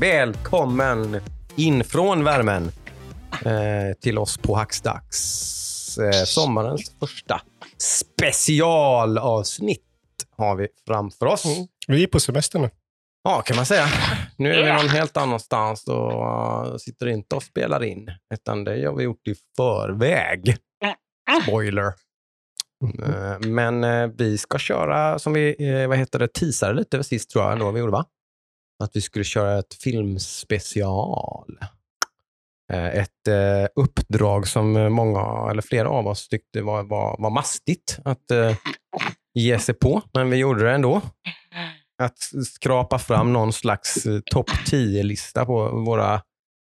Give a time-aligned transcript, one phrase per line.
[0.00, 1.20] välkommen
[1.56, 2.70] in från värmen
[3.44, 5.98] eh, till oss på Hackstacks.
[5.98, 7.40] Eh, sommarens första
[7.78, 9.84] specialavsnitt
[10.36, 11.44] har vi framför oss.
[11.88, 12.70] Vi är på semester nu.
[13.24, 13.86] Ja, kan man säga.
[14.36, 18.86] Nu är vi någon helt annanstans och uh, sitter inte och spelar in, utan det
[18.86, 20.56] har vi gjort i förväg.
[21.42, 21.86] Spoiler.
[23.02, 27.30] Eh, Men eh, vi ska köra, som vi eh, vad heter det, teasade lite sist
[27.30, 28.04] tror jag ändå vi gjorde, va?
[28.80, 31.58] Att vi skulle köra ett filmspecial.
[32.72, 37.98] Eh, ett eh, uppdrag som många, eller flera av oss tyckte var, var, var mastigt
[38.04, 38.56] att eh,
[39.34, 41.00] ge sig på, men vi gjorde det ändå.
[42.02, 46.22] Att skrapa fram någon slags topp 10-lista på våra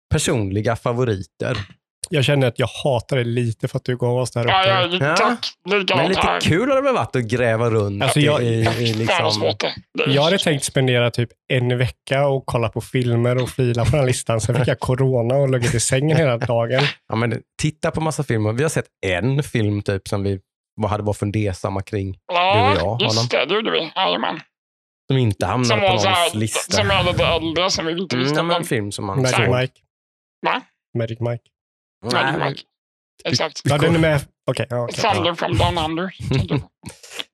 [0.09, 1.57] personliga favoriter.
[2.09, 4.67] Jag känner att jag hatar det lite för att du gav oss det här Ja,
[4.67, 5.19] ja, uppdraget.
[5.19, 5.25] Ja.
[5.27, 5.47] tack.
[5.69, 6.39] Men Likadant lite här.
[6.41, 8.47] kul har det väl varit att gräva runt Alltså, jag- i,
[8.79, 9.53] i, liksom...
[10.07, 13.99] Jag hade tänkt spendera typ en vecka och kolla på filmer och fila på den
[13.99, 14.41] här listan.
[14.41, 16.81] Sen fick jag corona och legat i sängen hela dagen.
[17.07, 18.53] Ja, men titta på massa filmer.
[18.53, 20.39] Vi har sett en film typ som vi
[20.87, 22.17] hade varit fundersamma kring.
[22.33, 23.27] Ja, du och jag, just Adam.
[23.31, 23.45] det.
[23.45, 23.91] Det gjorde vi.
[23.95, 24.39] Jajamän.
[25.11, 26.75] Som inte Som hamnade på var så någons här, lista.
[26.77, 28.47] som är lite äldre, som vi inte Mm, visste ja, om.
[28.47, 29.39] men en film som man Magic.
[29.39, 29.73] Mike.
[30.45, 30.61] Va?
[30.97, 31.43] Magic Mike.
[32.05, 32.55] Nej.
[33.25, 33.61] Exakt.
[33.63, 34.21] Ja, den är med.
[34.45, 34.67] Okej.
[34.69, 36.13] Thunder from Down Under.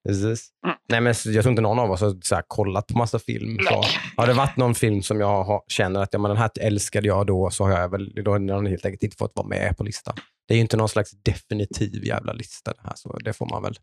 [0.08, 0.50] Precis.
[0.66, 0.76] Mm.
[0.90, 3.58] Nej, men jag tror inte någon av oss har så här, kollat på massa film.
[3.60, 3.84] Så.
[4.18, 7.08] Har det varit någon film som jag har, känner att ja, men den här älskade
[7.08, 9.78] jag då, så har jag väl då har den helt enkelt inte fått vara med
[9.78, 10.16] på listan.
[10.48, 13.64] Det är ju inte någon slags definitiv jävla lista det här, så det får man
[13.64, 13.76] väl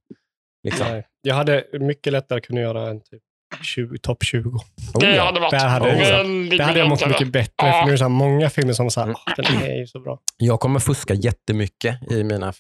[0.63, 0.87] liksom.
[0.91, 1.07] Nej.
[1.23, 3.23] Jag hade mycket lättare att kunna göra en typ
[3.63, 4.49] 20, topp 20.
[4.49, 4.61] Oh,
[5.01, 7.73] Det hade varit Där hade jag- väldigt Det hade jag mått mycket bättre, Ja.
[7.73, 9.17] för nu är det så här många filmer som så här, Mm.
[9.27, 10.19] "Ah, den är ju så bra.
[10.37, 12.53] Jag kommer fuska jättemycket i mina,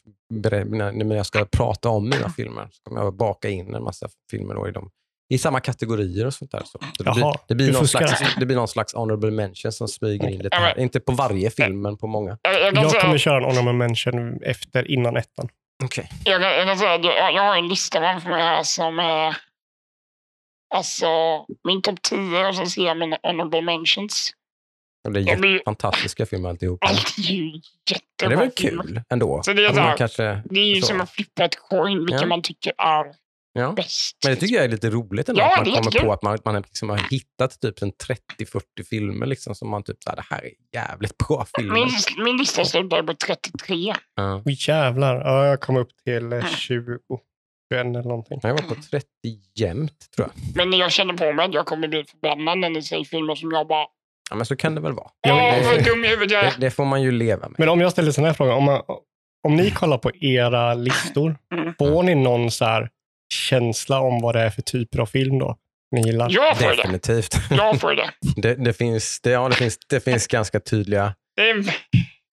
[0.92, 2.68] när jag ska prata om mina filmer.
[2.70, 4.90] Så kommer jag baka in en massa filmer då i, dem,
[5.32, 6.62] i samma kategorier och sånt där.
[6.64, 8.40] Så det, blir, Jaha, det, blir någon slags, alltså.
[8.40, 10.78] det blir någon slags honorable mention som smyger in lite här.
[10.80, 12.38] Inte på varje film, men på många.
[12.42, 15.48] Jag, kommer köra en honorable mention efter, innan ettan.
[15.84, 16.10] Okej.
[16.24, 17.04] jag, jag jag,
[17.34, 19.36] jag har en lista framför mig här som är
[20.74, 21.06] alltså
[21.64, 24.32] min topp 10 och så ser jag mina honorable mentions.
[25.06, 26.86] Och Det är blir- jätte- fantastiska filmer alltihopa.
[26.86, 27.60] Allt är ju Men
[27.90, 29.42] jättebra det är väl kul ändå?
[29.42, 30.86] Så det är Att så man här- kanske, Det är ju så.
[30.86, 32.26] som att flippa ett coin, vilka Ja.
[32.26, 33.04] man tycker är
[33.52, 33.72] ja.
[33.72, 34.16] bäst.
[34.24, 36.38] Men det tycker jag är lite roligt ändå, Ja, att man kommer på att man,
[36.44, 40.24] man liksom har hittat typ en 30-40 filmer liksom, som man typ så här, det
[40.30, 41.74] här är jävligt bra filmer.
[41.74, 43.94] Min, min lista slutar på 33.
[44.14, 44.42] Ja.
[44.46, 47.20] Jävlar, ja, jag kom upp till eh, 20, 21
[47.74, 48.40] eller någonting.
[48.42, 49.06] Jag var på 30
[49.54, 50.66] jämt tror jag.
[50.68, 53.50] Men jag känner på mig att jag kommer bli förbannad när ni säger filmer som
[53.52, 53.86] jag bara...
[54.30, 55.08] Ja, men så kan det väl vara.
[55.20, 56.58] Ja, det- vad dum i huvudet jag Det, är.
[56.60, 57.54] det får man ju leva med.
[57.58, 58.82] Men om jag ställer sån här fråga, om, man,
[59.48, 61.74] om ni kollar på era listor, Mm.
[61.78, 62.88] får ni någon så här
[63.34, 65.56] känsla om vad det är för typer av film då?
[65.96, 66.30] Ni gillar?
[66.30, 66.76] Jag får det.
[66.76, 67.34] Definitivt.
[67.50, 68.10] Jag får det.
[68.36, 71.14] Det, det, finns, det, ja, det, finns, det finns ganska tydliga...
[71.36, 71.64] det är,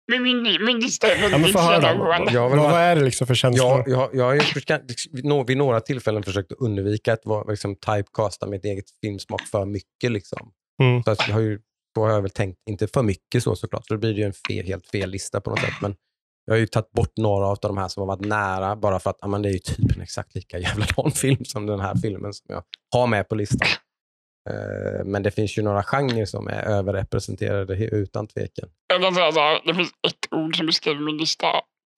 [0.08, 1.62] men min, min lista är Ja, men väldigt då.
[1.62, 2.32] genomgående.
[2.32, 3.68] Väl Vad, vad är det liksom för känslor?
[3.70, 7.22] Jag, jag, jag har ju försökt- vid nå- vid några tillfällen försökt att undvika att
[7.26, 10.12] vara, liksom, typecasta mitt eget filmsmak för mycket.
[10.12, 10.52] Liksom.
[10.84, 11.04] Mm.
[11.04, 11.60] Så att jag har ju,
[11.96, 14.26] då har jag väl tänkt, inte för mycket så såklart, så då blir det ju
[14.26, 15.74] en fel, helt fel lista på något sätt.
[15.82, 15.96] Men
[16.46, 19.10] jag har ju tagit bort några av de här som har varit nära, bara för
[19.10, 20.86] att ja, men det är ju typ en exakt lika jävla
[21.16, 22.64] film som den här filmen som jag
[22.94, 23.68] har med på listan.
[24.50, 28.70] Eh, Men det finns ju några genrer som är överrepresenterade utan tvekan.
[28.88, 31.48] Jag kan säga så här, det finns ett ord som beskriver min lista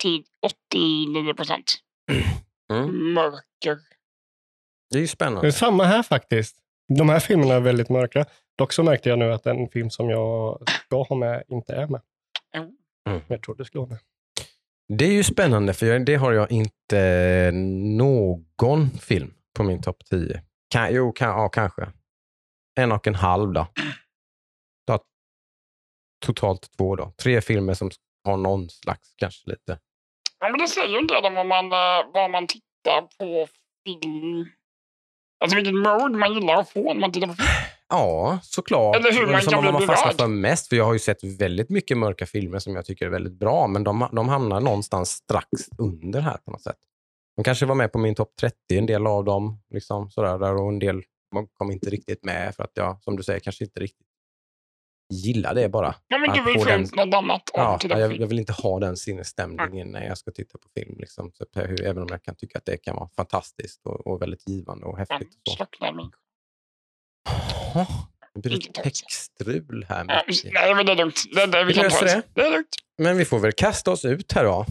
[0.02, 0.24] till
[0.72, 1.74] 89 procent.
[2.74, 3.14] Mm.
[3.14, 3.78] Mörker.
[4.92, 5.52] Det är ju Det är spännande.
[5.52, 6.56] samma här faktiskt.
[6.98, 8.26] De här filmerna är väldigt mörka.
[8.58, 11.88] Dock så märkte jag nu att en film som jag ska ha med inte är
[11.88, 12.02] med.
[12.56, 13.22] Mm.
[13.28, 14.00] Jag trodde det skulle vara med.
[14.98, 17.52] Det är ju spännande, för det har jag inte
[17.98, 20.42] någon film på min topp 10.
[20.70, 21.88] Kan, jo, kan, ja, kanske.
[22.80, 23.68] En och en halv då.
[24.88, 25.00] då.
[26.26, 27.14] Totalt två då.
[27.22, 27.92] Tre filmer som
[28.24, 29.80] har någon slags, kanske lite.
[30.40, 33.48] Ja, men det säger ju en del om vad man, eh, vad man tittar på
[33.86, 34.46] film.
[35.40, 37.48] Alltså vilket mode man gillar att få när man tittar på film.
[37.90, 38.96] Ja, såklart.
[38.96, 40.68] Eller hur man kan bli man fastnar för mest.
[40.68, 43.68] För jag har ju sett väldigt mycket mörka filmer som jag tycker är väldigt bra,
[43.68, 45.48] men de, de hamnar någonstans strax
[45.78, 46.78] under här på något sätt.
[47.36, 49.62] De kanske var med på min topp 30, en del av dem.
[49.74, 51.04] Liksom, sådär, där, och en del
[51.54, 54.08] kom inte riktigt med för att jag, som du säger, kanske inte riktigt
[55.14, 55.96] gillar det bara.
[56.08, 58.54] Ja, men du vill få den- något annat Ja, att titta jag, jag vill inte
[58.54, 60.96] ha den sinnesstämningen när jag ska titta på film.
[61.00, 61.32] Liksom.
[61.34, 64.50] Så, hur- även om jag kan tycka att det kan vara fantastiskt och, och väldigt
[64.50, 65.34] givande och häftigt.
[65.50, 65.56] Så.
[65.56, 66.12] Slocknar min.
[68.34, 70.06] Det blir lite textstrul här.
[70.08, 70.24] Ja,
[70.54, 71.24] nej, men det är lugnt.
[71.36, 72.22] Det, det, vi Vi kan löser det.
[72.34, 72.42] det.
[72.42, 72.76] Är lugnt.
[72.98, 74.66] Men vi får väl kasta oss ut här då.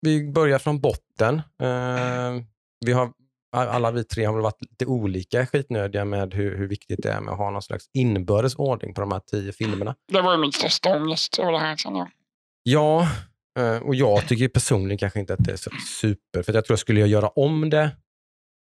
[0.00, 1.34] Vi börjar från botten.
[1.62, 2.42] Eh,
[2.86, 3.12] vi har
[3.52, 7.20] alla vi tre har väl varit lite olika skitnödiga med hur, hur viktigt det är
[7.20, 9.94] med att ha någon slags inbördes ordning på de här tio filmerna.
[10.12, 12.08] Det var ju min största ångest över det här känner jag.
[12.62, 13.08] Ja,
[13.58, 16.42] eh, och jag tycker personligen kanske inte att det är så super.
[16.42, 17.90] För jag tror att skulle jag göra om det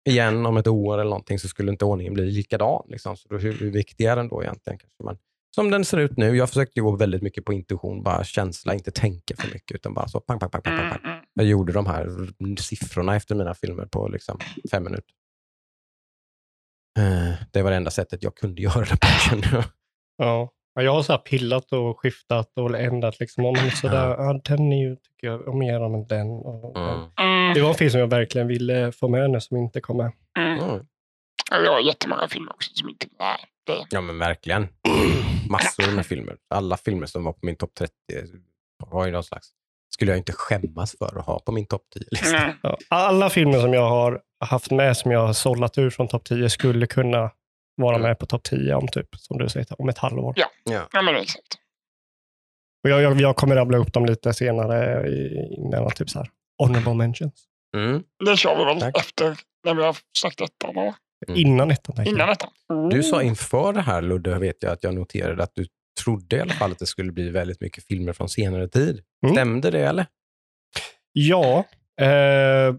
[0.08, 2.82] igen om ett år eller någonting så skulle inte ordningen bli likadan.
[2.88, 3.16] Liksom.
[3.16, 4.78] Så då, hur, hur viktig är den då egentligen?
[4.78, 5.18] Kanske man,
[5.54, 6.36] som den ser ut nu.
[6.36, 9.74] Jag försökte gå väldigt mycket på intuition, bara känsla, inte tänka för mycket.
[9.74, 11.13] Utan bara så pang, pang, pang, pang, pang.
[11.34, 12.08] Jag gjorde de här
[12.60, 14.38] siffrorna efter mina filmer på liksom
[14.70, 15.14] fem minuter.
[16.98, 19.64] Eh, Det var det enda sättet jag kunde göra det på, kände jag.
[20.16, 20.50] Ja.
[20.74, 23.20] Ja, Jag har så här pillat och skiftat och ändrat.
[23.20, 23.44] Liksom.
[23.44, 26.26] Om så där, ja, den är ju, tycker jag, om mer än den.
[26.30, 27.10] Och, den.
[27.20, 29.96] Mm, Det var en film som jag verkligen ville få med nu som inte kom
[29.96, 30.12] med.
[30.38, 30.58] mm.
[30.58, 30.86] Mm.
[31.50, 33.06] Ja, Jag har jättemånga filmer också som inte...
[33.18, 34.68] Nej, det, Ja, men verkligen.
[35.50, 36.36] Massor med filmer.
[36.48, 37.92] Alla filmer som var på min topp 30
[38.90, 39.48] var ju någon slags,
[39.94, 42.04] skulle jag inte skämmas för att ha på min topp 10.
[42.10, 42.34] Liksom.
[42.34, 42.56] mm.
[42.62, 42.78] Ja.
[42.90, 46.50] Alla filmer som jag har haft med, som jag har sållat ur från topp 10,
[46.50, 47.30] skulle kunna
[47.76, 48.08] vara Mm.
[48.08, 50.34] med på topp 10 om, typ, som du säger, om ett halvår.
[50.36, 50.46] Ja.
[50.92, 51.54] ja, men exakt.
[52.84, 56.28] Och jag, jag, jag kommer rabbla upp dem lite senare i- innan, typ så här,
[56.58, 57.44] honorable mentions.
[57.76, 58.02] Mm.
[58.24, 58.98] Det kör vi väl Tack.
[58.98, 60.72] efter när vi har sagt detta.
[60.72, 60.94] Då.
[61.28, 61.40] Mm.
[61.40, 62.06] Innan ettan.
[62.06, 62.48] Innan detta.
[62.90, 65.66] Du sa inför det här, Ludde, vet jag att jag noterade att du
[66.04, 69.02] trodde i alla fall att det skulle bli väldigt mycket filmer från senare tid.
[69.22, 69.34] Mm.
[69.34, 70.06] Stämde det eller?
[71.12, 71.64] Ja.
[72.00, 72.74] Eh,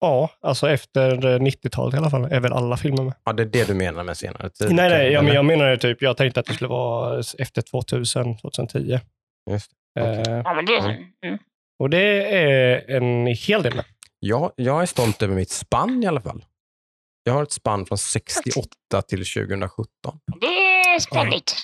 [0.00, 3.14] ja, alltså efter 90-talet i alla fall är väl alla filmer med.
[3.24, 4.72] Ja, det är det du menar med senare tid?
[4.74, 8.38] Nej, nej, ja, men jag menar typ, jag tänkte att det skulle vara efter 2000,
[8.38, 8.98] 2010.
[9.50, 9.70] Just.
[10.00, 10.22] Okej.
[10.28, 10.78] Eh, Ja, men det,
[11.26, 11.38] Mm.
[11.78, 13.84] och det är en hel del med.
[14.18, 16.44] Jag, jag är stolt över mitt spann i alla fall.
[17.24, 19.86] Jag har ett spann från 68 till 2017.
[20.40, 21.54] det är spännigt.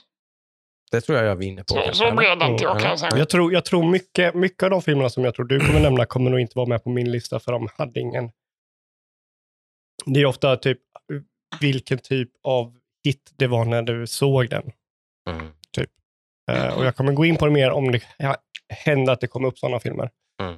[0.90, 1.74] Det tror jag jag vinner på.
[1.74, 2.82] Så, så bred är inte jag Mm.
[2.82, 3.18] kan jag säga.
[3.18, 6.06] Jag tror, jag tror mycket, mycket av de filmerna som jag tror du kommer nämna
[6.06, 8.30] kommer nog inte vara med på min lista för de hade ingen...
[10.06, 10.78] Det är ofta typ
[11.60, 14.72] vilken typ av hit det var när du såg den.
[15.30, 15.52] Mm.
[16.50, 18.36] Eh, och jag kommer gå in på det mer om det ja,
[18.68, 20.10] händer att det kommer upp sådana filmer.
[20.42, 20.54] Mm.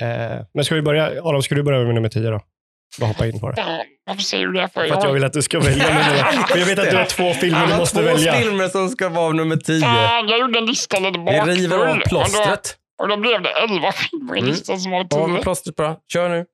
[0.00, 2.40] Eh, men ska vi börja, Adam, ska du börja med nummer 10 då?
[2.98, 3.60] Bara hoppa in på det.
[3.60, 4.68] Ja, Varför säger du det?
[4.68, 6.96] För För att jag vill att du ska välja nummer För jag vet att du
[6.96, 8.32] har två filmer du måste två välja.
[8.34, 9.80] filmer som ska vara nummer 10.
[9.80, 11.54] Fan, jag gjorde en lista lite Vi bakfull.
[11.54, 12.76] river av Och då, plåstret.
[13.02, 14.50] och då blev det 11 filmer i Mm.
[14.50, 15.42] listan som var Av 10.
[15.42, 15.96] plåstret bara.
[16.12, 16.46] Kör nu.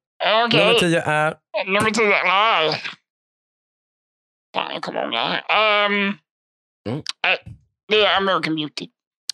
[0.52, 1.34] Nummer 10 är...
[1.66, 2.06] nummer 10.
[2.08, 2.80] Nej.
[4.54, 5.42] Fan, jag kommer ihåg det här.
[5.86, 6.14] Ehm,
[6.88, 7.02] Mm.
[7.88, 8.86] det är American Beauty.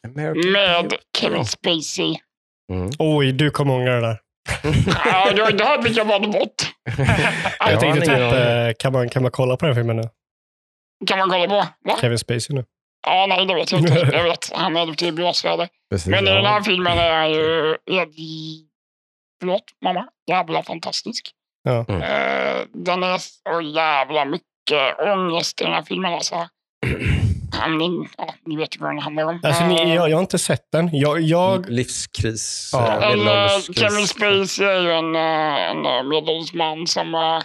[0.05, 0.96] American Med Beauty.
[1.19, 2.16] Kevin Spacey.
[2.72, 2.90] Mm.
[2.98, 4.19] Oj, du kommer ångra det där.
[5.05, 6.71] Ja, då, då hade jag valt bort.
[7.58, 10.02] Ja, Jag tänkte han typ, eh, kan man, kan man kolla på den filmen nu?
[11.06, 11.69] Kan man kolla på?
[11.84, 11.96] Va?
[12.00, 12.64] Kevin Spacey nu.
[13.06, 14.08] Ja, nej, det vet jag inte.
[14.12, 15.69] Jag vet, han är i blåsväder.
[16.06, 18.67] Men i den här filmen är ju Eddie...
[19.40, 20.06] Förlåt, mamma.
[20.29, 21.31] Jävla fantastisk.
[21.62, 21.84] Ja.
[21.88, 22.02] Mm.
[22.02, 26.14] Eh, den är så jävla mycket ångest i den här filmen.
[26.14, 26.49] Alltså.
[27.52, 29.40] Han, är- ja, ni vet ju vad den handlar om.
[29.43, 30.90] Alltså, ni, Eh, jag, jag har inte sett den.
[30.93, 32.70] Jag, jag, Livskris.
[32.72, 32.87] Ja.
[33.02, 33.49] eh, en, eh.
[33.75, 37.43] Kevin Spacey är ju en, en medelålders som eh,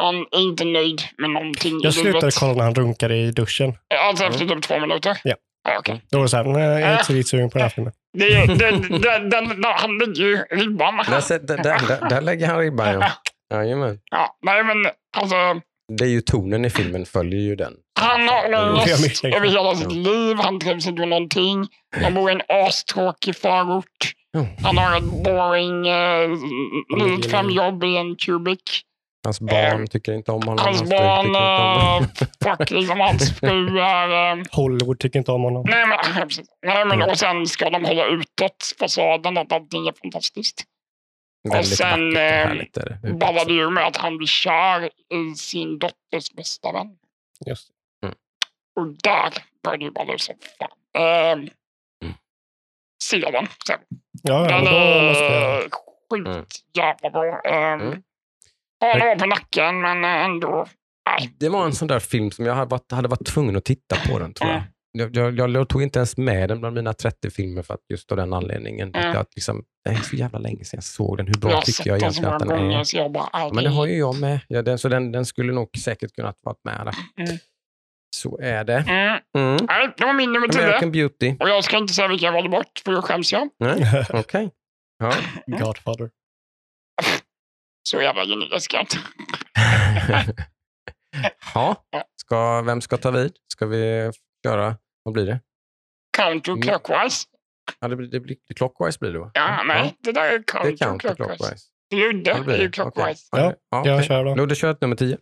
[0.00, 3.74] han är inte nöjd med någonting jag slutade kolla när han runkade i duschen.
[4.08, 5.18] Alltså efter typ två minuter?
[5.24, 5.34] Ja.
[5.78, 6.02] okej.
[6.10, 7.92] Då var det så här, nej, jag är inte så sugen på den här filmen.
[8.18, 10.96] Det, det, det, den, han lägger ju ribban.
[11.10, 13.10] Där, sätt- där, där, där lägger han ribban, ja.
[13.56, 13.98] Jajamän.
[14.10, 14.76] Ja, nej men
[15.16, 15.36] alltså.
[15.98, 17.72] Det är ju tonen i filmen följer ju den.
[17.98, 19.38] Han har misstänker.
[19.38, 20.36] över hela sitt liv.
[20.36, 21.66] Han trivs inte med någonting.
[22.02, 24.12] Han bor i en astråkig förort.
[24.62, 26.28] Han har ett boring eh,
[26.96, 28.82] 9-5-jobb i en kubik.
[29.24, 30.64] Hans barn tycker inte om honom.
[30.64, 32.08] Hans barn, eh,
[32.44, 34.38] fuck liksom hans fru är...
[34.38, 35.64] Eh, Hollywood tycker inte om honom.
[35.68, 36.28] nej men,
[36.66, 40.64] nej men och sen ska de hålla utåt fasaden att allting är fantastiskt.
[41.52, 43.12] Väldigt sen, och eh, är det.
[43.14, 46.86] Ballar det ur med att han blir kär i sin dotters bästa vän.
[47.46, 47.68] Just.
[48.78, 49.32] Och där
[49.64, 51.02] började det balla ur som fan.
[51.02, 51.38] Ehm,
[52.04, 52.14] Mm.
[53.04, 53.78] Se den sen.
[54.22, 56.44] Ja, ja, Den är sjukt Mm.
[56.76, 57.22] jävla bra.
[57.24, 58.02] Um, Mm.
[58.80, 60.66] Har några på nacken men eh, ändå.
[61.38, 63.96] Det var en sån där film som jag hade varit, hade varit tvungen att titta
[63.96, 64.56] på den tror jag.
[64.58, 65.14] Mm.
[65.14, 68.10] Jag, jag, jag tog inte ens med den bland mina 30 filmer för att just
[68.12, 68.94] av den anledningen.
[68.94, 69.16] Mm.
[69.16, 71.26] Att liksom, det är så jävla länge sedan jag såg den.
[71.26, 73.08] Hur bra jag tycker jag egentligen att den är?
[73.08, 74.40] bara Ja, men det har ju jag med.
[74.48, 77.24] Ja, den, så den, den skulle nog säkert kunnat vara med där.
[77.24, 77.38] Mm.
[78.16, 78.78] Så är det.
[78.88, 79.20] Mm.
[79.38, 79.66] Mm.
[79.96, 80.62] Det var min nummer tio.
[80.62, 81.36] American Beauty.
[81.40, 83.48] Och jag ska inte säga vilka jag valde bort för då skäms jag.
[83.58, 84.50] Nej, okej.
[84.98, 85.12] Ja.
[85.46, 86.10] Godfather.
[87.88, 88.96] Så jävla jag inte.
[91.54, 91.84] ja.
[92.16, 93.32] Ska, vem ska ta vid?
[93.52, 94.10] Ska vi
[94.46, 94.76] köra?
[95.02, 95.40] Vad blir det?
[96.16, 97.26] Counterclockwise.
[97.80, 99.30] Ja, det blir, det blir clockwise blir det va?
[99.34, 99.96] Ja, nej.
[99.98, 100.84] Det där är Det är counterclockwise.
[100.84, 101.66] counterclockwise.
[101.94, 102.72] Ludde Ja, det är ju det.
[102.72, 103.28] clockwise.
[103.32, 103.44] Okej.
[103.44, 104.34] Ja, Ja, Jag kör då.
[104.34, 105.18] Ludde, kör ett nummer 10.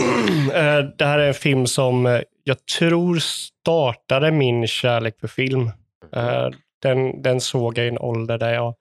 [0.54, 5.70] Eh, Det här är en film som eh, jag tror startade min kärlek för film.
[6.16, 6.48] Eh,
[6.82, 8.74] Den, den såg jag i en ålder där jag,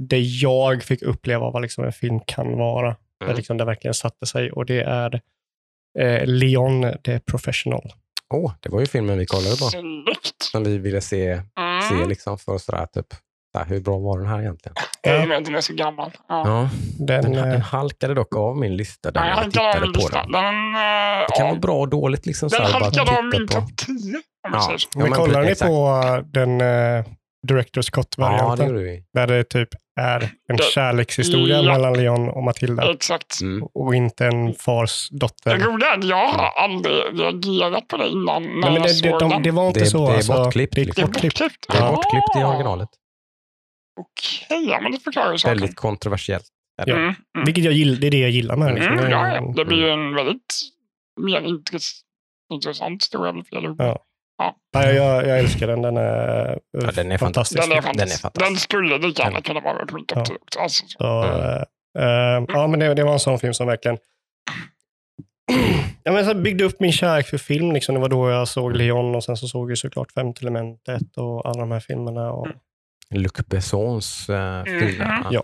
[0.00, 2.88] där jag fick uppleva vad liksom en film kan vara.
[3.20, 3.36] Där Mm.
[3.36, 4.52] liksom det verkligen satte sig.
[4.52, 5.20] Och det är
[5.98, 7.92] eh, Leon the Professional.
[8.34, 9.64] Åh, det var ju filmen vi kollade på.
[9.64, 10.42] Snyggt.
[10.52, 11.42] Som vi ville se,
[11.88, 12.08] se Mm.
[12.08, 13.06] liksom för sådär typ,
[13.52, 14.74] såhär, hur bra var den här egentligen?
[15.28, 16.10] Vet den är så gammal.
[16.28, 16.42] Ja.
[16.48, 16.68] Ja,
[16.98, 19.86] Den, den, den eh, halkade dock av min lista där Ja, jag inte av tittade
[19.86, 20.22] min på lista.
[20.22, 20.32] den.
[20.32, 22.48] Den, eh, Det kan ja, vara bra och dåligt liksom.
[22.48, 24.14] den bara halkade av titta min topp 10.
[24.48, 24.60] Om Ja.
[24.60, 24.72] så.
[24.72, 26.00] Ja, men men kollar ni på
[26.32, 27.04] den eh,
[27.48, 28.74] Director's Ja, det Cut-varianten?
[28.74, 29.04] vi.
[29.14, 29.68] där det typ
[30.00, 31.72] är en Det- kärlekshistoria Ja.
[31.72, 32.92] mellan Leon och Matilda.
[32.92, 33.40] Exakt.
[33.42, 33.66] Mm.
[33.74, 35.58] Och inte en fars Det dotter.
[35.58, 39.02] roliga är att jag har aldrig reagerat på det innan när Nej, men jag det,
[39.10, 39.42] det, de, den.
[39.42, 40.06] det var inte Det- så.
[40.06, 41.02] det är alltså, bortklippt, Det är liksom.
[41.02, 41.38] Det är bortklippt.
[41.38, 41.66] bortklippt.
[41.72, 41.92] Det är Ja.
[41.92, 42.88] bortklippt i originalet.
[44.00, 45.58] Okej, ja, men det förklarar ju saken.
[45.58, 46.44] Väldigt kontroversiellt.
[46.86, 47.14] Mm, mm.
[47.46, 48.74] Vilket jag gillar, det är det jag gillar med.
[48.74, 48.92] Liksom.
[48.92, 49.52] Mm, ja, ja.
[49.56, 50.54] Det blir ju en väldigt
[51.20, 52.00] mer intress
[52.52, 53.30] intressant historia.
[53.70, 53.76] ord.
[53.78, 54.04] Ja.
[54.74, 55.82] Nej, jag, jag älskar den.
[55.82, 57.60] Den är, Ja, den är fantastisk.
[57.62, 58.22] Den är Den är fantastisk.
[58.22, 58.48] fantastisk.
[58.50, 60.24] Den skulle lika gärna kunna vara topp Ja.
[60.24, 60.60] 10 också.
[60.60, 61.22] Alltså, så.
[61.22, 61.40] Mm.
[61.40, 63.98] eh, eh, ja, men det, det var en sån film som verkligen
[66.02, 67.72] ja, men så byggde upp min kärlek för film.
[67.72, 67.94] Liksom.
[67.94, 71.46] Det var då jag såg Leon och sen så såg jag såklart Femte elementet och
[71.48, 72.32] alla de här filmerna.
[72.32, 72.58] Och, Mm.
[73.12, 75.04] Luc Bessons uh, filmer.
[75.04, 75.22] Mhm.
[75.24, 75.42] Han, Ja.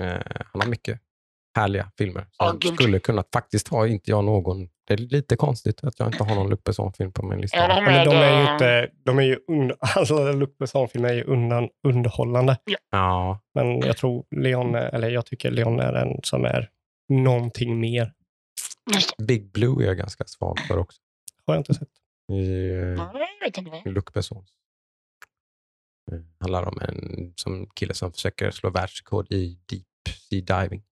[0.00, 0.20] eh,
[0.52, 1.00] han har mycket
[1.56, 2.26] härliga filmer.
[2.32, 2.74] Som gud.
[2.74, 6.34] skulle kunna, faktiskt har inte jag någon, det är lite konstigt att jag inte har
[6.34, 7.56] någon Luc Besson-film på min lista.
[7.56, 11.24] Ja, men de är ju inte, de är ju under, alltså Luc Besson-filmer är ju
[11.24, 12.58] undan, underhållande.
[12.90, 16.70] Ja, Men jag tror Leon, eller jag tycker Leon är den som är
[17.08, 18.12] någonting mer.
[19.18, 21.00] Big Blue är jag ganska svag för också.
[21.46, 21.88] Har jag inte sett.
[22.32, 23.92] I, eh.
[23.92, 24.48] Luc Bessons.
[26.12, 29.84] Eh, handlar om en som kille som försöker slå världsrekord i deep
[30.30, 30.82] sea diving.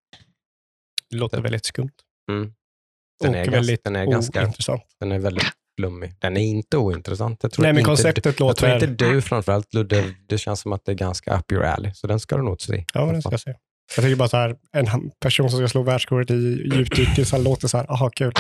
[1.11, 1.92] Det låter väldigt skumt.
[2.30, 2.52] Mm.
[3.23, 4.83] Den, är väldigt ganska, den, är ganska, ointressant.
[5.00, 6.14] den är väldigt flummig.
[6.18, 7.42] Den är inte ointressant.
[7.42, 8.88] Jag tror Nej, men inte konceptet Jag tror låter...
[8.88, 11.94] inte du framförallt Ludde, det känns som att det är ganska up your alley.
[11.94, 12.85] Så den ska du nog se.
[12.94, 13.54] Ja, det ska jag se.
[13.97, 16.35] Jag tycker bara så här, en person som ska slå världsrekordet i
[17.33, 18.33] här låter så här, aha kul.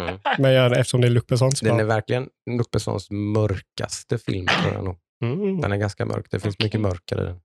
[0.00, 0.18] Mm.
[0.38, 4.18] Men jag, eftersom det är Luc Besson så Den är bara, verkligen Luc Bessons mörkaste
[4.18, 4.96] film tror jag nog.
[5.24, 6.26] Mm, Den är ganska mörk.
[6.30, 6.66] Det finns Okej.
[6.66, 7.40] mycket mörker i den.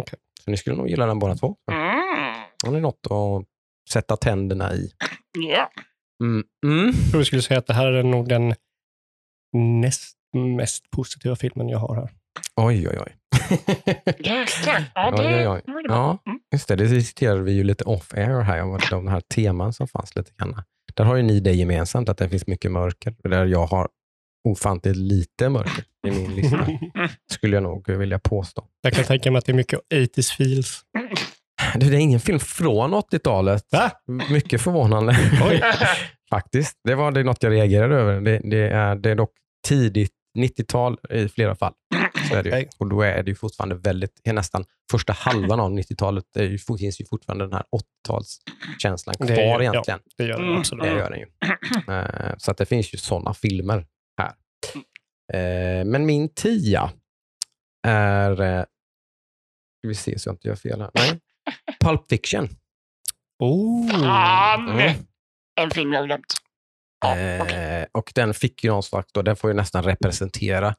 [0.00, 0.18] Okej.
[0.44, 1.56] Så ni skulle nog gilla den båda två.
[1.72, 1.82] Mm.
[2.64, 3.44] Har ni något att
[3.92, 4.90] sätta tänderna i?
[5.38, 5.70] Ja.
[6.24, 6.44] Mm.
[6.66, 6.86] Mm.
[6.86, 8.54] jag tror du skulle säga att det här är nog den
[9.56, 10.16] näst
[10.56, 12.10] mest positiva filmen jag har här.
[12.56, 13.16] Oj, oj, oj.
[14.18, 14.84] Jäklar.
[14.94, 15.72] Ja, Oj, det oj, oj.
[15.82, 15.82] bra.
[15.94, 16.40] Ja, Mm.
[16.52, 16.76] just det.
[16.76, 20.62] Det diskuterade vi ju lite off-air här, om de här teman som fanns lite grann.
[20.94, 23.14] Där har ju ni det gemensamt, att det finns mycket mörker.
[23.22, 23.88] Där jag har
[24.46, 26.66] ofantligt lite mörker i min lista,
[27.32, 28.64] skulle jag nog vilja påstå.
[28.82, 30.80] Jag kan tänka mig att det är mycket 80s feels.
[31.76, 33.64] Det är ingen film från 80-talet.
[33.72, 33.90] Va?
[34.30, 35.16] Mycket förvånande.
[35.50, 35.62] Oj.
[36.30, 36.80] Faktiskt.
[36.84, 38.20] Det var det något jag reagerade över.
[38.20, 39.32] Det, det, är, det är dock
[39.68, 41.72] tidigt 90-tal i flera fall.
[42.28, 42.66] Så är det ju.
[42.78, 46.58] Och då är det ju fortfarande väldigt, nästan första halvan av 90-talet, det är ju,
[46.58, 47.64] finns ju fortfarande den här
[48.08, 49.70] 80-talskänslan Det kvar gör- ja.
[49.72, 50.00] egentligen.
[50.18, 50.58] Det gör det Mm.
[50.58, 50.84] absolut.
[50.84, 51.26] Det gör den ju.
[51.94, 53.86] Eh, Så att det finns ju sådana filmer
[54.18, 54.32] här.
[55.32, 56.92] Eh, Men min tia
[57.86, 58.62] är, eh,
[59.78, 60.90] ska vi se så jag inte gör fel här.
[60.94, 61.20] Nej.
[61.80, 62.48] Pulp Fiction.
[63.38, 63.90] Oh.
[63.90, 64.68] Fan!
[64.68, 64.94] Mm.
[65.60, 66.34] En film jag glömt.
[67.00, 67.16] Ja.
[67.16, 70.74] Eh, och den fick ju någon slags, då, den får ju nästan representera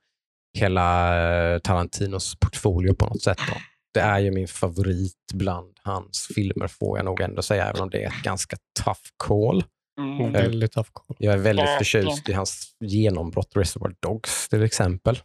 [0.58, 1.18] hela
[1.54, 3.38] eh, Tarantinos portfolio på något sätt.
[3.38, 3.54] Då.
[3.94, 7.90] Det är ju min favorit bland hans filmer får jag nog ändå säga, även om
[7.90, 9.64] det är ett ganska tough call.
[10.00, 10.32] Mm.
[10.32, 11.16] Väldigt tough call.
[11.20, 15.20] Jag är väldigt Ja, förtjust i hans genombrott Reservoir Dogs till exempel.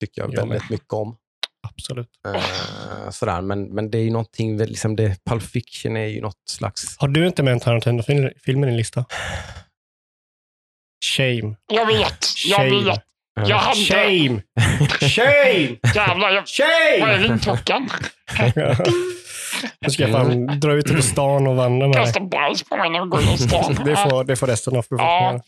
[0.00, 1.16] Tycker jag Jag väldigt mycket om.
[1.68, 2.08] Absolut.
[2.34, 3.40] Eh, sådär.
[3.40, 6.96] Men, men det är ju någonting, liksom det, Pulp Fiction är ju något slags...
[6.98, 9.04] Har du inte med en Tarantino-film i din lista?
[11.04, 11.56] Shame.
[11.72, 12.26] Jag vet.
[12.46, 12.84] Jag Shame.
[12.84, 12.98] vet.
[13.40, 13.80] eh, Jag hade...
[13.80, 14.42] Shame!
[15.00, 15.76] Shame!
[15.94, 16.44] Jävlar, jag...
[17.00, 17.18] vad är
[18.38, 18.74] Shame!
[19.80, 21.96] Nu ska jag fan dra ut på stan och vandra med.
[21.96, 23.74] Kasta bajs på mig när vi går in i stan.
[23.84, 25.40] Det får, det får resten av befolkningen.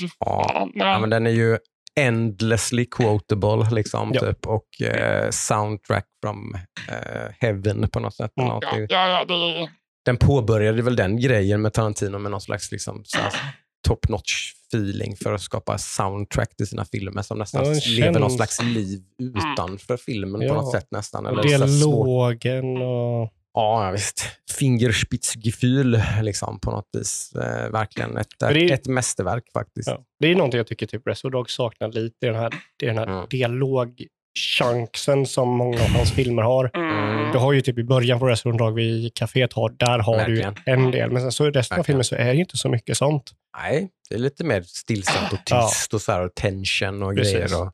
[0.74, 1.58] Ja, men den är ju
[2.00, 4.20] endlessly quotable liksom, Ja.
[4.20, 6.54] typ, och eh, soundtrack from
[6.88, 8.30] eh, heaven på något sätt.
[8.40, 8.50] Mm.
[8.52, 9.68] Ja, ja, ja, det.
[10.04, 13.32] Den påbörjade väl den grejen med Tarantino med någon slags liksom, så här
[13.88, 18.12] top notch feeling för att skapa soundtrack till sina filmer som nästan Ja, den lever
[18.20, 20.48] någon känns- slags liv utanför filmen Ja.
[20.48, 21.26] på något sätt nästan.
[21.26, 23.30] Och Eller svårt- dialogen och...
[23.54, 24.24] Ja, ja, visst.
[24.58, 27.32] Fingerspitzgefühl liksom på något vis.
[27.34, 29.88] Eh, verkligen ett, är- ett mästerverk faktiskt.
[29.88, 30.04] Ja.
[30.20, 33.96] Det är någonting jag tycker typ Reservoir Dogs saknar lite, den här, den här Mm.
[34.58, 36.70] chunksen som många av hans filmer har.
[36.74, 37.32] Mm.
[37.32, 40.54] Du har ju typ i början på Restaurang Dog vid kaféet, har, där har Verkligen.
[40.66, 41.10] du en del.
[41.10, 43.30] Men sen så i resten av filmen så är det ju inte så mycket sånt.
[43.62, 45.68] Nej, det är lite mer stillsamt och Ja.
[45.68, 47.32] tyst och, så här, och tension och Precis.
[47.34, 47.62] grejer.
[47.62, 47.72] Och,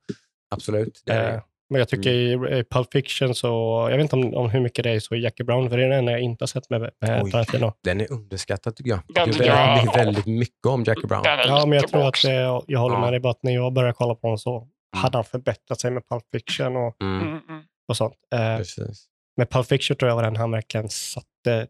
[0.50, 1.02] absolut.
[1.06, 1.35] Det är.
[1.35, 3.49] Eh, men jag tycker i, i Pulp Fiction så,
[3.90, 5.85] jag vet inte om, om hur mycket det är så i Jackie Brown, för det
[5.85, 7.30] är den enda jag inte har sett med, med Oj.
[7.30, 7.73] Tarantino.
[7.82, 8.99] Den är underskattad tycker jag.
[9.08, 11.26] Den Jag tycker jag- väldigt, väldigt mycket om Jackie Brown.
[11.26, 13.73] Är Ja, men jag tror att det, jag håller med dig, bara att när jag
[13.73, 17.40] började kolla på honom så hade han förbättrat sig med Pulp Fiction och, Mm, Mm,
[17.49, 17.62] mm.
[17.88, 18.14] och sånt.
[18.35, 19.06] Eh, precis.
[19.37, 21.66] med Pulp Fiction tror jag var den han verkligen satte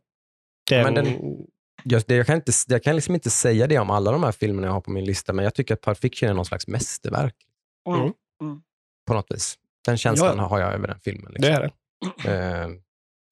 [0.71, 1.37] den, Men den-
[1.85, 4.33] Jag, det, jag, kan inte, jag kan liksom inte säga det om alla de här
[4.33, 6.67] filmerna jag har på min lista, men jag tycker att Pulp Fiction är någon slags
[6.67, 7.35] mästerverk.
[7.89, 8.13] Mm.
[9.07, 9.59] På något vis.
[9.87, 11.33] Den känslan har jag över den filmen.
[11.33, 11.55] det Liksom.
[11.55, 11.71] är
[12.25, 12.63] det.
[12.63, 12.69] Eh,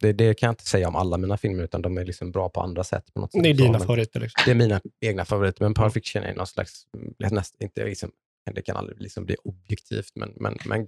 [0.00, 2.48] det, det kan jag inte säga om alla mina filmer, utan de är liksom bra
[2.48, 3.04] på andra sätt.
[3.14, 3.42] På något sätt.
[3.42, 4.20] Det är Så, dina men favoriter.
[4.20, 4.42] Liksom.
[4.44, 6.72] Det är mina egna favoriter, men Pulp Fiction är någon slags,
[7.20, 8.10] mm, näst, inte liksom,
[8.54, 10.86] det kan aldrig liksom bli objektivt, men, men, men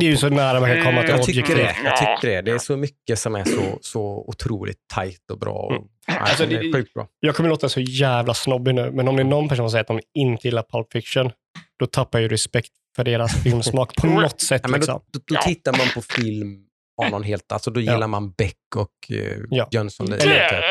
[0.00, 1.56] Det är ju så nära man kan komma till jag tycker objektivt.
[1.84, 1.84] det.
[1.84, 2.42] Jag tycker det.
[2.42, 5.52] Det är så mycket som är så, så otroligt tajt och bra.
[5.54, 5.88] Och, Mm.
[6.08, 7.08] Nej, Alltså, det är det- sjukt bra.
[7.20, 9.80] Jag kommer låta så jävla snobbig nu, men om det är någon person som säger
[9.80, 11.30] att de inte gillar Pulp Fiction,
[11.78, 14.60] då tappar jag ju respekt för deras filmsmak på något sätt.
[14.64, 14.94] Ja, men liksom.
[15.12, 15.42] då, då, då Ja.
[15.42, 16.64] tittar man på film
[17.04, 17.92] av någon helt, alltså då Ja.
[17.92, 19.18] gillar man Beck och uh,
[19.50, 19.68] Ja.
[19.70, 20.06] Jönsson.
[20.06, 20.30] Eller- typ.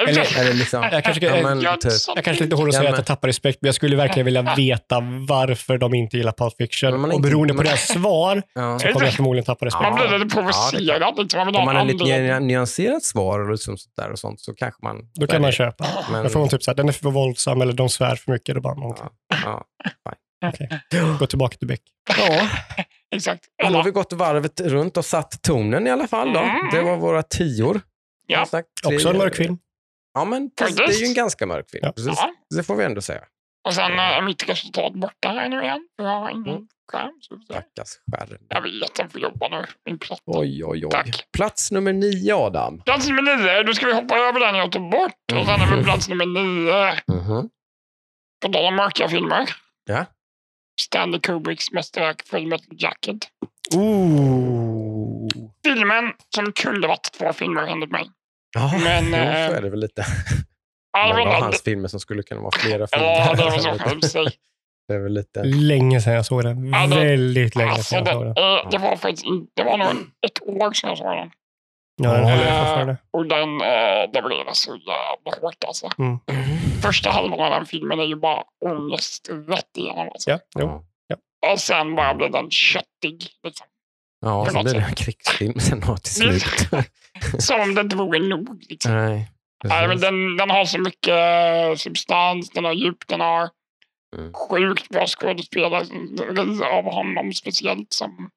[0.10, 1.92] eller- eller liksom, Jag kanske, ja, jag, men, Jönsson.
[1.92, 4.26] typ, jag kanske att Ja, säga men- att jag tappar respekt, men jag skulle verkligen
[4.26, 6.92] vilja veta varför de inte gillar Pulp Fiction.
[6.92, 8.80] Men man och inte- beroende på man- deras svar ja.
[8.80, 9.84] så kommer jag förmodligen tappa respekt.
[9.84, 10.18] Man blir Ja.
[10.18, 11.18] lite provocerad.
[11.18, 14.86] liksom, Om man har lite nyanserat svar och, liksom sånt där och sånt så kanske
[14.86, 14.96] man...
[15.20, 15.86] Då kan man köpa.
[16.12, 18.32] Men, Jag får hon typ så här, den är för våldsam eller de svär för
[18.32, 18.56] mycket.
[18.56, 19.10] Då bara, ja,
[19.46, 19.64] ja.
[20.46, 20.70] Okej.
[21.20, 21.82] Gå tillbaka till Beck.
[22.18, 22.50] ja,
[23.16, 23.44] Exakt.
[23.64, 26.34] då har vi gått varvet runt och satt tonen i alla fall.
[26.34, 26.40] Då.
[26.40, 26.70] Mm.
[26.72, 27.82] Det var våra tior.
[28.28, 28.46] Ja.
[28.46, 29.58] Sagt, tre- Också en mörk film.
[30.14, 31.92] Ja, men det är ju en ganska mörk film.
[31.96, 32.32] Ja.
[32.56, 33.22] Det får vi ändå säga.
[33.68, 35.88] Och sen är mitt resultat borta här nu igen.
[35.96, 36.68] Jag har ingen Mm.
[36.92, 37.12] skärm.
[37.46, 38.38] Stackars skärm.
[38.50, 39.66] jag vet, jag får jobba nu.
[39.86, 40.22] Min platta.
[40.26, 40.92] Oj, oj, oj.
[40.92, 41.26] Tack.
[41.38, 42.82] Plats nummer nio, Adam.
[42.86, 45.12] Plats nummer nio, då ska vi hoppa över den jag tog bort.
[45.40, 46.94] Och sen är vi plats nummer nio.
[47.18, 47.50] Mhm.
[48.46, 49.50] På tal om mörka filmer.
[49.86, 50.06] Ja.
[50.82, 53.18] Stanley Kubricks mästerverk Full Metal Jacket.
[53.76, 55.28] Ooh.
[55.66, 58.06] Filmen som kunde varit två filmer enligt mig.
[58.56, 60.06] Ja, Men, jo, eh, så är det väl lite.
[60.94, 63.08] Ja, Många av men- hans filmer som skulle kunna vara flera filmer.
[63.08, 64.30] Ja, det var så.
[64.88, 65.44] Det är väl lite...
[65.44, 66.70] Länge sedan jag såg den.
[66.74, 68.58] Ja, det- Väldigt länge Alltså, sedan det, jag såg den.
[68.66, 69.88] eh, det var faktiskt in, det var nog
[70.28, 71.32] ett år sedan jag såg den.
[72.02, 72.98] Ja, den håller jag Eh, fortfarande.
[73.12, 75.90] Och den eh, levererar så jävla hårt alltså.
[75.98, 76.18] Mm.
[76.82, 80.10] Första halvan av den filmen är ju bara ångest rätt igenom.
[80.14, 80.30] Alltså.
[80.32, 80.86] Ja, jo.
[81.08, 83.28] Ja, Och sen bara blir den köttig.
[83.44, 83.68] Liksom.
[84.22, 86.44] ja något blir det en krigsfilm sen då till slut.
[87.40, 88.64] Som om det inte vore nog.
[88.70, 88.92] Liksom.
[88.92, 89.32] Nej,
[89.64, 91.14] Nej, men den, den har så mycket
[91.70, 93.50] eh, substans, den har djup, den har
[94.18, 94.34] Mm.
[94.34, 95.86] sjukt bra skådespelare
[96.78, 97.94] av honom speciellt.
[97.94, 98.30] Som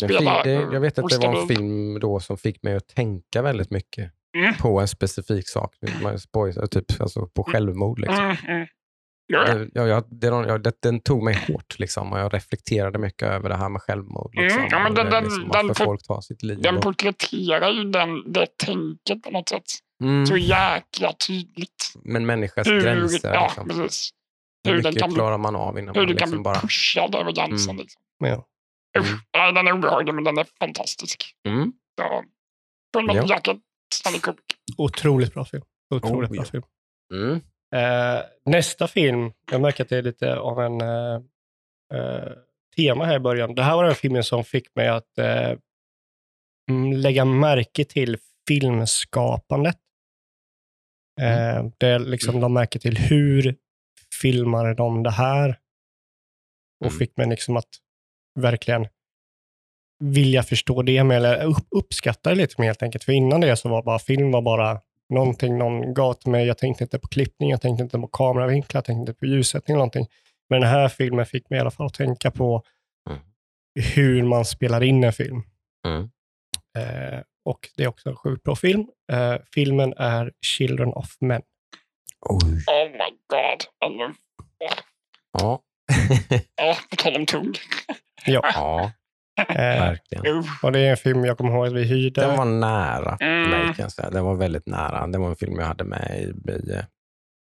[0.00, 3.70] det, jag vet att det var en film då som fick mig att tänka väldigt
[3.70, 4.54] mycket Mm.
[4.56, 5.74] på en specifik sak.
[6.02, 7.98] Man spoilar, Typ, alltså på självmord.
[7.98, 8.24] Liksom.
[8.24, 8.66] Mm, mm.
[9.26, 9.86] Ja, Det- Ja,
[10.46, 13.82] ja, det, den tog mig hårt liksom, och jag reflekterade mycket över det här med
[13.82, 14.34] självmord.
[14.34, 16.58] Mm, Liksom, ja, men den- den- liksom, den folk tar sitt liv.
[16.62, 19.62] Den och, porträtterar ju den, det tänket på något sätt.
[20.02, 21.92] mm, Så jäkla tydligt.
[22.04, 23.34] men människans Hur, gränser.
[23.34, 23.68] ja, liksom.
[23.68, 24.10] precis.
[24.64, 26.60] Hur Hur den mycket kan klarar man av innan hur man kan liksom bli bara...
[26.60, 27.70] pushad över gränsen.
[27.70, 27.82] Mm.
[27.82, 28.02] Liksom.
[28.18, 28.46] Ja.
[28.98, 29.54] Usch, Mm.
[29.54, 31.34] den är obehaglig men den är fantastisk.
[31.48, 31.72] Mm.
[32.00, 32.24] Så,
[32.94, 33.34] Full Metal Ja.
[33.36, 33.56] Jacket,
[33.92, 34.44] Stanley Kubrick.
[34.78, 35.62] Otroligt bra film.
[35.94, 36.50] Otroligt Oh, bra ja.
[36.50, 36.62] film.
[37.14, 37.40] Mm.
[37.74, 41.14] Eh, nästa film, jag märker att det är lite av en eh,
[41.94, 42.32] eh,
[42.76, 43.54] tema här i början.
[43.54, 45.54] Det här var den filmen som fick mig att eh,
[46.70, 49.76] mm, lägga märke till filmskapandet.
[51.20, 53.56] Eh, det är liksom de märker till hur
[54.20, 55.58] filmar de det här?
[56.80, 56.98] Och Mm.
[56.98, 57.68] fick mig liksom att
[58.40, 58.88] verkligen
[60.02, 63.04] vilja förstå det mer, eller upp, uppskatta det lite mer helt enkelt.
[63.04, 64.80] För innan det så var bara film var bara
[65.14, 66.46] någonting någon gav till mig.
[66.46, 69.74] Jag tänkte inte på klippning, jag tänkte inte på kameravinklar, jag tänkte inte på ljussättning
[69.74, 70.06] eller någonting.
[70.50, 72.62] Men den här filmen fick mig i alla fall att tänka på
[73.10, 73.20] Mm.
[73.94, 75.42] hur man spelar in en film.
[75.86, 76.02] Mm.
[76.78, 78.86] Eh, och det är också en sjukt bra film.
[79.12, 81.42] Eh, filmen är Children of Men.
[82.20, 82.64] Oj.
[82.66, 83.64] Oh my god.
[85.40, 85.62] Ja.
[86.56, 87.52] ja, på tal om tung.
[88.26, 88.42] ja,
[89.48, 90.26] verkligen.
[90.26, 90.64] Usch.
[90.64, 92.20] och det är en film jag kommer ihåg att vi hyrde.
[92.20, 93.50] Den var nära Mm.
[93.50, 94.10] mig kan jag säga.
[94.10, 95.06] Den var väldigt nära.
[95.06, 96.84] Det var en film jag hade med i, i eh,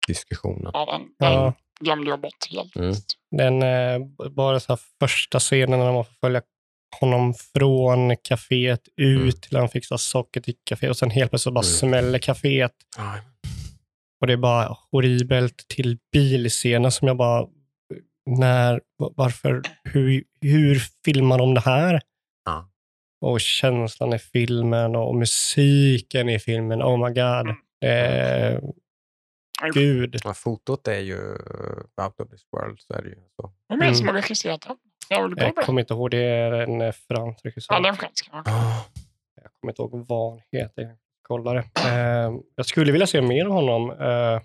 [0.07, 0.70] diskussionen.
[0.74, 2.76] Ja, den, den Ja, glömde jag bort helt.
[2.76, 2.94] Mm.
[3.37, 6.42] den, eh, bara så här första scenen när man får följa
[7.00, 9.31] honom från kaféet ut Mm.
[9.33, 11.72] till han fixar socker till kaféet och sen helt plötsligt bara Mm.
[11.72, 12.70] smäller kaféet.
[12.98, 13.20] Aj.
[14.20, 17.46] Och det är bara horribelt till bilscener som jag bara,
[18.38, 22.01] när, va- varför, hur, hur filmar de det här?
[22.45, 22.71] Ja.
[23.21, 26.83] och känslan i filmen och musiken i filmen.
[26.83, 27.49] Oh my god.
[27.90, 28.61] Eh,
[29.75, 30.16] gud.
[30.25, 31.19] Ja, fotot är ju
[32.03, 32.81] out of this world.
[32.81, 33.16] Så är det ju.
[33.37, 33.53] Så.
[33.69, 34.77] Vem är det som har regisserat den?
[35.37, 37.81] Jag kommer inte ihåg, det är en eh, fransk Ja, regissör.
[37.81, 38.31] den franska.
[38.45, 38.85] Ah,
[39.43, 40.97] Jag kommer inte ihåg vad han heter.
[41.23, 41.64] Kolla det.
[41.85, 43.90] Eh, jag skulle vilja se mer av honom.
[43.90, 44.40] Eh,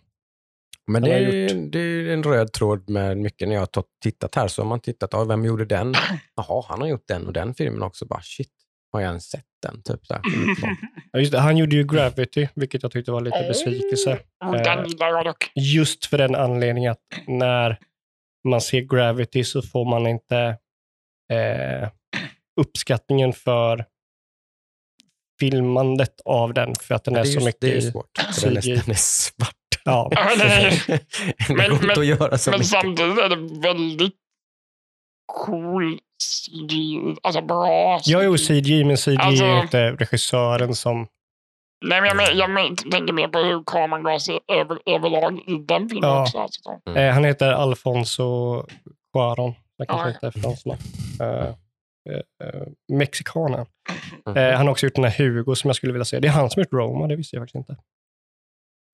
[0.87, 3.47] Men det är, det är en röd tråd med mycket.
[3.47, 5.93] När jag har tittat här så har man tittat, ah, vem gjorde den?
[6.35, 8.05] Jaha, han har gjort den och den filmen också.
[8.05, 8.51] Bara shit,
[8.91, 9.81] har jag ens sett den?
[9.83, 10.21] Typ så här.
[11.11, 14.19] ja, just det, han gjorde ju Gravity, vilket jag tyckte var lite besvikelse.
[14.45, 15.51] Oh, den gillar jag dock.
[15.55, 17.79] Just för den anledningen att när
[18.47, 20.57] man ser Gravity så får man inte
[21.33, 21.89] eh,
[22.61, 23.85] uppskattningen för
[25.39, 27.61] filmandet av den, för att den är, är, så just, mycket...
[27.61, 28.17] det är svårt.
[28.41, 28.75] för Den är, CGI.
[28.75, 29.55] den är svart.
[29.85, 30.11] Ja,
[31.49, 32.71] Men- går inte men- att göra så Men mycket.
[32.71, 34.15] samtidigt är det väldigt
[35.45, 37.15] cool CGI.
[37.23, 41.07] Alltså bra ja, jo, CGI, men CGI Alltså- är inte regissören som...
[41.85, 45.39] Nej, men jag, men, jag men, tänker mer på hur kameran gav sig över, överlag
[45.47, 46.21] i den filmen Ja.
[46.21, 46.37] också.
[46.37, 46.61] Alltså.
[46.63, 46.81] så.
[46.89, 47.03] Mm.
[47.03, 48.63] Eh, han heter Alfonso
[49.13, 49.53] Cuaron.
[49.77, 50.79] Det kanske inte är franskt namn.
[51.21, 51.47] Eh,
[52.09, 52.61] eh, eh,
[52.93, 53.65] Mexikanen.
[54.25, 54.37] Mhm.
[54.37, 56.19] Eh, han har också gjort den här Hugo som jag skulle vilja se.
[56.19, 57.75] Det är han som har gjort Roma, det visste jag faktiskt inte.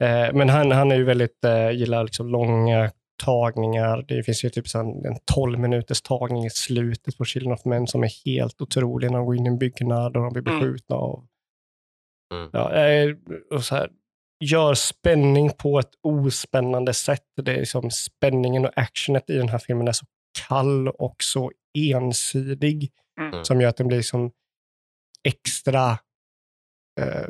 [0.02, 2.92] Eh, men han, han är ju väldigt, eh, gillar liksom långa
[3.24, 4.06] tagningar.
[4.08, 8.04] Det finns ju typ en 12 minuters tagning i slutet på Children of Men som
[8.04, 9.12] är helt otrolig.
[9.12, 10.60] När de går in i en byggnad och de blir Mm.
[10.60, 11.28] beskjutna av
[12.34, 12.50] Mm.
[12.54, 13.16] Ja, eh,
[13.52, 13.90] och så här,
[14.44, 17.24] gör spänning på ett ospännande sätt.
[17.42, 20.06] Det är liksom spänningen och actionet i den här filmen är så
[20.48, 23.46] kall och så ensidig Mm.
[23.46, 24.32] som gör att den blir liksom
[25.28, 25.92] extra
[27.02, 27.28] eh,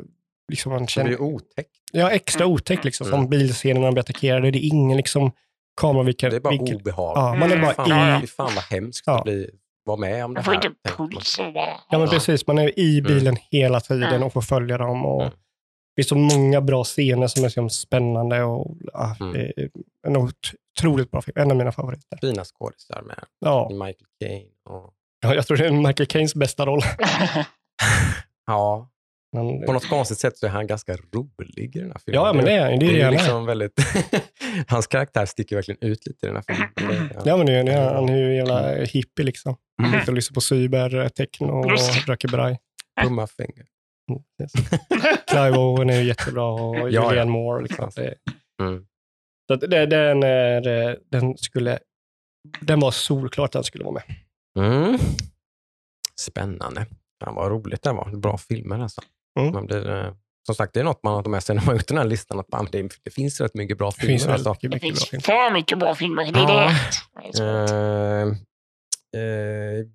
[0.48, 1.70] liksom man Det känner, blir otäckt.
[1.92, 2.84] ja, extra otäck.
[2.84, 3.18] Liksom, Mm.
[3.20, 4.50] Som bilscenen när de blir attackerade.
[4.50, 5.32] Det är ingen liksom,
[5.80, 6.30] kameravinkel.
[6.30, 6.76] Det är bara vinkel.
[6.76, 7.16] obehagligt.
[7.16, 8.24] Ja, man är Mm, bara fan.
[8.24, 9.18] i, fan vad hemskt Ja.
[9.18, 9.50] att bli,
[9.84, 10.66] vara med om det Man får här.
[10.66, 11.36] inte puls
[11.90, 14.22] ja, men precis, man är i bilen hela tiden Mm.
[14.22, 15.06] och får följa dem.
[15.06, 15.34] Och Mm.
[15.96, 18.42] Det är så många bra scener som är så spännande.
[18.42, 19.32] Och, ja, Mm.
[19.32, 19.68] det är
[20.06, 21.34] en ot- otroligt bra film.
[21.36, 22.18] En av mina favoriter.
[22.20, 24.48] Fina skådisar med Ja, Michael Caine.
[24.68, 26.80] Och, ja, jag tror det är Michael Caines bästa roll.
[28.46, 28.88] ja,
[29.32, 32.24] Men, på något konstigt sätt så är han ganska rolig i den här filmen.
[32.24, 32.74] ja, men det är det.
[32.74, 33.72] är det är han liksom väldigt...
[34.68, 36.44] Hans karaktär sticker verkligen ut lite i den här
[36.76, 37.08] filmen.
[37.24, 39.56] Ja, men det är, det är, han är ju jävla hippie liksom.
[39.82, 39.92] Mm.
[40.00, 42.58] Sitter och lyssnar på cybertechno Just och röker braj.
[43.02, 43.66] Pumma finger.
[44.10, 44.52] Mm, yes.
[45.26, 47.24] Clive Owen är ju jättebra och Ja, Julianne ja.
[47.24, 47.62] Moore.
[47.62, 47.90] Liksom.
[47.96, 48.14] Det,
[48.62, 48.86] Mm.
[49.46, 51.78] så det, den, är, den, skulle,
[52.60, 54.02] den var solklart att den skulle vara med.
[54.58, 54.98] Mm.
[56.20, 56.86] Spännande.
[57.24, 58.16] Fan vad roligt det var.
[58.16, 59.00] Bra filmer alltså.
[59.40, 59.52] Mm.
[59.52, 60.14] Man blir, eh,
[60.46, 61.98] som sagt, det är något man har tagit med sig när man har gjort den
[61.98, 62.40] här listan.
[62.40, 64.12] Att fan, det, det finns rätt mycket bra Det filmer.
[64.12, 64.66] finns väldigt alltså.
[64.66, 65.22] mycket, Det mycket bra finns film.
[65.22, 66.32] för mycket bra filmer.
[66.32, 66.70] Det är Ja.
[67.22, 67.44] det.
[67.44, 68.32] det.
[69.12, 69.86] Eh, eh,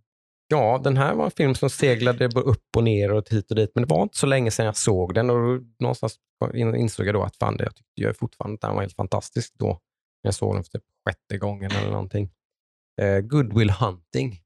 [0.47, 3.71] ja, den här var en film som seglade upp och ner och hit och dit,
[3.76, 6.15] men det var inte så länge sedan jag såg den och någonstans
[6.54, 8.95] in- insåg jag då att fan, det, jag tyckte jag fortfarande att den var helt
[8.95, 9.67] fantastisk då.
[9.67, 9.78] när
[10.28, 12.30] Jag såg den för typ sjätte gången eller någonting.
[13.02, 14.41] Eh, Good Will Hunting.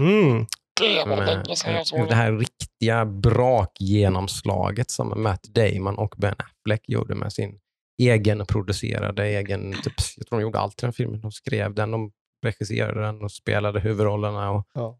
[0.00, 0.46] Mm.
[0.80, 2.16] Det var Med, länge sedan jag såg det den.
[2.18, 7.60] här riktiga brakgenomslaget som Matt Damon och Ben Affleck gjorde med sin
[8.02, 11.20] egen producerade, egen, typ, jag tror de gjorde allt i den filmen.
[11.20, 12.12] De skrev den, de
[12.46, 14.98] regisserade den och spelade huvudrollerna och Ja.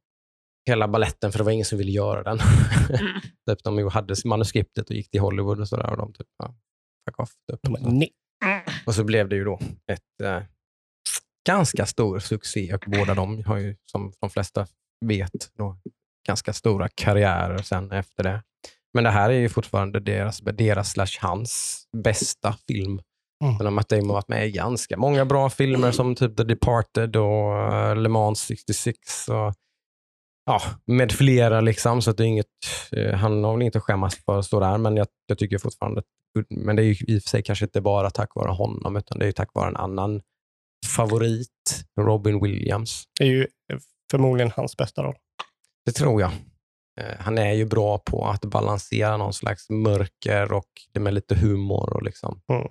[0.69, 2.39] hela balletten för det var ingen som ville göra den.
[2.39, 3.21] Mm.
[3.51, 6.55] typ, de hade manuskriptet och gick till Hollywood och sådär och de typ, ja,
[7.09, 7.31] fuck off.
[7.53, 7.67] Typ.
[7.67, 8.09] Mm.
[8.87, 9.59] Och så blev det ju då
[9.93, 10.43] ett eh,
[11.49, 14.67] ganska stor succé och båda de har ju, som de flesta
[15.07, 15.77] vet, då,
[16.27, 18.43] ganska stora karriärer sen efter det.
[18.95, 23.01] Men det här är ju fortfarande deras, deras slash hans bästa film.
[23.45, 23.57] Mm.
[23.57, 27.73] Har Matt Damon varit med i ganska många bra filmer som typ The Departed och
[27.73, 29.55] uh, Le Mans 66 och
[30.47, 31.61] ja, med flera.
[31.61, 32.03] liksom.
[32.03, 32.47] Så det är inget,
[32.93, 35.59] eh, han har väl inte att skämmas för att stå där, men jag, jag tycker
[35.59, 36.03] fortfarande
[36.51, 39.19] men det är ju i och för sig kanske inte bara tack vare honom, utan
[39.19, 40.23] det är ju tack vare en annan
[40.97, 43.05] favorit, Robin Williams.
[43.19, 43.47] Det är ju
[44.11, 45.17] förmodligen hans bästa roll.
[45.87, 46.31] Det tror jag.
[47.01, 51.35] Eh, Han är ju bra på att balansera någon slags mörker och det med lite
[51.35, 52.67] humor och liksom Mm.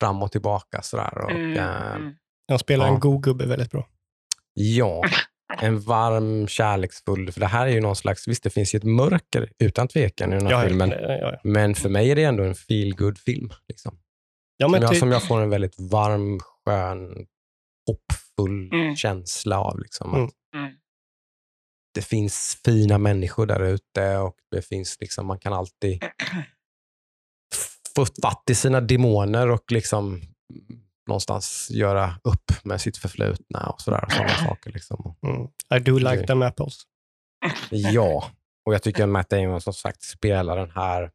[0.00, 0.82] fram och tillbaka.
[0.82, 1.18] Sådär.
[1.24, 2.14] Och, Mm, mm.
[2.48, 2.94] Han spelar Ja.
[2.94, 3.88] en god gubbe väldigt bra.
[4.54, 5.02] Ja,
[5.62, 8.84] en varm, kärleksfull, för det här är ju någon slags, visst det finns ju ett
[8.84, 11.40] mörker utan tvekan i den här Ja, filmen, ja, ja, ja.
[11.44, 13.98] men för mig är det ändå en feel good film Liksom.
[14.56, 17.26] ja Som, men jag, ty- som jag får en väldigt varm, skön,
[17.86, 18.96] hoppfull Mm.
[18.96, 19.78] känsla av.
[19.80, 20.24] Liksom, Mm.
[20.24, 20.72] att Mm.
[21.94, 26.04] Det finns fina människor där ute och det finns liksom, man kan alltid
[27.96, 30.20] få fatt i sina demoner och liksom
[31.08, 34.06] någonstans göra upp med sitt förflutna och sådär.
[34.10, 34.72] Sådana saker.
[34.72, 35.16] Liksom.
[35.22, 35.48] mm.
[35.74, 36.82] I do like them apples.
[37.70, 38.30] Ja,
[38.66, 41.10] Och jag tycker att Matt Damon som sagt spelar den här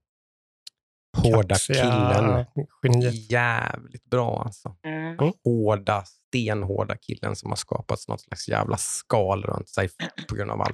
[1.16, 2.46] hårda Kaxiga killen
[2.84, 3.32] Geniet.
[3.32, 4.44] jävligt bra.
[4.46, 4.76] Alltså.
[4.88, 5.34] Mm.
[5.44, 9.90] Hårda, stenhårda killen som har skapats något slags jävla skal runt sig
[10.30, 10.74] på grund av all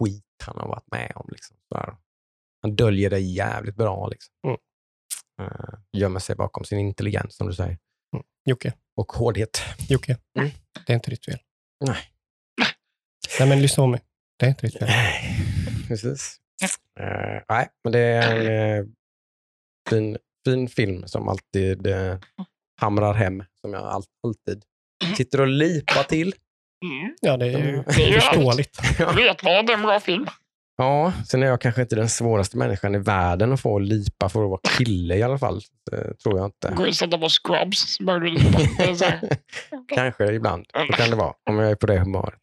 [0.00, 1.28] skit han har varit med om.
[1.30, 1.56] Liksom.
[2.62, 4.08] Han döljer det jävligt bra.
[4.08, 4.34] Liksom.
[4.46, 4.58] Mm.
[5.40, 7.78] Eh, gömmer sig bakom sin intelligens, som du säger.
[8.44, 9.62] Jocke, Och hårdhet.
[9.88, 10.16] Jocke.
[10.38, 10.50] Mm.
[10.86, 11.38] Det är inte ditt fel.
[11.86, 11.96] Nej.
[13.38, 14.00] Nej, men lyssna på mig.
[14.38, 14.88] Det är inte ditt fel.
[14.88, 15.36] Nej,
[15.88, 16.36] precis.
[17.00, 18.84] Eh, nej, men det är en eh,
[19.90, 22.18] fin, fin film som alltid eh,
[22.80, 24.64] hamrar hem, som jag all, alltid
[25.16, 26.34] sitter och lipar till.
[26.84, 27.14] Mm.
[27.20, 27.84] Ja, det är ju Mm.
[27.86, 28.78] Det är ju förståeligt.
[29.16, 30.26] Vet man att det är en bra film?
[30.76, 34.44] Ja, sen är jag kanske inte den svåraste människan i världen att få lipa för
[34.44, 35.60] att vara kille i alla fall.
[35.90, 36.72] Det tror jag inte.
[36.76, 38.30] Gå och sätta på Scrubs så börjar du
[39.04, 39.28] här.
[39.94, 40.66] kanske ibland.
[40.86, 42.38] Så kan det vara, om jag är på det humöret.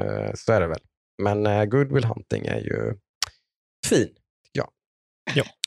[0.00, 0.80] Eh, Så är det väl.
[1.22, 2.94] Men uh, Good Will Hunting är ju
[3.86, 4.08] fin.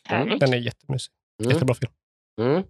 [0.05, 0.39] Härligt.
[0.39, 1.13] Den är jättemysig.
[1.43, 1.51] Mm.
[1.51, 1.91] Jättebra film.
[2.41, 2.63] Mm.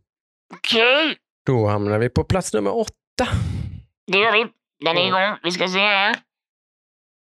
[0.54, 3.28] Okej, Då hamnar vi på plats nummer åtta.
[4.12, 4.48] det gör vi.
[4.86, 5.38] Den är igång.
[5.44, 6.16] Vi ska se här.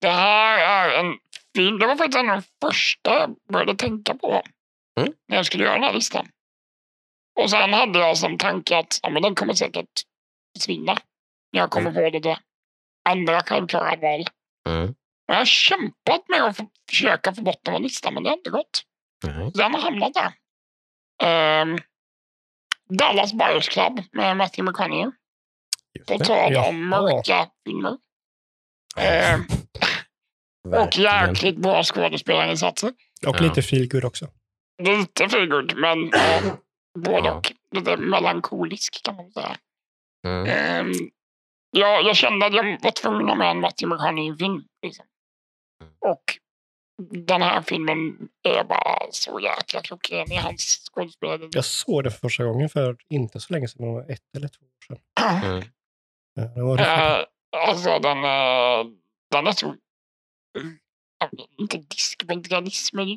[0.01, 1.17] Det här är en
[1.55, 1.79] film.
[1.79, 4.41] Det var faktiskt en av de första jag började tänka på
[4.99, 5.13] Mm.
[5.27, 6.27] när jag skulle göra den här listan.
[7.39, 9.89] Och sen hade jag som tanke att ja, men den kommer säkert
[10.57, 10.97] försvinna.
[11.51, 12.39] Jag kommer få lite
[13.09, 14.25] andra självklara val.
[14.69, 14.89] Mm.
[14.89, 18.29] Och jag har kämpat med att få, försöka få bort den från listan, men det
[18.29, 18.83] har inte gått.
[19.23, 19.51] Nej.
[19.53, 20.33] Den har hamnat där.
[21.23, 21.77] Ehm,
[22.99, 25.11] Dallas Buyers Club med Matthew McConaughey.
[26.07, 26.69] På tal Jaha.
[26.69, 27.97] om mörka filmer.
[28.97, 29.41] Ehm,
[30.83, 32.89] och jäkligt bra skådespelarinsatser.
[33.27, 33.41] Och Ja.
[33.41, 34.27] lite feel good också.
[34.83, 36.41] Lite feelgood, men ja,
[36.99, 37.33] både Ja.
[37.33, 37.51] och.
[37.71, 39.57] Lite melankolisk kan man säga.
[40.27, 40.45] Mm.
[40.45, 40.91] Ehm,
[41.71, 44.63] ja, jag kände att jag var tvungen att ha med en Matthew McConaughey-film.
[44.81, 45.05] Liksom.
[45.81, 45.93] Mm.
[45.99, 46.23] Och
[47.25, 51.49] den här filmen är bara så jäkla klockren i hans skådespelare.
[51.51, 53.85] Jag såg den för första gången för inte så länge sedan.
[53.87, 55.51] Det var ett eller två år sedan.
[55.51, 55.63] Mm.
[56.35, 56.87] Ja, Det var riktigt.
[56.87, 58.91] Eh, alltså den, eh,
[59.31, 59.75] den är så...
[61.57, 63.07] inte diskbänksrealism, men,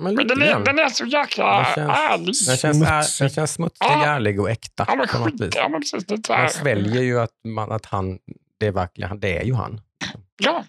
[0.00, 2.34] Men men den, är, den är så jäkla Den känns- ärlig.
[2.46, 3.24] Den känns, är, Smutsig.
[3.24, 4.04] den känns smutsig, Ja.
[4.06, 5.54] ärlig och äkta Ja, men på något skit, vis.
[5.56, 6.04] ja, men precis.
[6.06, 8.18] Det är Man sväljer ju att, man, att han,
[8.60, 9.80] det är verkligen, det är ju han.
[10.42, 10.64] Ja, Det-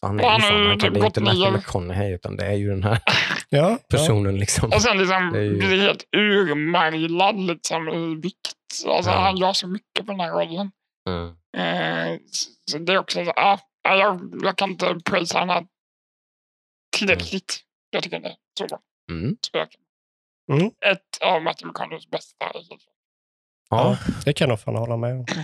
[0.00, 0.28] Han är ju
[0.68, 2.98] han kan, typ det är inte Matthew McConaughey, utan det är ju den här
[3.48, 3.78] Ja, ja.
[3.90, 4.36] personen.
[4.38, 4.72] Liksom.
[4.72, 8.54] och sen liksom ju- blir helt urmärglad liksom, i vikt.
[8.86, 9.16] Alltså, Ja.
[9.18, 10.70] Han gör så mycket på den här rollen.
[11.08, 11.28] Mm.
[11.56, 15.66] Eh, så- så det är också så, ah, ja, jag, jag kan inte prisa här
[16.96, 17.60] tillräckligt.
[17.90, 18.78] Jag tycker det är så bra.
[19.10, 19.36] Mm.
[20.52, 20.66] Mm.
[20.66, 22.50] Ett av Matthew McConaugheys bästa.
[22.50, 22.80] klart.
[23.70, 25.26] Ja, Det kan jag nog fan hålla med om.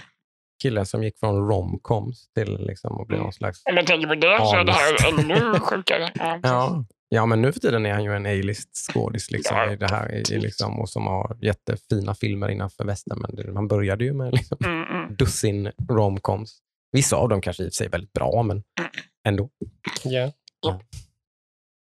[0.64, 3.24] killen som gick från romcoms till liksom att bli Mm.
[3.24, 3.62] någon slags...
[3.68, 6.10] Om man tänker på det så är det här ännu sjukare.
[6.14, 6.38] Ja.
[6.42, 6.84] Ja.
[7.08, 9.86] ja, men nu för tiden är han ju en A-list skådis liksom, Ja, i det
[9.90, 13.18] här, i, liksom, och som har jättefina filmer innanför västen.
[13.20, 15.16] Men det, man började ju med liksom, Mm, mm.
[15.16, 16.58] dussin romcoms.
[16.92, 18.62] Vissa av dem kanske i och för sig är väldigt bra, men
[19.28, 19.50] ändå.
[20.04, 20.32] Ja.
[20.66, 20.80] Ja.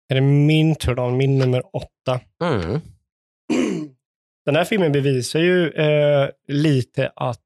[0.08, 1.10] Är det min tur då?
[1.10, 2.20] Min nummer åtta.
[2.44, 2.80] Mm.
[4.46, 7.44] Den här filmen bevisar ju eh, lite att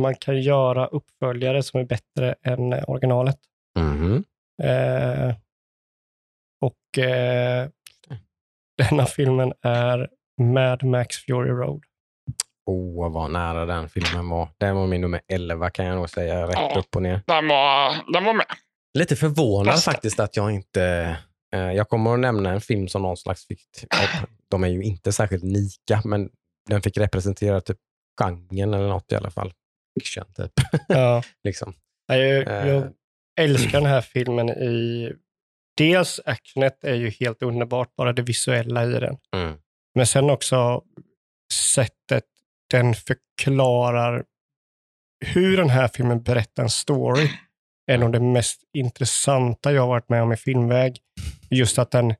[0.00, 3.38] man kan göra uppföljare som är bättre än eh, originalet.
[3.78, 4.24] Mhm.
[4.62, 5.34] Eh,
[6.60, 7.68] och eh,
[8.78, 10.08] denna filmen är
[10.40, 11.82] Mad Max Fury Road.
[12.66, 14.48] Åh, vad nära den filmen var.
[14.58, 16.74] Den var min nummer 11 kan jag nog säga, rätt Ja.
[16.78, 17.22] upp och ner.
[17.26, 18.46] Den, var, den var med.
[18.98, 19.90] Lite förvånad Bästa.
[19.92, 20.82] faktiskt att jag inte...
[21.54, 23.60] Eh, jag kommer att nämna en film som någon slags fick...
[24.50, 26.30] De är ju inte särskilt lika, men
[26.68, 27.78] den fick representera typ
[28.20, 29.52] genren eller något i alla fall.
[30.02, 30.52] Action, typ.
[30.88, 31.22] Ja.
[31.44, 31.74] liksom.
[32.08, 32.68] Nej, Jag, Eh.
[32.68, 32.92] jag
[33.40, 35.12] älskar den här filmen i...
[35.76, 39.16] Dels actionet är ju helt underbart, bara det visuella i den.
[39.36, 39.58] Mm.
[39.94, 40.82] Men sen också
[41.52, 42.24] sättet
[42.70, 44.24] den förklarar
[45.26, 47.30] hur den här filmen berättar en story
[47.90, 50.98] är nog det mest intressanta jag har varit med om i filmväg.
[51.50, 52.14] Just att den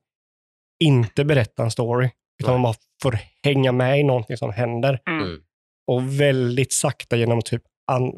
[0.85, 2.11] inte berättar en story,
[2.43, 2.63] utan Nej.
[2.63, 5.01] man bara får hänga med i någonting som händer.
[5.11, 5.41] Mm.
[5.89, 5.97] Mm.
[5.97, 7.63] Och väldigt sakta genom typ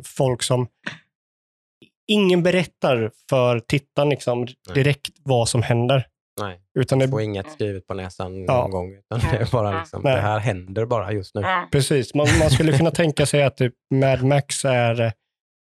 [0.05, 0.67] folk som...
[2.07, 6.07] Ingen berättar för tittaren liksom direkt vad som händer.
[6.41, 8.63] Nej, Utan det, får inget skrivet på näsan Ja.
[8.63, 8.95] någon gång.
[8.95, 10.15] Utan det är bara liksom, Nej.
[10.15, 11.41] det här händer bara just nu.
[11.41, 11.69] Ja.
[11.73, 15.13] Precis, man, man skulle kunna tänka sig att typ Mad Max är,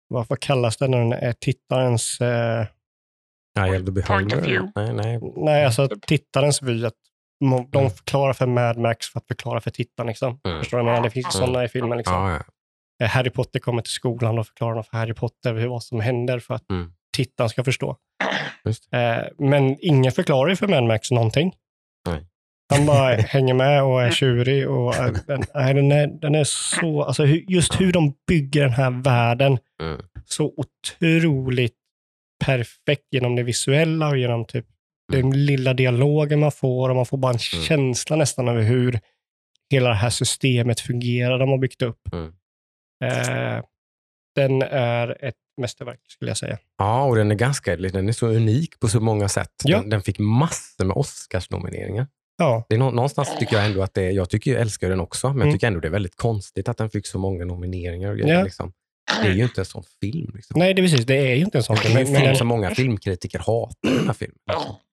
[0.08, 2.66] vad, vad kallas det när den är tittarens, eh,
[3.82, 4.40] beholder.
[4.40, 4.72] view.
[4.74, 5.20] Nej, nej.
[5.36, 6.94] nej alltså tittarens vy, att
[7.40, 7.90] de Mm.
[7.90, 10.06] förklarar för Mad Max för att förklara för tittaren.
[10.08, 10.40] Liksom.
[10.44, 10.58] Mm.
[10.58, 11.02] Förstår du menar?
[11.02, 11.46] Det finns Mm.
[11.46, 11.98] sådana i filmen.
[11.98, 12.14] Liksom.
[12.14, 13.04] Ja, ja.
[13.04, 16.54] Eh, Harry Potter kommer till skolan och förklarar för Harry Potter vad som händer för
[16.54, 16.92] att Mm.
[17.16, 17.96] tittaren ska förstå.
[18.92, 21.52] Eh, men ingen förklarar för Mad Max någonting.
[22.08, 22.26] Nej.
[22.74, 24.68] Han bara hänger med och är tjurig.
[24.70, 28.72] Och, eh, den, nej, den, är, den är så, alltså, just hur de bygger den
[28.72, 30.00] här världen Mm.
[30.24, 31.74] så otroligt
[32.44, 34.66] perfekt genom det visuella och genom typ
[35.10, 36.88] den lilla dialogen man får.
[36.90, 37.64] Och man får bara en Mm.
[37.64, 39.00] känsla nästan över hur
[39.70, 42.00] hela det här systemet fungerar de har byggt upp.
[42.12, 42.32] Mm.
[43.04, 43.64] Eh,
[44.36, 46.58] den är ett mästerverk skulle jag säga.
[46.78, 49.52] Ja, och den är ganska den är så unik på så många sätt.
[49.64, 49.78] Ja.
[49.78, 52.06] Den, den fick massor med Oscarsnomineringar.
[52.38, 55.00] Ja, Det är nå- någonstans tycker jag ändå att det jag tycker jag älskar den
[55.00, 55.48] också, men Mm.
[55.48, 58.34] jag tycker ändå det är väldigt konstigt att den fick så många nomineringar och grejer.
[58.34, 58.44] Ja.
[58.44, 58.72] Liksom.
[59.22, 60.32] Det är ju inte en sån film.
[60.34, 60.58] Liksom.
[60.58, 61.06] nej det är precis.
[61.06, 61.96] Det är ju inte en sån Det film.
[61.96, 64.38] är en men film som många filmkritiker hatar, den här filmen.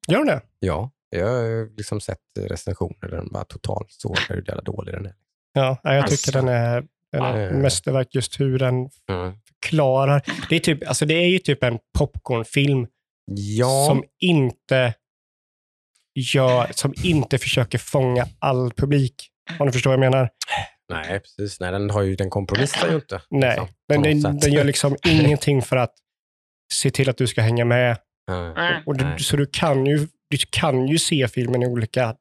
[0.07, 0.41] Gör den det?
[0.59, 5.05] Ja, jag har liksom sett recensioner där den bara totalt sågar hur jävla dålig den
[5.05, 5.13] är.
[5.53, 6.17] Ja, jag Alltså.
[6.17, 7.51] tycker den är, den är Ja.
[7.51, 8.75] mästerverk just hur den
[9.11, 9.33] Mm.
[9.65, 10.21] klarar.
[10.49, 12.87] Det är, typ, alltså det är ju typ en popcornfilm
[13.31, 14.93] Ja, som inte
[16.15, 19.29] gör, som inte försöker fånga all publik.
[19.59, 20.29] Om du förstår vad jag menar?
[20.89, 21.59] Nej precis.
[21.59, 23.21] Nej, den, har ju, den kompromissar ju inte.
[23.29, 25.93] Nej, liksom, på den, den, gör liksom ingenting för att
[26.73, 27.97] se till att du ska hänga med.
[28.31, 28.83] Mm.
[28.85, 29.19] Och du, Nej.
[29.19, 29.97] så du kan, ju,
[30.29, 32.15] du kan ju se filmen i olika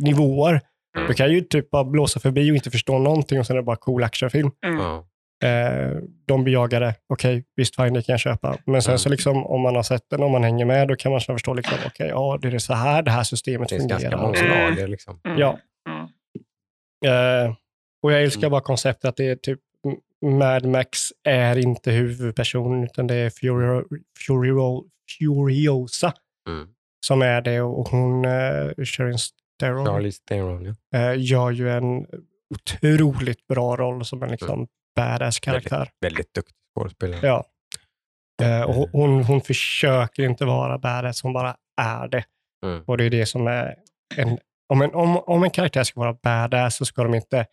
[0.00, 0.60] nivåer.
[0.96, 1.08] Mm.
[1.08, 3.64] Du kan ju typ bara blåsa förbi och inte förstå någonting och sen är det
[3.64, 4.50] bara cool actionfilm.
[4.66, 5.02] Mm.
[5.44, 8.56] Eh, de bejagade, okej, visst fine, det kan jag köpa.
[8.66, 8.98] Men sen Mm.
[8.98, 11.54] så liksom, om man har sett den, om man hänger med, då kan man förstå,
[11.54, 14.10] liksom, okej, ja, det är så här det här systemet Det finns fungerar.
[14.10, 14.70] ganska många Mm.
[14.70, 14.88] lager.
[14.88, 15.20] Liksom.
[15.24, 15.38] Mm.
[15.38, 15.58] Ja.
[15.88, 16.06] Mm.
[17.46, 17.54] Eh,
[18.02, 18.50] och jag älskar Mm.
[18.50, 19.60] bara konceptet att det är typ
[20.26, 23.84] Mad Max är inte huvudpersonen, utan det är Furio,
[24.26, 24.84] Furio,
[25.18, 26.12] Furiosa
[26.48, 26.68] Mm.
[27.06, 29.16] som är det och hon, uh, Sharon
[29.60, 30.98] Theron, Charlie Theron, ja.
[30.98, 32.06] eh, gör ju en
[32.54, 35.90] otroligt bra roll som en liksom badass karaktär.
[36.00, 37.20] Väldigt duktig skådespelare.
[37.26, 37.44] Ja.
[38.42, 42.24] Eh, och hon- hon, hon försöker inte vara badass, hon bara är det.
[42.66, 42.82] Mm.
[42.86, 43.74] Och det är det som är
[44.16, 44.38] en...
[44.68, 47.46] Om en, om, om en karaktär ska vara badass så ska de inte...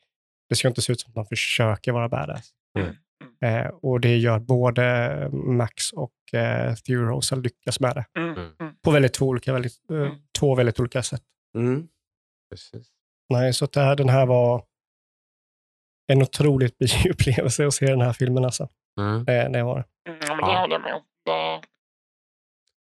[0.53, 2.49] Det ska inte se ut som att de försöker vara badass.
[2.79, 2.95] Mm.
[3.41, 8.05] Eh, och det gör både Max och eh, Theodosa lyckas med det.
[8.19, 8.29] Mm.
[8.37, 8.51] Mm.
[8.59, 8.73] Mm.
[8.83, 10.11] På väldigt två olika, väldigt, eh, Mm.
[10.39, 11.23] två väldigt olika sätt.
[11.57, 11.87] Mm.
[12.51, 12.87] Precis.
[13.29, 14.63] Nej, så det här, den här var
[16.11, 18.45] en otroligt bioupplevelse att se den här filmen.
[18.45, 18.67] Alltså.
[18.99, 19.25] Mm.
[19.25, 19.85] Det, det var det.
[20.05, 21.01] Ja, men det håller jag med om.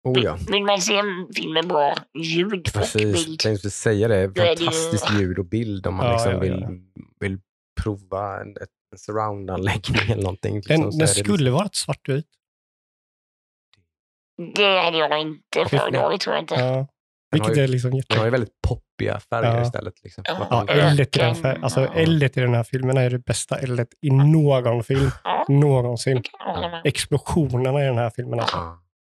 [0.05, 0.39] Oh, ja.
[0.51, 3.29] Vill man se en film med bra ljud och Precis, bild?
[3.29, 4.35] jag tänkte säga det.
[4.37, 6.71] Fantastiskt ljud och bild om man Ja, liksom ja, vill, ja.
[7.21, 7.39] vill
[7.83, 8.49] prova en,
[8.93, 10.53] en surround-anläggning eller någonting.
[10.53, 12.27] Den, liksom, så den är det skulle vara ett svartvit.
[14.55, 16.55] Det hade jag inte föredragit tror jag inte.
[16.55, 16.87] Ja.
[17.31, 18.31] Vilket ju- är liksom Den har ju jätte...
[18.31, 19.63] väldigt poppiga färger Ja.
[19.63, 19.95] istället.
[20.03, 20.25] Liksom.
[20.27, 20.67] Ja.
[20.69, 21.95] Eldet i, den, fär- alltså, ja.
[21.95, 26.23] eldet i den här filmen är det bästa eldet i någon film Ja, någonsin.
[26.85, 28.41] Explosionerna i den här filmen.
[28.41, 28.79] Alltså.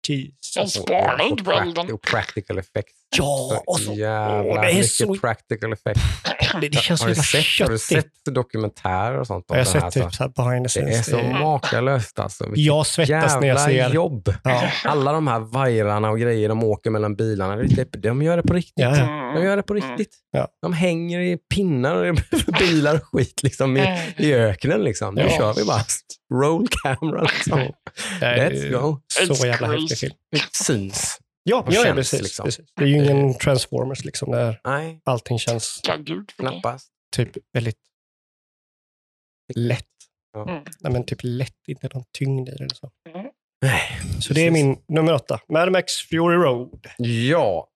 [0.09, 0.77] Jesus.
[0.77, 1.93] inte på prac- elden.
[1.93, 2.96] Och practical effects.
[3.17, 6.01] Ja, och så, jävla åh, det är mycket så- practical effects.
[6.61, 8.05] det, det känns så har, du jävla sett, har du köttigt.
[8.25, 9.91] sett dokumentärer och sånt om Jag har det här?
[9.91, 10.17] sett typ alltså?
[10.17, 11.07] så här behind the Det är scenes.
[11.07, 12.45] så Det är- makalöst alltså.
[12.45, 13.95] Vilket Jag svettas när jag jävla ser.
[13.95, 14.35] jobb.
[14.45, 14.69] Ja.
[14.85, 18.55] Alla de här vajrarna och grejer de åker mellan bilarna, det- de gör det på
[18.55, 18.73] riktigt.
[18.77, 19.33] Ja, ja.
[19.37, 19.89] De gör det på Mm.
[19.89, 20.15] riktigt.
[20.31, 20.49] Ja.
[20.63, 22.17] De hänger i pinnar och
[22.59, 23.99] bilar och skit liksom, i, Mm.
[24.17, 24.81] i öknen.
[24.85, 25.15] Liksom.
[25.15, 25.37] Nu Ja.
[25.39, 25.81] kör vi bara.
[26.43, 27.23] Roll camera.
[27.23, 27.61] Liksom.
[28.21, 28.99] Let's go.
[29.37, 30.13] Så jävla häftig film.
[30.33, 31.19] Det syns.
[31.49, 32.45] Ja, ja, känns, precis, liksom.
[32.45, 32.67] precis.
[32.77, 36.93] Det är ju ingen Transformers liksom, där Nej, allting känns gud knappast.
[37.17, 37.79] typ väldigt
[39.55, 39.87] lätt.
[40.33, 40.51] Ja.
[40.51, 40.65] Mm.
[40.81, 42.65] Nej, men typ lätt, inte någon tyngd i det.
[42.65, 42.91] Eller så.
[43.63, 43.81] Nej.
[44.21, 45.41] så det är min nummer åtta.
[45.49, 46.87] Mad Max Fury Road.
[46.99, 47.69] Ja.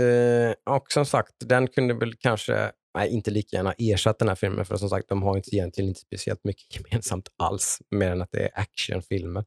[0.00, 4.34] Eh, och som sagt, den kunde väl kanske, nej inte lika gärna ersatt den här
[4.34, 8.22] filmen, för som sagt, de har inte, egentligen inte speciellt mycket gemensamt alls, mer än
[8.22, 9.44] att det är actionfilmer.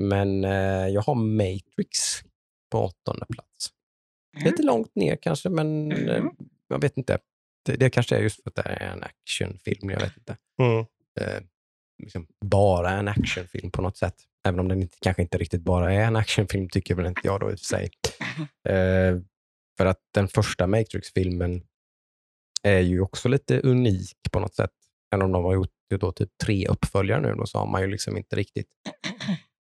[0.00, 2.22] Men eh, jag har Matrix
[2.72, 3.70] på åttonde plats.
[4.36, 4.50] Mm.
[4.50, 6.34] Lite långt ner kanske, men eh, Mm.
[6.68, 7.18] jag vet inte.
[7.64, 10.36] Det, det kanske är just för att det är en actionfilm, jag vet inte.
[10.62, 10.78] Mm.
[11.20, 11.42] Eh,
[12.02, 14.14] liksom bara en actionfilm på något sätt.
[14.48, 17.40] Även om den inte, kanske inte riktigt bara är en actionfilm, tycker väl inte jag
[17.40, 17.90] då i och för sig.
[18.68, 19.18] Eh,
[19.78, 21.62] för att den första Matrix-filmen
[22.62, 24.70] är ju också lite unik på något sätt.
[25.14, 25.70] Även om de har gjort
[26.00, 28.68] då typ tre uppföljare nu, då, så har man ju liksom inte riktigt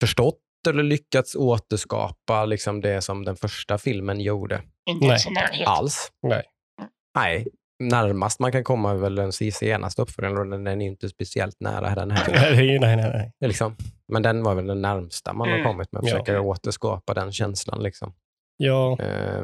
[0.02, 5.64] förstått eller lyckats återskapa liksom det som den första filmen gjorde Inte Nej.
[5.66, 6.12] alls.
[6.28, 6.44] Nej.
[7.18, 7.48] Nej,
[7.84, 11.96] närmast man kan komma är väl den senaste uppföljaren och den är inte speciellt nära
[11.96, 12.32] den här.
[12.56, 13.32] nej, nej, nej, nej.
[13.50, 13.76] Liksom.
[14.08, 15.68] Men den var väl den närmsta man har Mm.
[15.68, 16.12] kommit med att Ja.
[16.16, 17.84] försöka återskapa den känslan.
[17.84, 18.14] Liksom.
[18.58, 19.44] Ja, Eh,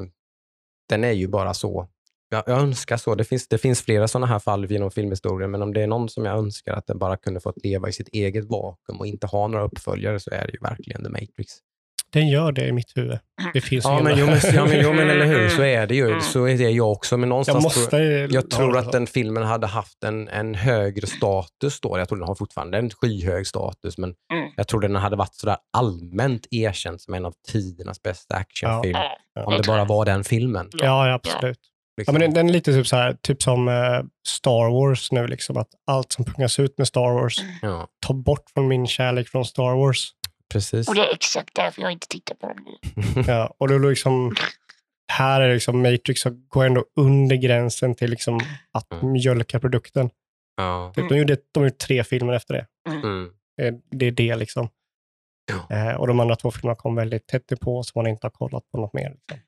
[0.89, 1.87] den är ju bara så.
[2.33, 3.15] Jag, jag önskar så.
[3.15, 6.09] Det finns, det finns flera sådana här fall genom filmhistorien, men om det är någon
[6.09, 9.27] som jag önskar att den bara kunde fått leva i sitt eget vakuum och inte
[9.27, 11.51] ha några uppföljare så är det ju verkligen The Matrix.
[12.13, 13.19] den gör det i mitt huvud.
[13.53, 15.95] Det finns Ja, men, jo, men, ja, men, jo, men eller hur, så är det
[15.95, 16.21] ju.
[16.21, 17.17] Så är det jag också.
[17.17, 17.89] Men jag någonstans måste...
[17.89, 21.97] tror, jag tror att den filmen hade haft en, en högre status då.
[21.97, 24.49] Jag tror den har fortfarande en skyhög status, men Mm.
[24.55, 28.97] jag tror den hade varit sådär allmänt erkänd som en av tidernas bästa actionfilm.
[29.35, 30.69] Ja, Om det bara var den filmen.
[30.73, 31.19] Ja, ja,
[32.01, 32.07] absolut.
[32.07, 32.13] Ja, Liksom.
[32.13, 35.57] men den, den är lite typ, så här, typ som eh, Star Wars nu, liksom,
[35.57, 39.45] att allt som pungas ut med Star Wars ja, tar bort från min kärlek från
[39.45, 40.11] Star Wars.
[40.53, 40.87] precis.
[40.87, 42.65] Och det är exakt därför jag inte tittar på dem.
[43.27, 44.35] Ja, och då liksom,
[45.11, 48.39] här är liksom Matrix så går ändå under gränsen till liksom
[48.71, 49.11] att Mm.
[49.11, 50.09] mjölka produkten.
[50.57, 50.93] Ja.
[50.95, 52.67] De, gjorde, de gjorde tre filmer efter det.
[52.89, 53.29] Mm.
[53.61, 54.69] Eh, Det är det liksom.
[55.69, 55.75] Ja.
[55.77, 58.71] Eh, och de andra två filmerna kom väldigt tätt på så man inte har kollat
[58.71, 59.09] på något mer.
[59.09, 59.39] Liksom.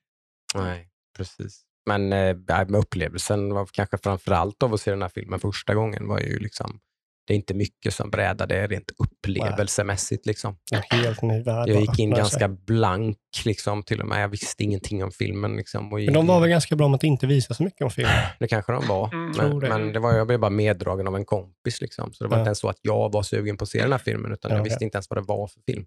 [0.64, 0.88] Nej,
[1.18, 1.62] precis.
[1.86, 5.74] Men eh, men upplevelsen var kanske framför allt av att se den här filmen första
[5.74, 6.80] gången var ju liksom,
[7.28, 10.26] det är inte mycket som brädade rent upplevelsemässigt.
[10.26, 10.58] Liksom.
[10.72, 11.70] En helt ny värld.
[11.70, 12.48] Jag gick in ganska sig.
[12.48, 14.24] blank liksom, till och med.
[14.24, 15.56] Jag visste ingenting om filmen.
[15.56, 17.92] Liksom, och Men de var väl ganska bra om att inte visa så mycket om
[17.92, 18.10] film.
[18.40, 19.14] Det kanske de var.
[19.14, 19.32] Mm.
[19.38, 19.70] Men, det.
[19.70, 21.82] men det var, jag blev bara meddragen av en kompis.
[21.82, 22.14] Liksom.
[22.14, 22.42] Så det var Ja.
[22.42, 24.58] inte ens så att jag var sugen på att se den här filmen, utan Ja,
[24.58, 25.86] jag visste inte ens vad det var för film.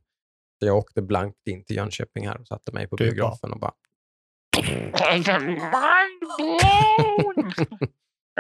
[0.61, 3.53] Så jag åkte blankt in till Jönköping här och satte mig på Du är biografen
[3.53, 3.73] och bara!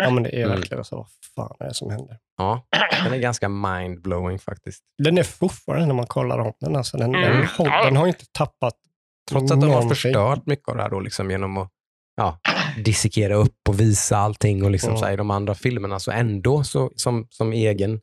[0.00, 0.50] Ja, men det är Mm.
[0.58, 0.96] verkligen så.
[0.96, 1.08] Vad
[1.48, 2.18] fan är det som händer?
[2.38, 2.66] ja,
[3.04, 4.82] den är ganska mindblowing faktiskt.
[5.02, 6.76] Den är fortfarande när man kollar om den.
[6.76, 7.36] Alltså, den, Mm.
[7.36, 8.74] den, har, den har inte tappat
[9.30, 11.68] Trots att de har förstört mycket av det här då, liksom, genom att
[12.16, 12.38] ja,
[12.84, 14.96] dissekera upp och visa allting och liksom, Ja.
[14.96, 15.98] så här, i de andra filmerna.
[16.00, 18.00] Så ändå så, som, som egen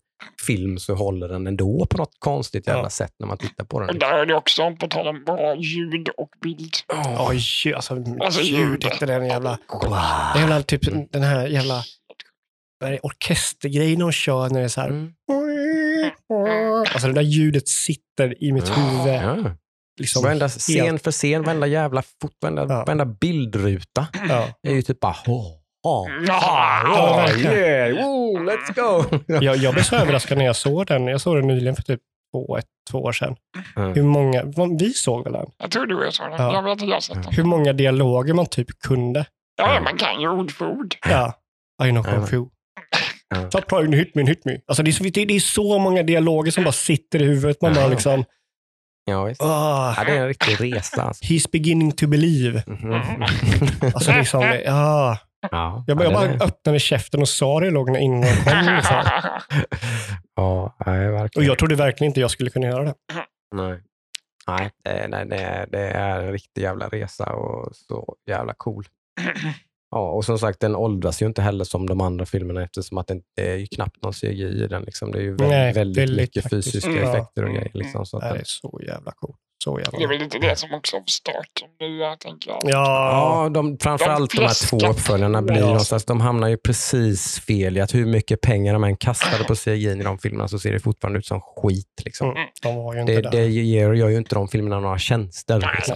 [0.48, 2.90] film så håller den ändå på något konstigt jävla Ja.
[2.90, 3.90] sätt när man tittar på den.
[3.90, 6.74] Och där är det också, på tal om bra ljud och bild.
[7.20, 9.58] Oj, alltså, Alltså, ljudet i den jävla...
[9.82, 9.88] Det
[10.36, 11.84] är jävla typ den här jävla
[12.86, 14.90] är det, orkestergrejen de kör när det är så här...
[14.90, 15.14] Mm.
[16.94, 19.14] Alltså det där ljudet sitter i mitt huvud.
[19.14, 19.56] Ja.
[20.00, 22.86] Liksom, Varenda scen för scen, varenda jävla fot, varenda, Ja.
[22.86, 24.48] varenda bildruta ja.
[24.64, 25.48] är ju typ bara oh,
[25.86, 29.20] oh, oh, yeah, oh, let's go.
[29.42, 31.08] jag, jag blev så överraskad när jag såg den.
[31.08, 32.00] Jag såg den nyligen för typ
[32.34, 33.36] två, ett, två år sedan.
[33.76, 33.94] Mm.
[33.94, 34.44] Hur många,
[34.80, 35.46] vi såg väl den?
[35.58, 36.36] Jag tror du och jag sa det.
[36.38, 36.54] Ja.
[36.54, 37.34] Jag vet att jag sett den.
[37.34, 39.26] Hur många dialoger man typ kunde.
[39.58, 40.96] Ja, man kan ju ord för ord.
[41.10, 41.34] Ja.
[41.84, 42.26] I know kung Ja.
[42.28, 42.46] fu.
[43.50, 44.58] Stop trying to hit me, hit me.
[44.68, 47.62] Alltså det, är så, det, det är så många dialoger som bara sitter i huvudet.
[47.62, 47.88] Man bara Ja.
[47.90, 48.24] liksom,
[49.06, 49.42] Ja, visst.
[49.42, 51.02] ah, Ja, det är en riktig resa.
[51.02, 51.26] Alltså.
[51.26, 52.64] he's beginning to believe.
[52.68, 53.24] Mhm.
[53.96, 55.18] Alltså liksom, ja.
[55.52, 58.76] Ja, Jag, bara- jag ja, bara det- öppnade käften och sa dialogerna innan de kom.
[58.76, 59.04] Liksom.
[60.36, 61.48] Ja, nej, Och verkligen.
[61.48, 62.94] jag trodde verkligen inte jag skulle kunna göra det.
[63.56, 63.80] Nej,
[64.48, 68.86] nej, det, nej det, är, det är en riktig jävla resa och så jävla cool.
[69.92, 73.08] Ja, och som sagt, den åldras ju inte heller som de andra filmerna eftersom att
[73.36, 74.84] det är ju knappt någon CGI i den.
[74.84, 75.12] Liksom.
[75.12, 76.66] Det är ju väldigt, Nej, väldigt, väldigt mycket faktiskt.
[76.72, 77.04] fysiska Mm.
[77.10, 77.54] effekter och Ja.
[77.54, 77.72] grejer.
[77.74, 79.38] Liksom, så att Det den, är så jävla coolt.
[79.64, 82.60] Så jävla Det är väl lite det som också starten nu, jag tänker jag.
[82.64, 82.70] Ja,
[83.44, 85.66] Ja, de, framförallt de, här två uppföljarna blir Ja.
[85.66, 89.56] någonstans, de hamnar ju precis fel i att hur mycket pengar de än kastade på
[89.56, 92.02] CGI i de filmerna så ser det fortfarande ut som skit.
[92.06, 92.30] Liksom.
[92.30, 93.32] mm, de var ju inte Det, där.
[93.32, 95.60] det ger, gör ju inte de filmerna några tjänster.
[95.60, 95.70] Nej.
[95.76, 95.96] Liksom.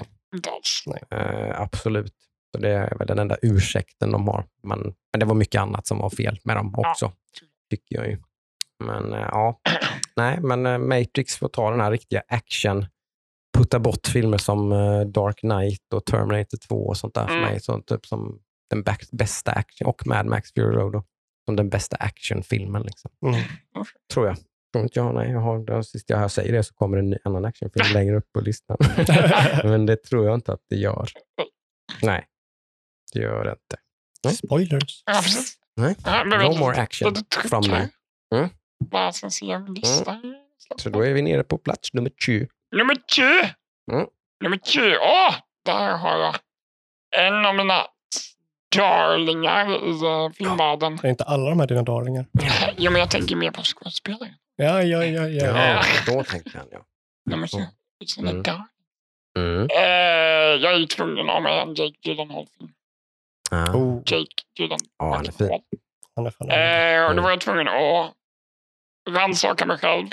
[0.53, 0.83] Alls.
[1.11, 2.13] Eh, absolut.
[2.55, 4.45] Så det är väl den enda ursäkten de har.
[4.63, 4.79] Men,
[5.13, 7.11] men det var mycket annat som var fel med dem också,
[7.69, 8.17] tycker jag ju.
[8.83, 9.59] Men eh, ja,
[10.15, 12.85] nej, men eh, Matrix får ta den här riktiga action,
[13.57, 17.49] putta bort filmer som eh, Dark Knight och Terminator 2 och sånt där för Mm.
[17.49, 17.59] mig.
[17.59, 18.39] Så, typ som
[18.69, 21.03] den bästa action, och Mad Max Fury Road då,
[21.45, 22.81] som den bästa actionfilmen.
[22.83, 23.11] Liksom.
[23.25, 23.41] Mm.
[24.13, 24.37] Tror jag.
[24.73, 25.31] Tror inte jag, nej.
[25.31, 28.41] Jag har, det sist jag säger det så kommer en annan actionfilm längre upp på
[28.41, 28.77] listan.
[29.63, 31.07] Men det tror jag inte att det gör.
[32.01, 32.25] Nej,
[33.13, 33.75] det gör det inte.
[34.23, 34.33] Nej.
[34.35, 35.03] Spoilers.
[35.05, 35.55] Ja, precis.
[35.75, 35.95] Nej.
[36.05, 37.15] Ja, No more action
[37.49, 37.89] from me.
[38.35, 38.49] Mm.
[38.91, 40.21] Bara sen se en lista.
[40.77, 42.47] Så då är vi nere på plats nummer 20.
[42.71, 43.23] Nummer 20.
[43.91, 44.07] Mm.
[44.43, 44.97] Nummer 20.
[45.01, 46.35] Åh, där har jag
[47.17, 47.85] en av mina
[48.75, 50.99] darlingar i uh, filmvärlden.
[51.03, 52.25] Är inte alla de här dina darlingar?
[52.77, 54.33] Jo, men jag tänker mer på skådespelare.
[54.55, 55.27] Ja, ja, ja.
[55.27, 55.45] ja.
[55.57, 56.79] Ja, då tänkte han ja.
[57.29, 57.57] Nummer 20.
[58.03, 58.29] It's Mm.
[58.29, 58.43] mm.
[58.43, 58.65] darling.
[59.37, 59.67] Mm.
[59.71, 62.71] Eh, jag är tvungen att ha med en Jake Gyllenhaal-film.
[63.51, 63.73] Ja.
[63.73, 64.25] Oh, Jake
[64.59, 64.79] Gyllenhaal.
[64.97, 65.61] ja, han är fin.
[66.15, 67.23] han är fan Eh, och då Mm.
[67.23, 68.13] var jag tvungen att
[69.09, 70.07] rannsaka mig själv.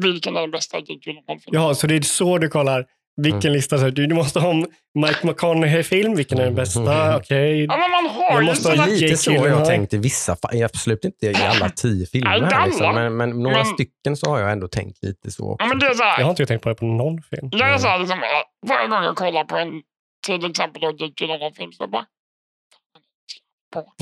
[0.00, 1.20] Vilken är den bästa Jake?
[1.46, 2.86] Ja, så det är så du kollar.
[3.16, 3.52] Vilken Mm.
[3.52, 3.78] lista?
[3.78, 6.14] Så du, du måste ha en Mike McConaughey-film.
[6.16, 7.02] Vilken är den bästa?
[7.04, 7.16] Mm.
[7.20, 7.64] Okej.
[7.64, 9.66] Ja, men man har Jag måste ha Lite så har jag Gyllenhaal.
[9.66, 10.62] tänkt i vissa fall.
[10.62, 12.66] Absolut inte i alla tio filmer.
[12.66, 12.94] Liksom.
[12.94, 15.64] men, men några Men- stycken så har jag ändå tänkt lite så också.
[15.64, 16.18] Ja, men det är så här.
[16.18, 17.48] Jag har inte tänkt på det på någon film.
[17.52, 18.20] Jag är så här, liksom,
[18.68, 19.82] varje gång jag kollar på en
[20.26, 22.06] till exempel Jake Gyllenhaal-film så bara...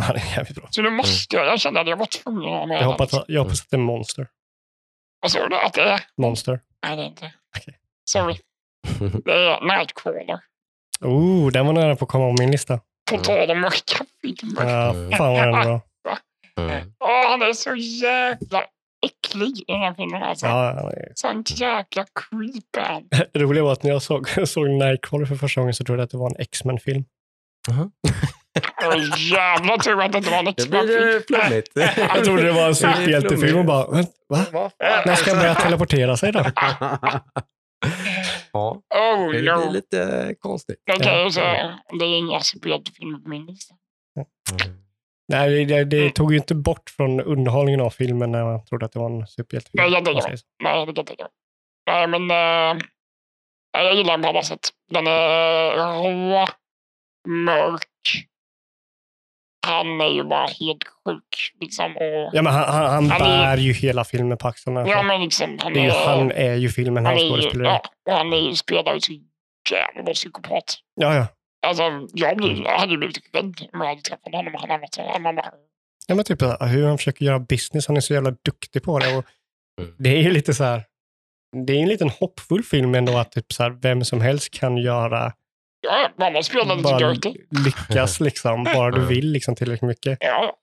[0.00, 0.68] Han är jävligt bra.
[0.70, 2.88] Så nu måste jag, jag kände att jag var tvungen att ha med Jag den.
[2.90, 4.26] hoppas, jag hoppas att det är Monster.
[5.20, 5.56] Vad sa du?
[5.56, 6.00] Att det är?
[6.16, 6.60] Monster.
[6.86, 7.32] Nej, det är inte.
[7.58, 7.78] Okej.
[8.10, 8.36] Sorry.
[9.24, 10.40] Det är Nightcrawler.
[11.00, 12.80] Oh, den var nära på att komma på min lista.
[13.10, 14.70] På tal om mörka filmer.
[14.70, 15.80] Ja, fan vad den är bra.
[16.58, 16.92] Mm.
[17.00, 18.64] Åh, han är så jävla
[19.06, 20.22] äcklig i den här filmen.
[20.22, 20.46] Alltså.
[20.46, 22.98] Ja, han är- Sån jäkla creep
[23.32, 26.04] det roliga var att när jag såg, såg Nightcrawler för första gången så trodde jag
[26.04, 27.04] att det var en X-Men-film.
[29.32, 31.68] Jävla tur att det inte var en Det blir eh, flummigt.
[31.96, 34.70] Jag trodde det var en superhjältefilm och bara, "Vänt, va?
[35.06, 36.44] När ska han börja teleportera sig då?
[38.52, 39.72] ja, Oh det blir no.
[39.72, 40.82] lite konstigt.
[40.86, 41.80] Det kan jag ju säga.
[41.98, 43.74] Det är inga superhjältefilmer på min lista.
[45.28, 46.12] Nej, det, det, det Mm.
[46.12, 49.26] tog ju inte bort från underhållningen av filmen när man trodde att det var en
[49.26, 49.92] superhjältefilm.
[49.92, 50.46] Nej, jag så.
[50.62, 51.30] Nej, det kan jag tänka mig.
[51.90, 52.82] Nej, men äh,
[53.72, 54.68] jag gillar den på alla sätt.
[54.90, 56.46] Den är rå,
[57.28, 57.82] mörk.
[59.70, 61.52] Han är ju bara helt sjuk.
[61.60, 64.88] Liksom, och, Ja, men han, han, han Han är- bär ju hela filmen på axlarna.
[64.88, 67.26] ja, men liksom, han, det är ju, är, han är ju filmen, han han är
[67.26, 67.72] ju, skådespelare.
[68.04, 69.12] ja, och han är ju, spelar ju så
[69.70, 70.74] jävla bra psykopat.
[70.94, 71.26] Ja, ja.
[71.66, 71.82] Alltså,
[72.14, 74.54] jag, blir, jag hade ju blivit rädd om jag hade träffat honom.
[74.58, 75.44] Han hade varit så här,
[76.06, 79.16] Ja, men typ hur han försöker göra business, han är så jävla duktig på det.
[79.16, 79.24] Och
[79.80, 79.94] Mm.
[79.98, 80.84] Det är ju lite så här,
[81.66, 84.76] det är en liten hoppfull film ändå att typ så här, vem som helst kan
[84.76, 85.32] göra,
[85.80, 87.34] ja, mamma spelade bara dirty.
[87.64, 90.18] lyckas liksom, bara du vill liksom tillräckligt mycket.
[90.20, 90.56] Ja,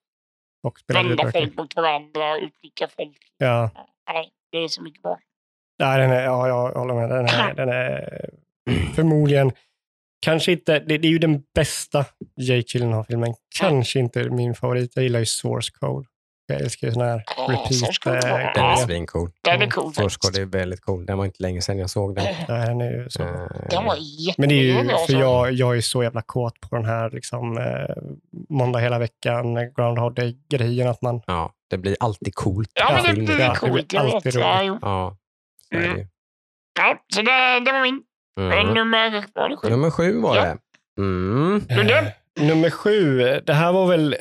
[0.64, 3.18] Och spela vända folk mot varandra, utnyttja folk.
[3.38, 3.70] Ja,
[4.14, 5.20] Nej, det är så mycket bra.
[5.80, 7.10] Nej, den är, ja, jag håller med.
[7.10, 8.30] Den är, den är
[8.96, 9.52] förmodligen,
[10.22, 12.06] kanske inte, det, det är ju den bästa
[12.36, 13.34] Jake Gyllenhaal-filmen.
[13.60, 14.92] Kanske inte min favorit.
[14.96, 16.08] Jag gillar ju Source Code.
[16.50, 18.06] Jag älskar ju sådana här Ja, repeat.
[18.06, 18.78] Var- eh, Den är Ja.
[18.86, 19.32] svincool.
[19.42, 21.06] Den är cool Source är väldigt cool.
[21.06, 22.24] Den var inte länge sedan jag såg den.
[22.48, 23.24] Nej, den är ju så.
[23.24, 23.30] Eh,
[23.70, 23.96] Den var
[24.38, 27.58] Men det är ju, för jag, jag är så jävla kåt på den här liksom,
[27.58, 27.96] eh,
[28.50, 30.88] måndag hela veckan, eh, Groundhog Day-grejen.
[30.88, 32.72] Att man, Ja, det blir alltid coolt.
[32.74, 33.88] Ja, men det, det Ja, är det coolt.
[33.90, 34.36] blir alltid.
[34.36, 34.80] Ja, roligt.
[34.82, 35.18] Ja,
[35.70, 35.98] så det Mm.
[35.98, 36.08] ju.
[36.80, 38.02] ja, så det, det var min.
[38.40, 38.74] Mm.
[38.74, 39.70] Nummer var det sju.
[39.70, 40.44] Nummer sju var Ja.
[40.44, 40.58] det.
[41.02, 41.62] Mm.
[41.70, 42.08] Eh,
[42.48, 44.16] nummer sju, det här var väl,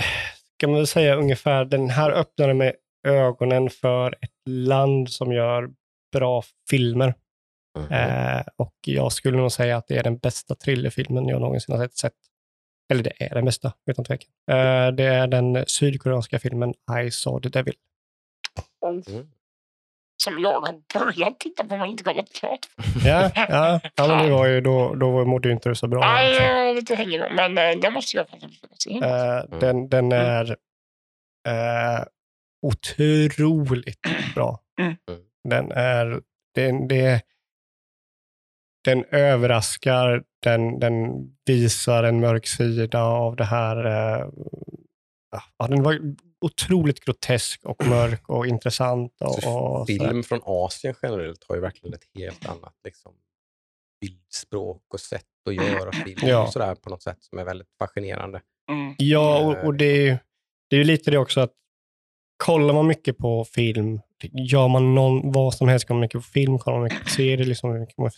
[0.57, 2.75] kan man väl säga ungefär, den här öppnade med
[3.09, 5.71] ögonen för ett land som gör
[6.13, 7.15] bra filmer.
[7.79, 7.93] Mm.
[7.93, 11.89] Eh, och jag skulle nog säga att det är den bästa thrillerfilmen jag någonsin har
[11.89, 12.13] sett.
[12.93, 14.29] Eller det är den bästa, utan tvekan.
[14.51, 17.75] Eh, det är den sydkoreanska filmen I saw the devil.
[18.85, 19.29] Mm.
[20.23, 22.59] Som jag har börjat titta på men inte kollat klart.
[23.05, 26.01] Ja, ja, ja men det var ju, då, då mådde ju inte du så bra.
[26.01, 28.99] Nej, jag är lite hängig men eh, det måste jag faktiskt se.
[28.99, 30.57] Eh, den, den är
[31.49, 32.05] eh,
[32.63, 34.61] otroligt bra.
[34.81, 34.97] Mm.
[35.49, 36.21] Den är,
[36.55, 37.23] den, det,
[38.85, 43.85] den överraskar, den, den visar en mörk sida av det här.
[43.87, 44.29] Eh,
[45.59, 45.99] ja, den var
[46.41, 49.13] otroligt grotesk och mörk och intressant.
[49.21, 49.85] Och, och sådär.
[49.85, 53.13] Film från Asien generellt har ju verkligen ett helt annat liksom,
[54.01, 56.43] bildspråk och sätt att göra film Ja.
[56.47, 58.41] och sådär på något sätt som är väldigt fascinerande.
[58.71, 58.95] Mm.
[58.99, 60.17] Ja, och, och det, är ju-
[60.71, 61.53] det är ju lite det också att
[62.45, 64.01] kollar man mycket på film,
[64.33, 67.11] gör man någon, vad som helst, kollar man mycket på film, kollar man mycket på
[67.11, 68.11] serier, liksom på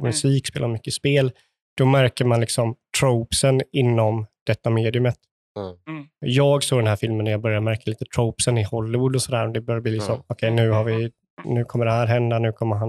[0.00, 0.08] Mm.
[0.08, 1.32] musik, spelar mycket spel,
[1.76, 5.16] då märker man liksom tropesen inom detta mediumet.
[5.58, 5.76] Mm.
[5.88, 6.08] Mm.
[6.18, 9.48] Jag såg den här filmen när jag började märka lite tropesen i Hollywood och sådär.
[9.48, 10.24] Det börjar bli liksom, Mm.
[10.26, 11.12] okej nu har vi,
[11.44, 12.88] nu kommer det här hända, nu kommer han...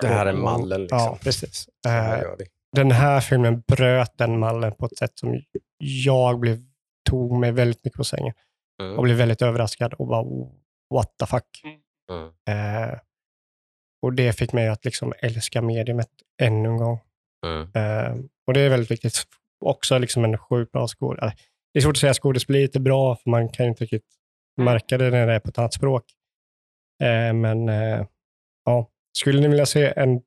[0.00, 0.80] Det här är mallen.
[0.80, 0.98] Liksom.
[0.98, 1.68] Ja, precis.
[1.86, 2.22] Eh,
[2.76, 5.40] den här filmen bröt den mallen på ett sätt som
[5.78, 6.58] jag blev,
[7.10, 8.34] tog mig väldigt mycket på sängen
[8.82, 8.96] Mm.
[8.98, 10.24] och blev väldigt överraskad och bara
[10.94, 11.62] what the fuck.
[12.10, 12.28] Mm.
[12.88, 12.98] Eh,
[14.02, 16.08] och det fick mig att liksom älska mediumet
[16.42, 17.00] ännu en gång.
[17.46, 17.60] Mm.
[17.74, 19.22] Eh, och det är väldigt viktigt.
[19.64, 21.32] Också liksom en sjukt bra skådespelare.
[21.72, 24.06] Det är svårt att säga att skådespel är bra, för man kan ju inte riktigt
[24.56, 26.04] märka det när det är på ett annat språk.
[27.02, 28.06] Eh, men eh,
[28.64, 30.20] ja, skulle ni vilja se en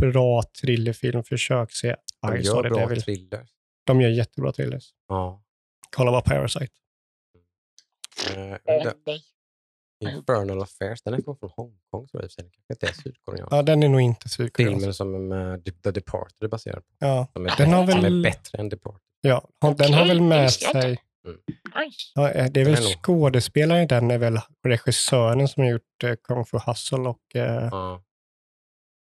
[0.00, 3.02] bra thrillerfilm, försök se De gör the bra devil.
[3.02, 3.48] thrillers.
[3.86, 4.94] De gör jättebra thrillers.
[5.08, 5.42] Ja.
[5.90, 6.72] Kolla bara Parasite.
[8.28, 8.58] The
[9.06, 9.24] nej.
[10.00, 12.24] Infernal Affairs, den är från Hongkong tror jag.
[12.24, 12.34] i.
[12.36, 13.52] Den kanske inte är sydkoreansk.
[13.52, 14.78] Ja, den är nog inte sydkoreansk.
[14.80, 16.94] Filmen som med The Departed är baserad på.
[16.98, 19.00] Ja, Som är, Den har bättre, som väl- är bättre än Departed.
[19.20, 19.48] ja.
[19.60, 20.90] har- Den har väl med sig...
[21.26, 22.12] Nice.
[22.14, 26.14] Ja, eh, det är Den väl skådespelaren, den är väl regissören som har gjort eh,
[26.22, 27.36] Kung Fu Hustle och...
[27.36, 28.02] Eh, Ja.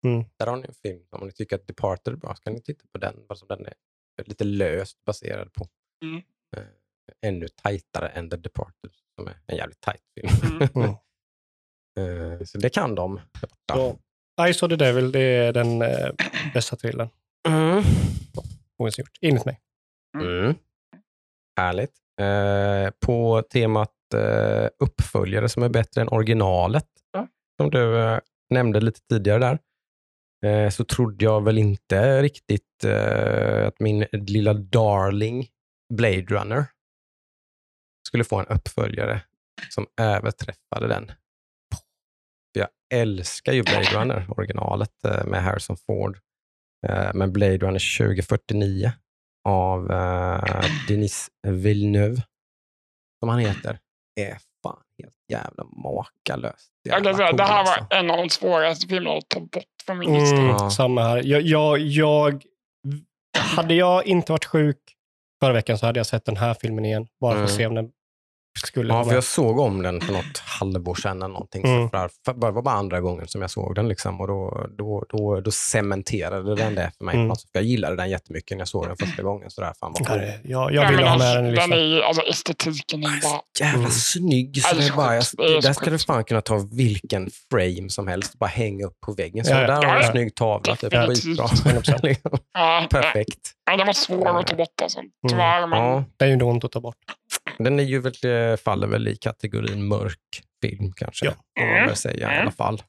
[0.06, 0.26] Mm.
[0.40, 1.04] Där har ni en film.
[1.12, 3.16] Om ni tycker att Departed är bra så kan ni titta på den.
[3.36, 3.74] Som den är
[4.26, 5.68] lite löst baserad på.
[6.04, 6.22] Mm.
[6.58, 6.64] Eh,
[7.30, 10.60] ännu tajtare än The Departed som är en jävligt tajt film.
[10.60, 10.70] Mm.
[10.86, 10.96] mm.
[12.00, 13.20] Eh, så det kan de.
[13.72, 13.98] Så,
[14.50, 16.10] I saw the devil, det är den eh,
[16.54, 17.10] bästa thrillern
[17.48, 17.84] Mm.
[18.80, 19.60] någonsin gjort, enligt mig.
[20.18, 20.56] Mm.
[21.60, 21.94] Härligt.
[22.22, 27.28] Eh, på temat eh, uppföljare som är bättre än originalet, Ja.
[27.62, 29.60] som du eh, nämnde lite tidigare där,
[30.46, 35.48] eh, så trodde jag väl inte riktigt eh, att min lilla darling
[35.94, 36.66] Blade Runner
[38.08, 39.22] skulle få en uppföljare
[39.70, 41.12] som överträffade den.
[42.54, 46.18] Jag älskar ju Blade Runner, originalet eh, med Harrison Ford.
[46.88, 48.92] Eh, Men Blade Runner 2049
[49.50, 52.22] av eh, Denis Villeneuve,
[53.20, 53.80] som han heter,
[54.20, 56.72] är fan helt jävla makalöst.
[56.90, 57.96] Jävla säga, det cool, här var alltså.
[57.96, 60.36] en av de svåraste filmerna att ta bort från min lista.
[60.38, 60.70] Mm, Ja.
[60.70, 61.22] Samma här.
[61.26, 62.44] Jag, jag, jag,
[63.56, 64.78] hade jag inte varit sjuk
[65.42, 67.08] förra veckan så hade jag sett den här filmen igen.
[67.22, 67.58] Bara för att Mm.
[67.58, 67.92] se om den
[68.66, 71.66] skulle Ja, för jag såg om den för något halvår sedan eller någonting.
[71.66, 71.84] Mm.
[71.84, 74.68] Så för, för, det var bara andra gången som jag såg den liksom, och då,
[74.78, 77.16] då, då, då cementerade den det för mig.
[77.16, 77.28] Mm.
[77.30, 79.50] För jag gillade den jättemycket när jag såg den första gången.
[79.50, 80.22] Så där, fan vad Ja, cool.
[80.44, 81.72] Jag, Ja, jag ville men ha med alltså, den i den listan.
[81.74, 83.42] är ju, alltså estetiken är bara...
[83.60, 83.92] Jävla Mm.
[83.92, 84.62] snygg.
[84.64, 85.24] Så Ja, det bara, jag,
[85.64, 89.46] där ska du fan kunna ta vilken frame som helst bara hänga upp på väggen.
[89.46, 89.68] Så Ja, ja.
[89.68, 90.12] där har du Ja, en ja.
[90.12, 90.76] snygg tavla.
[90.76, 90.94] Typ.
[90.94, 91.46] Skitbra.
[91.46, 92.00] 100%.
[92.04, 92.38] Liksom.
[92.54, 93.40] Ja, Perfekt.
[93.72, 95.00] Ja, den var svår att ta bort alltså.
[95.30, 95.80] Tyvärr, men...
[95.80, 96.96] Ja, Det är ju inte ont att ta bort.
[97.60, 98.14] Den är ju väl,
[98.52, 100.20] eh, faller väl i kategorin mörk
[100.62, 101.26] film kanske.
[101.26, 101.32] Ja.
[101.60, 102.42] Får man väl säga i Mm.
[102.42, 102.82] alla fall.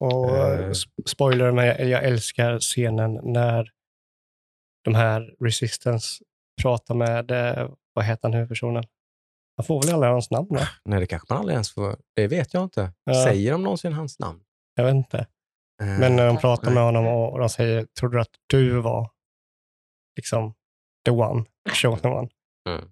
[0.00, 0.60] Och Eh.
[0.60, 3.70] eh, sp- spoiler, men jag, jag älskar scenen när
[4.84, 6.24] de här Resistance
[6.62, 8.84] pratar med, eh, vad heter han huvudpersonen?
[9.58, 10.68] Man får väl aldrig hans namn va?
[10.84, 11.96] Nej, det kanske man aldrig ens får.
[12.16, 12.92] Det vet jag inte.
[13.04, 13.24] Ja.
[13.24, 14.40] Säger de någonsin hans namn?
[14.74, 15.26] Jag vet inte.
[15.82, 19.10] Men när de pratar med honom och de säger, tror du att du var
[20.16, 20.54] liksom
[21.04, 22.28] the one, chosen one?
[22.68, 22.84] Mm.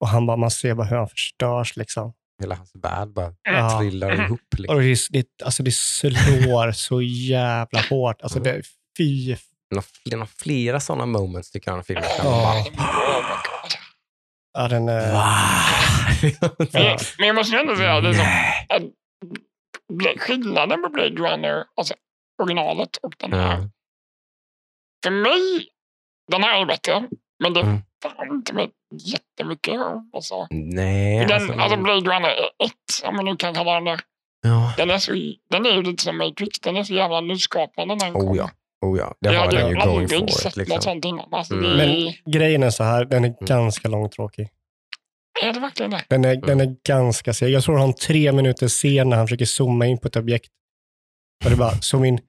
[0.00, 2.12] Och han bara, man ser bara hur han förstörs liksom.
[2.42, 3.78] Hela hans värld bara Ja.
[3.78, 4.26] trillar Mm.
[4.26, 4.40] ihop.
[4.58, 4.76] Liksom.
[4.76, 8.22] Och det, det, alltså det slår så jävla hårt.
[8.22, 8.62] Alltså det,
[8.98, 9.36] fy.
[10.04, 12.04] Det är flera sådana moments tycker jag i filmen.
[12.18, 12.60] Ja.
[12.60, 12.66] Oh.
[14.52, 15.12] Ja, den är...
[15.12, 16.58] Wow.
[16.72, 16.98] Men, Ja.
[17.18, 18.26] men jag måste ändå säga, det som,
[18.68, 18.82] att
[20.20, 21.94] skillnaden med Blade Runner, alltså
[22.42, 23.58] originalet och den här.
[23.60, 23.68] Ja.
[25.04, 25.68] För mig,
[26.30, 27.08] den här är bättre,
[27.42, 27.82] men det Mm.
[28.02, 29.74] Fan inte med jättemycket.
[30.12, 32.30] Alltså, Nej, den, alltså, alltså Blade Runner
[32.64, 32.72] 1,
[33.04, 33.98] om man nu kan kalla den det,
[34.42, 34.74] ja.
[34.76, 35.12] den är, så,
[35.50, 38.50] den är ju lite som Matrix, den är så jävla nyskapande när den Oh ja.
[38.86, 40.56] Oh ja, det jag har den ju going aldrig for sett it.
[40.56, 40.82] något Liksom.
[40.82, 41.34] sånt innan.
[41.34, 41.70] Alltså, Mm.
[41.70, 43.38] det Men grejen är så här, den är Mm.
[43.40, 44.48] ganska långtråkig.
[45.42, 46.04] är det verkligen det?
[46.08, 46.46] Den är, Mm.
[46.46, 47.50] den är ganska seg.
[47.50, 50.48] Jag tror han tre minuter scen när han försöker zooma in på ett objekt.
[51.44, 52.20] Och det är bara zoom in.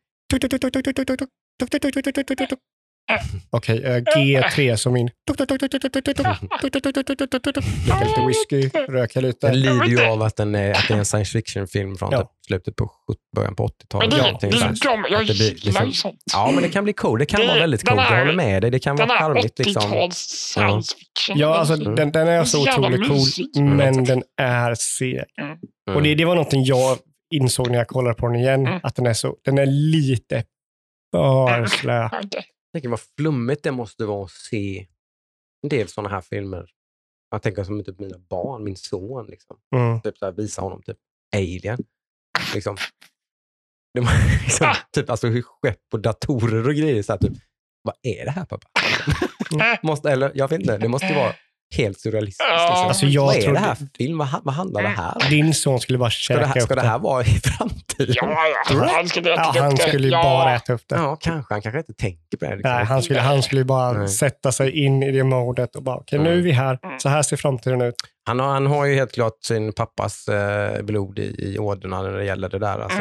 [3.50, 5.10] Okej, G3 som min...
[5.28, 6.86] Dricka
[8.04, 9.48] lite whisky, röka lite.
[9.48, 12.92] Den lider ju av att det är en science fiction-film från slutet på
[13.36, 14.14] början på 80-talet.
[15.10, 16.20] Jag gillar ju sånt.
[16.34, 17.20] Ja, men det kan bli cool.
[17.20, 18.02] Det kan vara väldigt coolt.
[18.10, 18.72] Jag håller med dig.
[18.72, 19.60] Det kan vara charmigt.
[19.60, 20.12] Liksom.
[20.12, 21.38] science fiction.
[21.38, 25.24] Ja, alltså, den, den är så otroligt cool, men den är seg.
[25.96, 26.98] Och det, var någonting jag
[27.34, 30.44] insåg när jag kollade på den igen, att den är, den är lite
[31.16, 32.10] för slö.
[32.72, 34.88] Jag tänker vad flummigt det måste vara att se
[35.64, 36.70] en del sådana här filmer.
[37.32, 39.26] Jag tänker som typ mina barn, min son.
[39.26, 39.58] Liksom.
[39.76, 40.02] Mm.
[40.02, 40.98] Typ så här, visa honom typ
[41.36, 41.84] Alien.
[42.54, 42.78] Liksom.
[43.94, 47.04] Det, var liksom, typ, alltså hur skepp och datorer och grejer.
[47.04, 47.34] Så här, typ,
[47.82, 48.68] vad är det här pappa?
[49.84, 51.36] måste, eller, jag vet inte, det måste vara
[51.78, 52.50] helt surrealistiskt.
[52.50, 52.68] Ja.
[52.70, 52.88] Liksom.
[52.88, 54.18] Alltså, jag vad är tror det här för film?
[54.18, 55.30] Vad, vad handlar det här om?
[55.30, 58.16] Din son skulle bara Ska käka det, här, ska upp det här vara i framtiden?
[58.22, 58.38] Ja,
[58.70, 60.24] ja, han skulle Ja, han skulle ju ja.
[60.24, 60.96] bara äta upp det.
[60.96, 61.54] Ja, kanske.
[61.54, 62.56] Han kanske inte tänker på det.
[62.56, 62.72] Liksom.
[62.72, 64.08] Nej, han skulle, han skulle bara Nej.
[64.08, 67.22] sätta sig in i det modet och bara, okej nu är vi här, så här
[67.22, 67.96] ser framtiden ut.
[68.26, 72.12] Han, har, han har ju helt klart sin pappas eh, blod i, i ådrorna när
[72.12, 72.80] det gäller det där.
[72.80, 73.00] Alltså,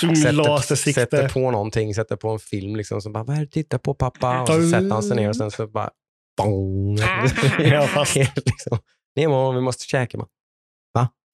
[0.00, 3.46] Sin sätter, sätter på någonting, sätter på en film liksom, så bara, vad är det
[3.46, 4.40] du tittar på pappa?
[4.42, 5.90] Och så sätter han sig ner och sen så bara,
[6.36, 6.98] bong.
[7.58, 8.78] Ja, fast- liksom,
[9.16, 10.26] Nemo, vi måste käka man.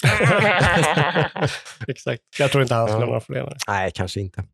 [1.89, 2.23] Exakt.
[2.39, 3.59] Jag tror inte han skulle problem med det.
[3.69, 4.45] Nej, kanske inte.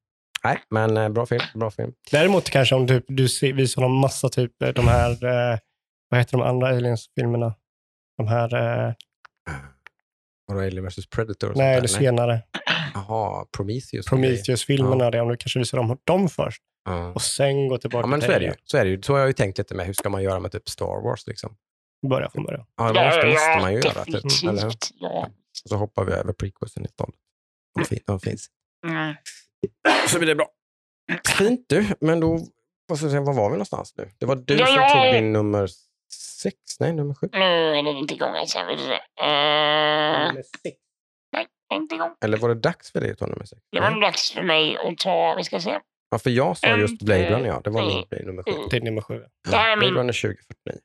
[0.45, 1.43] Nej, men eh, bra film.
[1.55, 1.93] Bra film.
[2.11, 5.59] Däremot kanske om typ, du ser, visar dem massa typ eh, de här, eh,
[6.09, 7.55] vad heter de andra aliens-filmerna?
[8.19, 8.55] De här,
[8.89, 8.93] eh,
[10.47, 11.51] Vadå, Alien vs Predator?
[11.51, 12.43] och nej sånt det senare,
[12.97, 14.07] Jaha, Prometheus.
[14.07, 16.63] Prometheus-filmerna, det, om du kanske visar dem, dem först.
[16.85, 17.13] Ja.
[17.13, 18.55] och sen gå tillbaka Ja, men till så är, det ju.
[18.65, 19.03] Så är det ju.
[19.03, 21.27] Så har jag ju tänkt lite med, hur ska man göra med typ Star Wars?
[21.27, 21.57] Liksom?
[22.09, 22.67] Börja från början.
[22.77, 24.05] Ja, det måste, måste man ju göra.
[24.05, 24.63] Typ, eller?
[24.65, 24.73] hur?
[25.01, 25.29] Ja.
[25.65, 27.15] Och så hoppar vi över prequelsen istället.
[27.75, 28.47] De, fin, de finns.
[28.87, 29.15] Mm.
[30.09, 30.49] Så blir det bra.
[31.39, 32.41] Fint du, men då,
[32.87, 34.11] vad, ska jag säga, var var vi någonstans nu?
[34.19, 35.69] Det var du Ja, som tog din nummer
[36.43, 37.29] sex, nej nummer sju.
[37.33, 37.39] Nu
[37.79, 38.59] är den inte igång alltså.
[38.67, 40.77] Vill du se?
[41.75, 42.15] Inte igång.
[42.25, 43.63] Eller var det dags för dig att ta nummer sex?
[43.73, 45.81] Det var nog dags för mig att ta, vi ska se.
[46.11, 47.61] Ja, för jag sa just En, Blade Runner, ja.
[47.65, 48.53] Det var min Blade nummer sju.
[48.71, 49.25] Det är nummer sju.
[49.51, 49.93] Det här är Blade.
[50.01, 50.79] Runner 2049.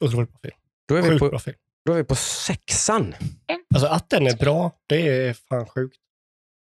[0.00, 0.56] Otroligt bra film.
[0.88, 1.56] Då är, vi Sjukt på, bra film.
[1.84, 3.14] då är vi på sexan.
[3.74, 5.96] Alltså att den är bra, det är fan sjukt.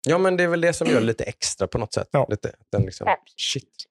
[0.08, 2.08] Ja, men det är väl det som gör lite extra på något sätt.
[2.12, 2.28] Ja.
[2.30, 3.18] Lite, den liksom, Ja.
[3.38, 3.86] shit.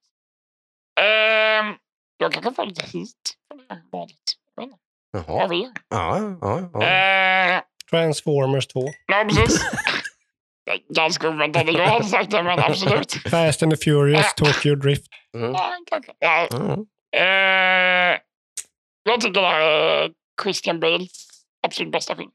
[1.00, 1.74] Ehm,
[2.16, 4.14] jag kanske får lite hit på det här valet.
[4.56, 4.76] Jag vet.
[5.12, 5.44] Jaha.
[5.44, 5.72] Av er.
[5.88, 6.82] Ja, ja, ja.
[6.82, 8.88] Ehm, Transformers 2.
[9.06, 9.60] ja, precis.
[10.88, 13.12] Ganska oväntat att jag hade sagt det, men absolut.
[13.12, 15.06] Fast and the Furious, Tokyo Drift.
[15.36, 15.52] Mm.
[16.18, 16.86] Ja, Mm.
[17.16, 18.18] Eh,
[19.02, 20.10] jag tycker det här är
[20.42, 21.28] Christian Bales
[21.66, 22.30] absolut bästa film.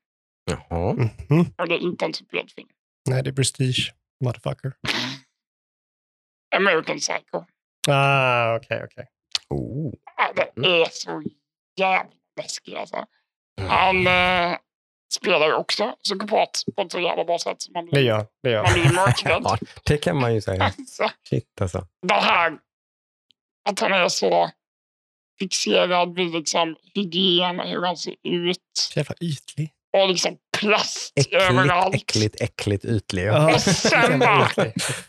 [0.46, 0.94] Jaha.
[0.94, 1.46] Mhm.
[1.58, 2.68] Och det är inte en superhjältefilm.
[3.10, 3.94] Nej, det är Prestige.
[4.24, 4.74] Motherfucker.
[6.56, 7.44] American Psycho.
[7.88, 9.06] Ah, okej, okej.
[9.50, 9.94] Oh.
[10.18, 11.24] Ja, det är så
[11.80, 13.06] jävla läskig alltså.
[13.60, 13.70] Mm.
[13.70, 14.58] Han eh,
[15.16, 17.58] spelar ju också psykopat på ett så jävla bra sätt.
[17.74, 18.50] Man Det blir, gör det.
[18.50, 18.64] Gör.
[18.64, 19.42] man blir mörkrädd.
[19.44, 20.64] Ja, det kan man ju säga.
[20.78, 21.88] Alltså, Shit alltså.
[22.08, 22.54] det här
[23.70, 24.50] att han är så
[25.40, 29.72] fixerad vid liksom hygien, hur han ser ut Så jävla ytlig.
[29.98, 31.96] och liksom plast Äckligt, överallt.
[31.96, 33.24] äckligt, äckligt ytlig.
[33.26, 34.50] Ja, Och sen bara-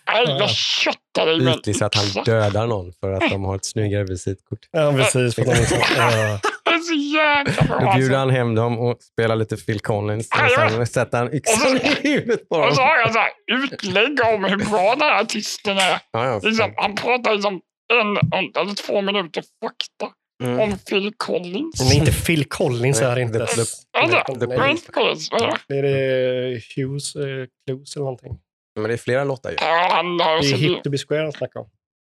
[0.06, 4.04] jag köttar dig Ytlig så att han dödar någon för att de har ett snyggare
[4.04, 4.58] visitkort.
[4.70, 5.34] Ja, precis.
[5.34, 5.74] För de är så.
[6.55, 7.78] Det är så jäkla bra.
[7.92, 8.16] Då bjuder Alltså.
[8.18, 10.28] han hem dem och spelar lite Phil Collins.
[10.28, 12.88] Och sen sätter han yxan i huvudet på Och så dem.
[12.88, 13.30] har jag så här
[13.64, 16.00] utlägg om hur bra den här artisten är.
[16.12, 16.40] Ja, ja.
[16.42, 17.60] Liksom, han pratar liksom
[17.92, 18.16] en
[18.62, 20.12] eller två minuter fakta
[20.44, 20.60] Mm.
[20.60, 21.80] om Phil Collins.
[21.80, 23.38] Men inte Phil Collins är det inte.
[23.38, 23.60] the- the-
[23.98, 25.28] Alltså, the är Phil Collins?
[25.30, 25.56] Det?
[25.68, 27.22] Det är det Hughes eh,
[27.66, 28.38] Clues eller någonting.
[28.80, 29.56] Men det är flera låtar ju.
[29.60, 31.66] Ja, han har Det är Hit to be square han snackar om.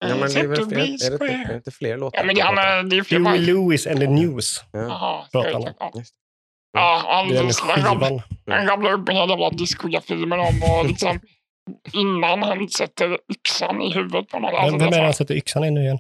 [0.01, 2.19] Ja, men det är väl fler, är det, är det inte fler låtar?
[2.19, 3.39] Ja, men det, han är, det är fler Huey.
[3.39, 4.65] Lewis and the News.
[4.73, 4.79] Ja.
[4.81, 5.63] Jaha, pratar han.
[5.79, 5.93] Ja.
[5.95, 6.15] Just
[6.73, 11.21] Ja, han, är han, han rabblar upp en jävla discografin med dem och liksom
[11.93, 14.53] innan han sätter yxan i huvudet på någon.
[14.71, 15.99] Vem, vem är det han sätter yxan i nu igen?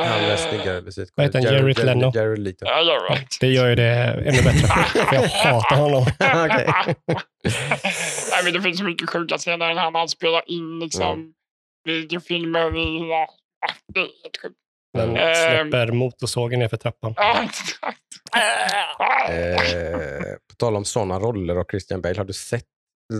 [0.00, 1.12] Han med Eh, snyggare visitkort.
[1.16, 1.52] Vad heter han?
[1.54, 2.18] Jared Jared- Leto?
[2.18, 2.66] Jared Leto.
[2.66, 3.36] Ja, you're right.
[3.40, 3.94] Det gör ju det
[4.26, 4.66] ännu bättre.
[5.08, 6.02] För jag hatar honom.
[6.20, 6.66] Okej.
[8.30, 11.32] Nej, men det finns så mycket sjuka scener när han spelar in liksom,
[11.84, 13.26] videofilmer i...
[13.68, 14.56] Ah, det är sjukt.
[14.98, 15.34] Den Ehm.
[15.34, 17.14] släpper motorsågen ner för trappan.
[17.16, 17.98] Ja, exakt.
[18.32, 19.30] Ah.
[19.32, 22.64] Eh, på tal om sådana roller och Christian Bale, har du sett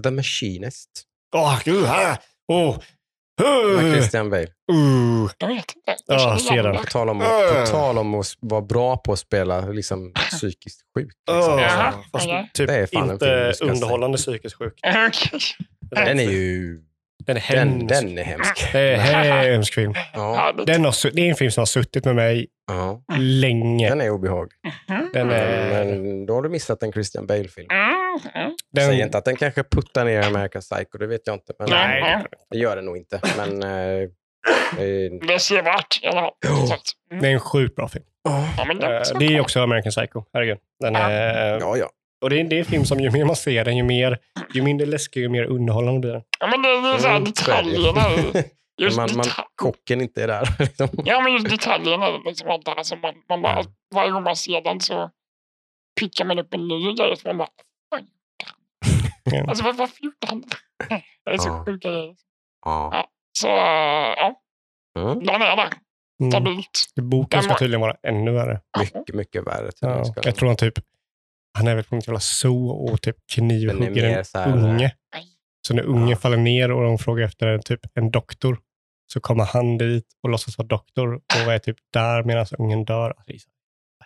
[0.05, 0.91] The Machinist?
[1.37, 1.85] Åh, gud!
[1.87, 2.17] ah,
[2.53, 2.77] Åh!
[3.77, 4.43] Med Uh, Christian Bale.
[4.73, 5.31] uh.
[5.39, 5.97] Jag vet inte.
[6.07, 6.73] Ja, Jag ser den.
[6.73, 6.79] det.
[6.79, 11.13] På tal om, på tal om att vara bra på att spela liksom, psykiskt sjuk.
[11.31, 11.59] Åh, Liksom.
[11.59, 12.51] Jaha, fast okej.
[12.55, 13.71] typ Det är fan en film inte ska se.
[13.73, 14.75] underhållande psykiskt sjuk.
[15.91, 16.81] Den är ju...
[17.27, 17.89] Den är Den, hemsk.
[17.89, 18.73] den är hemsk.
[18.73, 19.93] Det är en hemsk film.
[20.15, 23.03] Ja, Ja, Den har, det är en film som har suttit med mig ja.
[23.19, 23.89] länge.
[23.89, 24.59] Den är obehaglig.
[25.13, 27.69] Den är, Men då har du missat en Christian Bale-film.
[27.71, 28.57] Mm, mm.
[28.77, 31.53] Säg den, inte att den kanske puttar ner American Psycho, det vet jag inte.
[31.59, 32.25] Men Nej.
[32.51, 33.21] det gör det nog inte.
[33.37, 33.63] Men...
[33.63, 34.09] Eh,
[35.29, 36.69] Det ser värt i alla fall.
[36.69, 36.93] Sagt.
[37.21, 38.05] det är en sjukt bra film.
[38.25, 40.23] Ja, men det, Eh, Det är också American Psycho.
[40.33, 40.59] Herregud.
[40.81, 41.91] Den är, ja, ja.
[42.23, 44.19] Och det är, det är en film som ju mer man ser den, ju, mer,
[44.55, 46.23] ju mindre läskig och mer underhållande blir den.
[46.41, 47.55] ja, men det är så här Mm, så ju.
[47.57, 48.43] detaljerna.
[48.81, 49.25] Just man, man,
[49.57, 50.49] kocken inte är där.
[50.59, 50.89] Liksom.
[51.05, 52.09] Ja, men just detaljerna.
[52.27, 53.65] Liksom, allt det här som man, man bara, Ja.
[53.95, 55.11] Varje gång man ser den så
[56.01, 57.17] pickar man upp en ny grej.
[57.17, 57.49] Så man bara.
[59.25, 59.45] Ja.
[59.49, 61.03] Alltså vad- varför gjorde han det?
[61.25, 61.65] Det är så Ja.
[61.67, 62.15] sjuka grejer.
[62.65, 63.07] Ja.
[63.39, 63.55] Så äh,
[64.17, 64.35] ja,
[64.99, 65.25] Mm.
[65.25, 65.69] den är där.
[66.21, 66.31] Mm.
[66.33, 66.85] Stabilt.
[67.03, 68.61] Boken Den ska tydligen vara ännu värre.
[68.79, 69.71] Mycket, mycket värre.
[69.81, 70.75] Ja, ska jag tror han typ,
[71.59, 74.53] han är väl på något jävla zoo och typ Den är knivhugger en så här,
[74.53, 74.95] unge.
[75.15, 75.25] Nej.
[75.69, 76.17] Så när ungen Ja.
[76.17, 78.59] faller ner och de frågar efter en, typ en doktor,
[79.13, 83.15] så kommer han dit och låtsas vara doktor och är typ där medan ungen dör.
[83.27, 83.35] Är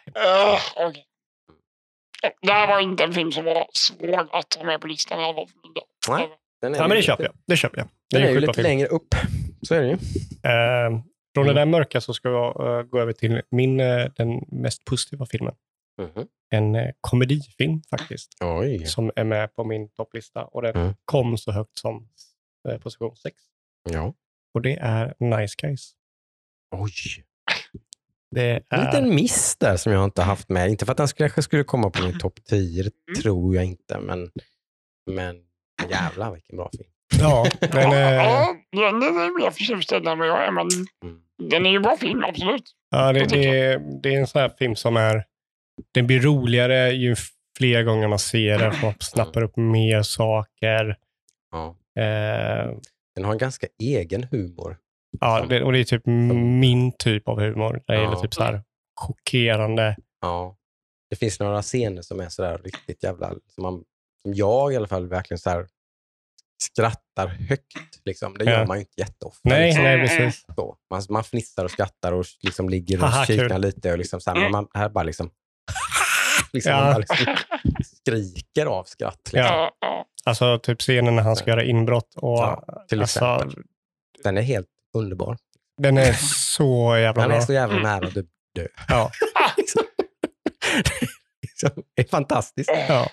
[0.09, 1.03] Uh, okay.
[2.42, 5.18] Det här var inte en film som var svår att ta med på listan.
[6.09, 6.28] Nej.
[6.62, 7.32] Den är Ja, men det lite- köper jag.
[7.47, 7.86] Det köper jag.
[7.86, 8.62] Det Den är en ju lite film.
[8.66, 9.14] längre upp.
[9.62, 9.92] Så är det ju.
[9.92, 9.99] Eh,
[11.34, 11.55] från Mm.
[11.55, 15.26] det där mörka så ska jag eh, gå över till min, eh, den mest positiva
[15.26, 15.55] filmen.
[15.99, 16.26] Mhm.
[16.51, 18.86] En eh, komedifilm faktiskt, Oj.
[18.86, 20.44] som är med på min topplista.
[20.44, 20.94] Och den Mm.
[21.05, 22.09] kom så högt som
[22.68, 23.36] eh, position 6.
[23.90, 24.14] Ja.
[24.55, 25.92] Och det är Nice Guys.
[26.76, 27.24] Oj.
[28.30, 28.84] Det En är...
[28.86, 30.68] liten miss där som jag inte har haft med.
[30.70, 33.22] Inte för att den kanske skulle komma på min topp 10, det Mm.
[33.22, 33.99] tror jag inte.
[34.01, 34.30] Men,
[35.11, 35.36] men
[35.90, 36.90] jävlar vilken bra film.
[37.20, 40.68] Ja, den är, Ja, den är mer förtjust i än vad jag är, men
[41.05, 41.20] Mm.
[41.51, 42.72] den är ju bra film, absolut.
[42.90, 45.24] ja, det, det, är- det är en sån här film som är...
[45.95, 47.16] Den blir roligare ju
[47.59, 48.72] fler gånger man ser den.
[48.72, 50.97] för Man snappar upp mer saker.
[51.53, 51.77] Ja.
[52.03, 52.74] Eh,
[53.14, 54.79] Den har en ganska egen humor.
[55.20, 57.83] ja, det, och det är typ min typ av humor.
[57.87, 58.22] Det är Ja.
[58.22, 58.62] typ så här
[59.01, 59.97] chockerande.
[60.20, 60.57] Ja.
[61.11, 63.29] Det finns några scener som är sådär riktigt jävla...
[63.29, 63.85] Som, man,
[64.24, 65.66] som jag i alla fall verkligen så här
[66.62, 68.01] skrattar högt.
[68.05, 68.35] Liksom.
[68.39, 68.66] Det gör Ja.
[68.66, 69.41] man ju inte jätteofta.
[69.49, 69.85] Nej, liksom.
[69.85, 70.45] nej, precis.
[70.57, 70.77] Så.
[70.91, 73.39] Man, man fnissar och skrattar och liksom ligger och kul.
[73.39, 73.93] kiknar lite.
[73.93, 74.53] Och liksom så här, men Mm.
[74.53, 75.31] man, här bara liksom...
[76.53, 76.80] Liksom, Ja.
[76.92, 77.36] Man liksom
[77.84, 79.20] skriker av skratt.
[79.32, 79.40] Liksom.
[79.42, 79.70] Ja.
[80.24, 82.14] Alltså typ scenen när han ska göra inbrott.
[82.16, 83.62] Och, Ja, till alltså, exempel.
[84.24, 84.66] Den är helt
[84.97, 85.36] underbar.
[85.82, 87.38] den är så jävla Den bra.
[87.38, 88.14] är så jävla nära att
[88.55, 88.66] dö.
[88.88, 89.11] Ja.
[89.57, 89.82] Liksom.
[91.42, 92.70] Liksom, Det är fantastiskt.
[92.88, 93.09] Ja.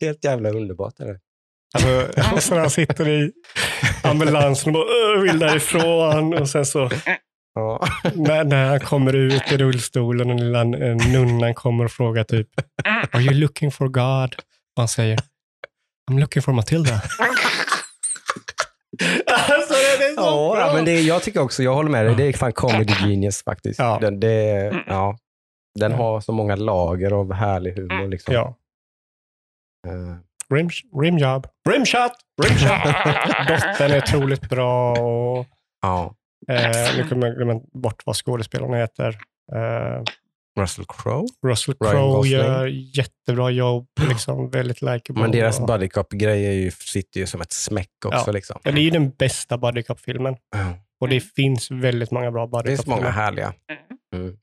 [0.00, 1.00] Helt jävla underbart.
[1.00, 1.18] Är det.
[1.74, 3.32] Alltså, och så när han sitter i
[4.02, 4.84] ambulansen och bara
[5.16, 6.34] "Åh, vill därifrån.
[6.34, 6.90] Och sen så
[7.54, 7.86] Ja.
[8.14, 12.48] när, när han kommer ut i rullstolen och den lilla nunnan kommer och frågar typ
[13.12, 14.34] Are you looking for God?
[14.76, 15.18] Och han säger
[16.10, 16.94] I'm looking for Matilda.
[19.36, 20.72] alltså det är så Ja, bra.
[20.74, 23.78] men det jag tycker också, jag håller med dig, det är fan comedy genius faktiskt.
[23.78, 23.98] Ja.
[24.00, 24.34] Den, det,
[24.86, 25.18] ja,
[25.80, 28.08] den har så många lager av härlig humor.
[28.08, 28.34] Liksom.
[28.34, 28.54] Ja.
[29.88, 30.16] Eh,
[30.54, 30.70] Rim,
[31.02, 31.46] rimjob.
[31.70, 32.12] Rimshot!
[32.42, 32.68] Rimshot!
[33.48, 34.92] Dottern är otroligt bra.
[34.92, 35.46] Och,
[35.82, 36.14] ja.
[36.48, 39.18] Eh, nu kommer jag glömma bort vad skådespelarna heter.
[39.52, 40.02] Eh,
[40.60, 41.28] Russell Crowe.
[41.46, 43.88] Russell Crowe gör jättebra jobb.
[44.08, 45.22] Liksom, väldigt likeable.
[45.22, 45.88] Men deras buddy
[46.18, 48.22] ju, sitter ju som ett smäck också.
[48.26, 48.32] Ja.
[48.32, 48.60] Liksom.
[48.62, 50.36] Ja, det är ju den bästa buddy cop-filmen.
[50.50, 50.74] Ja.
[51.00, 53.54] Och det finns väldigt många bra Det buddy finns många härliga.
[54.14, 54.36] Mm.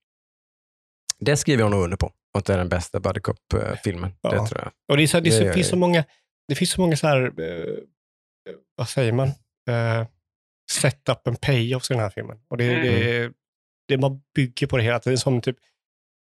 [1.19, 2.11] Det skriver jag nog under på.
[2.37, 4.11] Att det är den bästa buddy cop-filmen.
[4.21, 4.29] Ja.
[4.29, 4.71] Det tror jag.
[4.91, 5.71] Och det, är så, det, är Det så, gör finns det.
[5.71, 6.03] så många,
[6.47, 7.73] det finns så många så här, eh,
[8.75, 9.27] vad säger man,
[9.69, 10.07] eh,
[10.71, 12.37] setup and payoffs i den här filmen.
[12.49, 12.81] Och det, Mm.
[12.85, 13.31] det,
[13.87, 15.17] det man bygger på det hela tiden.
[15.17, 15.55] Som typ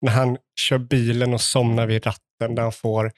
[0.01, 3.12] när han kör bilen och somnar vid ratten, där han får,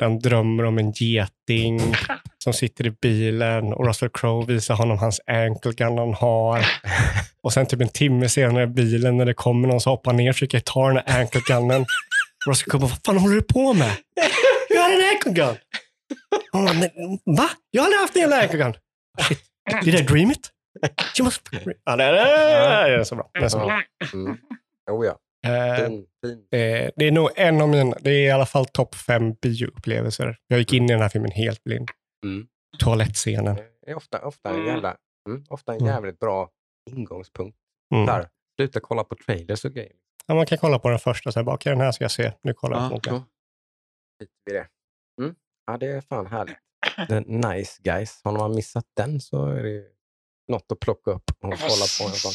[0.00, 1.80] han drömmer om en geting
[2.44, 6.66] som sitter i bilen och Russell Crowe visar honom hans ankle gun han har.
[7.42, 10.16] Och sen typ en timme senare i bilen när det kommer någon så hoppar han
[10.16, 11.84] ner och försöker ta den här ankle gunnen.
[12.48, 13.96] Russell Crowe bara, vad fan håller du på med?
[14.68, 15.56] Jag har en ankle gun.
[16.52, 16.90] Han bara, "Men,
[17.36, 17.50] va?
[17.70, 18.74] Jag har aldrig haft en ankle gun.
[19.28, 19.40] Shit,
[19.84, 20.50] did I dream it?
[21.18, 21.48] You must...
[21.84, 23.30] Ja, det är, det är så bra.
[23.34, 23.82] Det är så bra.
[24.14, 24.38] Mm.
[24.90, 25.18] Oh, ja.
[25.46, 25.90] Eh,
[26.96, 30.36] det är nog en av mina, det är i alla fall topp fem bioupplevelser.
[30.46, 31.88] Jag gick in i den här filmen helt blind.
[32.24, 32.46] Mm.
[32.78, 33.54] Toalettscenen.
[33.54, 34.66] Det är ofta, ofta, en, Mm.
[34.66, 34.96] jävla,
[35.28, 35.92] mm, ofta en Mm.
[35.92, 36.50] jävligt bra
[36.90, 37.58] ingångspunkt.
[37.94, 38.06] Mm.
[38.06, 38.28] Där.
[38.58, 39.92] Sluta kolla på trailers och grejer.
[40.26, 42.10] Ja, man kan kolla på den första, så här, bara, "Okej, den här ska jag
[42.10, 42.32] se.
[42.42, 43.22] Nu kollar jag på den.
[44.18, 44.66] Vi det.
[45.22, 45.34] Mm.
[45.66, 46.56] Ja, det är fan härligt.
[47.08, 48.20] The nice guys.
[48.24, 49.84] Har man missat den så är det
[50.50, 52.04] något att plocka upp och kolla på.
[52.04, 52.32] En sån.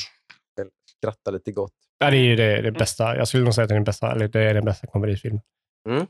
[0.97, 1.73] Skratta lite gott.
[1.97, 3.17] Ja, det är ju det, det bästa.
[3.17, 5.41] Jag skulle nog säga att det är den bästa, eller det är den bästa komedifilmen.
[5.89, 6.07] Mm.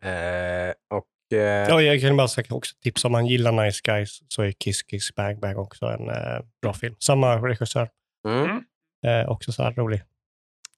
[0.00, 4.22] Eh, och eh, Ja, jag kan bara säga också tipsa om man gillar Nice Guys
[4.28, 6.96] så är Kiss Kiss Bang Bang också en eh, bra film.
[6.98, 7.90] Samma regissör.
[8.28, 8.64] mm.
[9.06, 10.02] Eh, också så här rolig.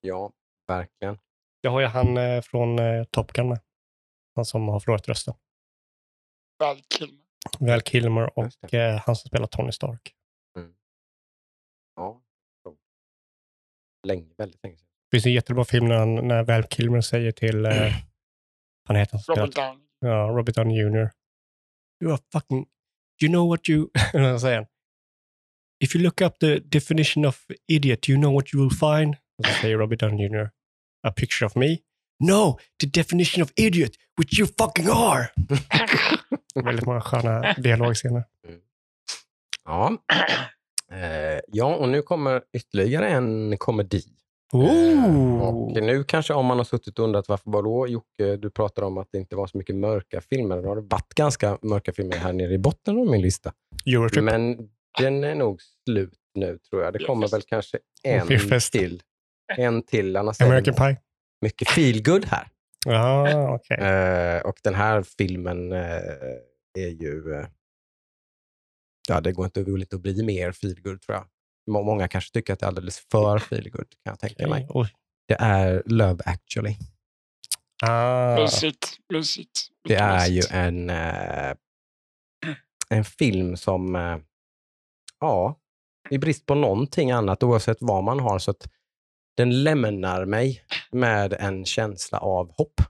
[0.00, 0.32] ja,
[0.68, 1.18] verkligen.
[1.60, 3.60] Jag har ju han eh, från eh, Top Gun med.
[4.36, 5.34] Han som har förlorat rösten.
[6.58, 6.76] Val.
[7.58, 10.14] Val Kilmer och eh, han som spelar Tony Stark.
[11.96, 12.22] Ja.
[14.06, 14.86] Länge, väldigt länge sedan.
[15.10, 17.94] Det finns en jättebra film när, han, när Val Kilmer säger till, eh,
[18.88, 19.56] vad heter han Robert?
[19.56, 19.86] Downey.
[20.00, 21.10] Ja, Robert Downey Jr.
[22.04, 22.66] You are fucking,
[23.22, 24.66] you know what you, vad säger han?
[25.84, 29.16] If you look up the definition of idiot, you know what you will find?
[29.38, 30.50] Och så säger Robert Downey Jr.
[31.08, 31.78] A picture of me?
[32.24, 35.30] No, the definition of idiot, which you fucking are!
[36.54, 38.24] Väldigt många sköna dialogscener.
[39.64, 39.96] Ja.
[40.92, 44.02] Eh, ja, och nu kommer ytterligare en komedi.
[44.52, 45.42] Ooh.
[45.42, 48.98] och nu kanske om man har suttit och undrat varför vadå Jocke, du pratar om
[48.98, 50.62] att det inte var så mycket mörka filmer.
[50.62, 53.52] Det har varit ganska mörka filmer här nere i botten av min lista.
[53.86, 54.24] Eurotrip.
[54.24, 56.92] Men den är nog slut nu tror jag.
[56.92, 58.26] Det kommer väl kanske en
[58.72, 59.02] till.
[59.56, 60.96] En till, annars American Pie.
[61.42, 62.48] mycket feelgood här.
[62.86, 63.76] Ja, okej.
[63.78, 66.02] Eh, och den här filmen eh,
[66.78, 67.34] är ju...
[67.34, 67.46] Eh,
[69.08, 71.26] ja, det går inte, inte att bli mer feelgood tror jag.
[71.70, 74.66] Må- Många kanske tycker att det är alldeles för feelgood, kan jag tänka mig.
[74.70, 74.88] Oj.
[75.28, 76.76] Det är Love actually.
[77.82, 78.34] Ah.
[78.36, 79.60] Mysigt, mysigt.
[79.88, 81.54] Det är ju en, eh,
[82.90, 84.18] en film som, eh,
[85.20, 85.56] ja,
[86.10, 88.68] i brist på någonting annat, oavsett vad man har, så att
[89.36, 90.62] den lämnar mig
[90.92, 92.80] med en känsla av hopp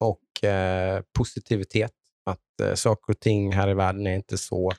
[0.00, 1.92] och eh, positivitet.
[2.26, 4.72] Att eh, saker och ting här i världen är inte så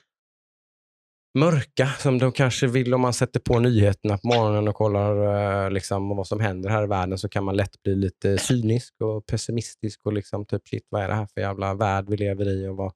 [1.38, 5.70] mörka som de kanske vill om man sätter på nyheterna på morgonen och kollar eh,
[5.70, 9.26] liksom, vad som händer här i världen så kan man lätt bli lite cynisk och
[9.26, 12.68] pessimistisk och liksom typ shit, vad är det här för jävla värld vi lever i
[12.68, 12.92] och vad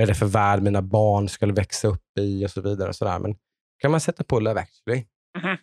[0.00, 2.88] är det för värld mina barn ska växa upp i och så vidare.
[2.88, 3.18] Och så där.
[3.18, 3.36] Men
[3.78, 5.04] kan man sätta på Love actually
[5.38, 5.56] Mhm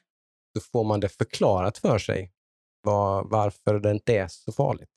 [0.58, 2.32] så får man det förklarat för sig
[2.82, 4.90] var, varför det inte är så farligt,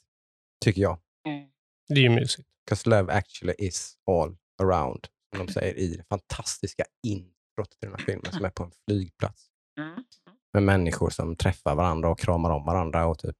[0.65, 0.99] tycker jag.
[1.29, 1.49] Mm.
[1.89, 2.49] Det är ju mysigt.
[2.65, 7.91] Because love actually is all around, som de säger i det fantastiska introt till den
[7.91, 9.49] här filmen som är på en flygplats.
[9.81, 10.05] Mm.
[10.53, 13.37] med människor som träffar varandra och kramar om varandra och typ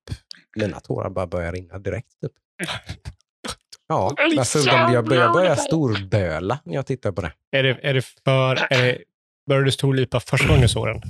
[0.57, 2.21] mina tårar bara börjar rinna direkt.
[2.21, 2.33] Typ.
[3.87, 5.63] Ja, alltså, de, jag börjar, börjar roligt.
[5.63, 7.33] storböla när jag tittar på det.
[7.51, 8.73] Är det, är det för...
[8.73, 8.99] Är det,
[9.49, 11.03] började du storlipa första gången såg den?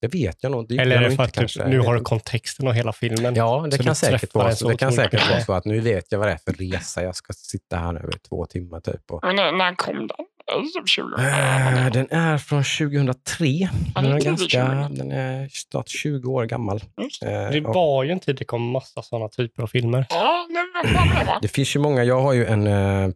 [0.00, 0.68] Det vet jag nog.
[0.68, 1.68] Det Eller är det för att typ, kanske.
[1.68, 3.34] nu har du kontexten av hela filmen?
[3.34, 6.18] Ja, det kan säkert, vara, så, det kan säkert vara så att nu vet jag
[6.18, 8.80] vad det är för resa jag ska sitta här nu i två timmar.
[8.80, 9.10] Typ.
[9.10, 10.26] Och, Men när, när kom den?
[10.46, 13.46] Är det 20 Eh, den är från 2003.
[13.94, 14.96] Ja, Den är, ganska, 20.
[15.02, 16.76] den är snart 20 år gammal.
[17.22, 20.06] Eh, Det och var ju en tid det kom massa sådana typer av filmer.
[20.10, 20.46] Ja,
[21.42, 23.08] det finns ju många, jag har ju en, eh,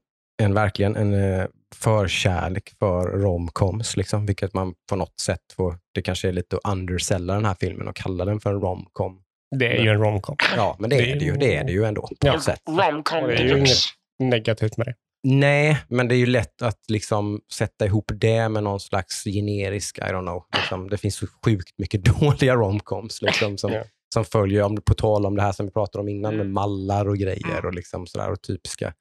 [0.42, 6.02] en verkligen en eh, förkärlek för romcoms, liksom, vilket man på något sätt får, det
[6.02, 9.20] kanske är lite att undersella den här filmen och kalla den för en romcom.
[9.58, 10.36] Det är ju en romcom.
[10.56, 12.32] Ja, men det Det är är det ju, det är det ju ändå på Ja.
[12.32, 12.60] något sätt.
[12.68, 13.88] Romcom Det är ju deluxe.
[14.18, 14.94] Negativt med det.
[15.28, 19.98] Nej, men det är ju lätt att liksom sätta ihop det med någon slags generisk,
[19.98, 20.42] I don't know.
[20.56, 23.82] Liksom, det finns så sjukt mycket dåliga romcoms liksom, som, Ja.
[24.14, 26.52] som följer, om, på tal om det här som vi pratade om innan, med Mm.
[26.54, 28.92] mallar och grejer och, liksom sådär, och typiska.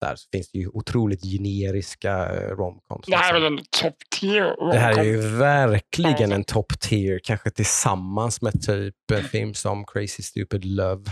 [0.00, 3.06] Där så finns det ju otroligt generiska eh, romcoms.
[3.06, 3.54] Det här är liksom.
[3.56, 4.70] väl en top tier romcom.
[4.70, 9.84] Det här är ju verkligen en top tier, kanske tillsammans med typ en film som
[9.84, 11.02] Crazy Stupid Love.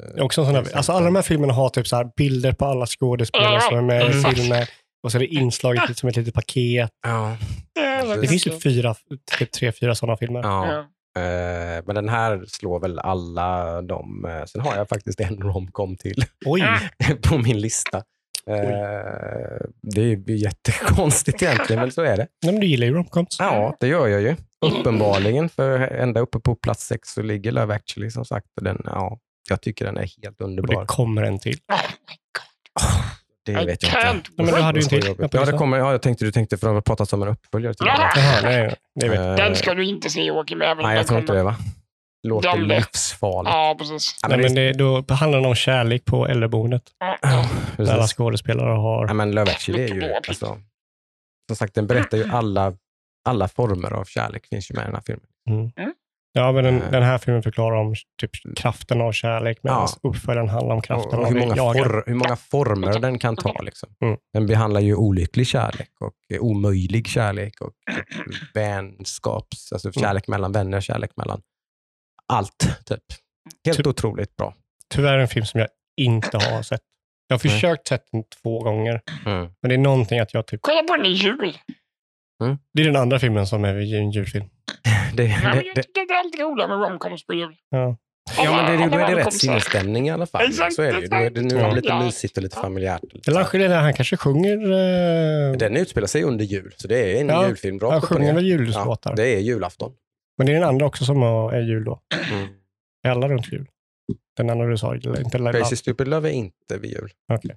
[0.00, 1.86] Eh, Det är också en sån här, till alltså alla de här filmerna har typ
[1.88, 4.66] så här bilder på alla skådespelare som är med i filmen.
[5.02, 6.90] Och så är det inslaget som ett litet paket.
[7.06, 7.36] Ja,
[7.74, 8.94] Ja, Det finns typ fyra,
[9.38, 10.40] typ tre, fyra sådana filmer.
[10.42, 10.86] ja.
[11.18, 14.24] Eh, men den här slår väl alla de.
[14.24, 16.60] Eh, sen har jag faktiskt en romcom till Oj!
[16.60, 17.20] Mm.
[17.28, 17.98] på min lista.
[18.46, 18.54] Eh,
[19.82, 22.26] det är ju jättekonstigt egentligen, men så är det.
[22.42, 23.36] Nej, men du gillar ju romcoms.
[23.38, 24.36] Ja, det gör jag ju.
[24.66, 28.46] Uppenbarligen, för ända uppe på plats sex så ligger Love actually som sagt.
[28.56, 30.80] Och Den, ja, jag tycker den är helt Och underbar.
[30.80, 31.58] det kommer en till.
[31.72, 31.76] Oh
[32.08, 33.09] my god.
[33.54, 34.30] Det I vet jag inte.
[34.36, 35.28] Ja, men du hade ju en till.
[35.32, 37.74] Ja, det kommer, ja, jag tänkte du tänkte för att ha pratat om en uppföljare
[37.74, 37.86] till.
[37.86, 38.10] Jaha,
[38.42, 39.30] nej, det vet jag.
[39.30, 40.58] Eh, Den ska du inte se Joakim.
[40.58, 41.56] Nej, jag tror inte det va?
[42.28, 43.54] Låter De- livsfarligt.
[43.54, 44.18] Ja, precis.
[44.22, 46.82] Ja, Nej, men det, det, då handlar det om kärlek på äldreboendet.
[46.98, 47.48] Ja.
[47.76, 49.06] Där alla skådespelare har...
[49.06, 50.58] Ja, men Love actually är ju, alltså,
[51.48, 52.72] som sagt, den berättar ju alla,
[53.28, 55.26] alla former av kärlek finns ju med i den här filmen.
[55.50, 55.92] Mm.
[56.38, 56.46] Mm.
[56.46, 56.90] Ja, men den, Eh.
[56.90, 60.08] den här filmen förklarar om typ kraften av kärlek medan Ja.
[60.10, 61.82] uppföljaren handlar om Och, kraften och av hur, många jaget.
[61.84, 63.62] for, hur många former den kan ta.
[63.62, 63.88] Liksom.
[64.04, 64.16] Mm.
[64.32, 67.72] Den behandlar ju olycklig kärlek och omöjlig kärlek och
[68.54, 69.92] vänskaps, alltså Mm.
[70.08, 71.42] kärlek mellan vänner, kärlek mellan
[72.26, 72.58] allt.
[72.86, 73.00] Typ.
[73.64, 74.54] Helt Typ- otroligt bra.
[74.94, 75.68] Tyvärr en film som jag
[76.00, 76.80] inte har sett.
[77.28, 79.48] Jag har försökt sett den två gånger, Mm.
[79.62, 80.60] men det är någonting att jag typ...
[80.62, 81.58] Kolla på den i jul.
[82.74, 84.44] Det är den andra filmen som är en julfilm.
[85.14, 87.54] Det, Ja, men det, jag tycker det är alltid roligare med romcoms på jul.
[87.70, 87.96] Ja.
[88.36, 90.48] ja, men det, då är det rätt sinnesstämning i alla fall.
[90.48, 92.04] Exakt, så är det det, nu är det lite Ja.
[92.04, 93.02] mysigt och lite familjärt.
[93.28, 94.56] Eller han, kanske sjunger...
[95.52, 97.78] Eh, Den utspelar sig under jul, så det är en Ja, julfilm.
[97.82, 99.16] han sjunger väl Ja, jullåtar.
[99.16, 99.92] det är julafton.
[100.38, 102.00] Men det är den andra också som är jul då.
[102.32, 102.48] Mm.
[103.06, 103.66] Är alla runt jul?
[104.36, 105.38] Den andra du sa, inte.
[105.38, 107.10] Crazy Stupid Love är inte vid jul.
[107.32, 107.56] Okej.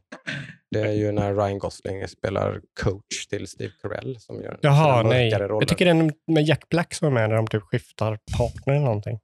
[0.74, 5.32] Det är ju när Ryan Gosling spelar coach till Steve Carell som gör Jaha, nej.
[5.32, 5.62] mörkare roller.
[5.62, 8.86] Jag tycker den med Jack Black som är med när de typ skiftar partner eller
[8.86, 9.20] någonting.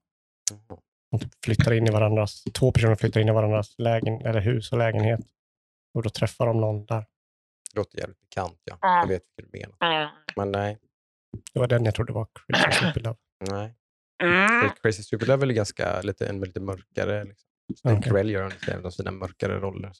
[1.12, 4.72] De typ flyttar in i varandras, två personer flyttar in i varandras lägen, eller hus
[4.72, 5.20] och lägenhet.
[5.94, 7.06] Och då träffar de någon där.
[7.74, 8.78] Det låter jävligt bekant, ja.
[8.82, 9.00] Ja.
[9.00, 10.12] Jag vet vad du menar.
[10.36, 10.78] Men nej.
[11.54, 13.18] Det var den jag trodde var Crazy Stupid Love.
[13.50, 13.76] nej.
[14.24, 14.70] Mm.
[14.82, 17.24] Crazy Stupid Love är väl ganska lite, en lite mörkare.
[17.24, 17.50] Liksom.
[17.78, 18.12] Steve Okej.
[18.12, 19.92] Carell gör en av sina mörkare roller.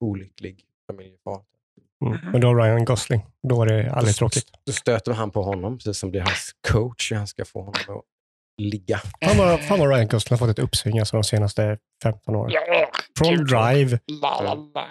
[0.00, 1.40] olycklig familjefar.
[2.06, 2.18] Mm.
[2.32, 3.26] Men då har Ryan Gosling.
[3.48, 4.46] Då är det aldrig tråkigt.
[4.66, 7.12] Då stöter han på honom, precis som blir hans coach.
[7.12, 8.04] Han ska få honom att
[8.62, 8.98] ligga.
[9.24, 12.52] Fan vad, fan vad Ryan Gosling har fått ett uppsving alltså de senaste 15 åren.
[13.18, 13.44] Från.
[13.44, 13.98] Drive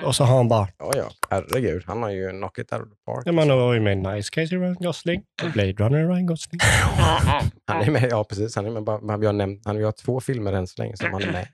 [0.05, 1.09] och så har han bara, Ja, ja.
[1.29, 1.83] Herregud.
[1.87, 3.21] Han har ju knock it out of the park.
[3.25, 5.23] ja, man har ju med Nice Case Ryan Gosling,
[5.53, 6.59] Blade Runner Ryan Gosling.
[7.67, 8.55] Han är med, ja precis.
[8.55, 10.97] Han är med, bara- vi har nämnt, han vi har två filmer än så länge
[10.97, 11.47] som han är med.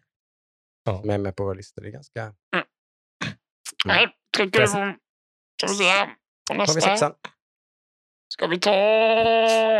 [0.86, 1.00] Ja.
[1.02, 1.82] Som är med på vår lista.
[1.82, 2.34] Det är ganska...
[3.86, 4.72] Nej, trycker du på...
[5.62, 6.06] Ska vi se.
[6.06, 6.12] På
[6.48, 6.82] Tar vi nästa.
[6.82, 7.14] sexan?
[8.34, 8.72] Ska vi ta...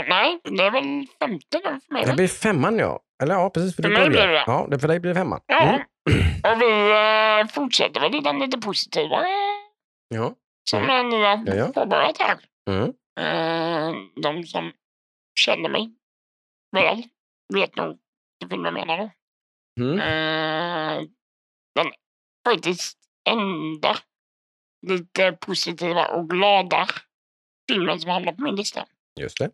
[0.10, 2.06] Nej, det är väl femte nu för mig.
[2.06, 3.00] Det blir femman ja.
[3.24, 3.76] Eller ja, precis.
[3.76, 4.44] För, För mig blir det.
[4.48, 5.42] Ja, det för dig blir det femman.
[5.48, 5.62] Ja.
[5.62, 5.82] Mm.
[6.52, 9.26] Och vi eh, fortsätter väl i den lite positiva
[10.10, 10.34] Ja.
[10.70, 10.90] som Mm.
[10.96, 11.10] mm.
[11.10, 11.16] ni
[11.50, 11.66] Ja, ja.
[11.66, 12.40] har påbörjat här.
[12.70, 12.94] Mm.
[13.20, 14.72] Eh, de som
[15.40, 15.94] känner mig
[16.72, 17.04] väl
[17.54, 17.98] vet nog
[18.50, 18.98] film jag menar.
[18.98, 19.12] då.
[19.84, 20.00] Mm.
[20.00, 21.04] Eh,
[21.76, 21.88] den
[22.48, 22.98] faktiskt
[23.30, 23.98] enda
[24.86, 26.88] lite positiva och glada
[27.72, 28.86] filmen som hamnar på min lista.
[29.20, 29.46] Just det.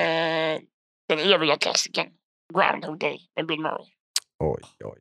[0.00, 0.60] Eh,
[1.08, 2.06] den eviga klassikern
[2.54, 3.86] Groundhog Day med Bill Murray.
[4.44, 4.98] Oj, oj.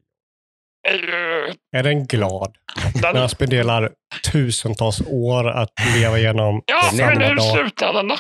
[0.88, 2.58] Är ju- Är den glad
[2.96, 3.92] när Den, han spenderar
[4.32, 7.54] tusentals år att leva igenom ja, samma men hur dag?
[7.54, 8.18] slutar den då?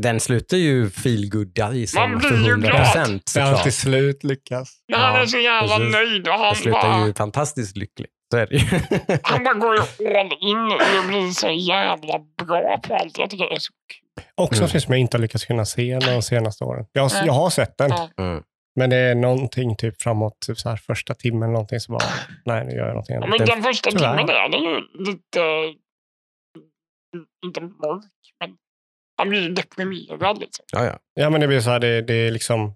[0.00, 2.82] Den slutar ju feelgoodad i som Man blir för ju 100 glad.
[2.82, 3.92] procent Det är alltid såklart.
[3.94, 4.78] slut lyckas.
[4.88, 5.92] Men han Ja, är så jävla precis.
[5.94, 8.10] nöjd och han slutar bara, ju fantastiskt lyckligt.
[8.32, 9.18] Så är det ju.
[9.22, 13.18] han bara går ju all in och blir så jävla bra på allt.
[13.18, 14.24] Jag tycker det är så kul.
[14.34, 14.64] Också Mm.
[14.64, 16.86] en film som jag inte har lyckats kunna se de senaste åren.
[16.92, 17.26] Jag, har- Mm.
[17.26, 17.92] jag har sett den.
[18.18, 18.42] Mm.
[18.76, 22.04] men det är någonting typ framåt typ så här, första timmen eller någonting som bara,
[22.44, 23.28] nej nu gör jag någonting Ja, annat.
[23.30, 24.16] men Den- den första tyvärr.
[24.18, 25.40] timmen är den ju lite,
[27.46, 28.04] inte mörk,
[28.40, 28.56] men
[29.18, 30.64] han blir ju deprimerad liksom.
[30.72, 30.98] Ja, ja.
[31.14, 32.74] Ja, men det blir så här, det, det är liksom,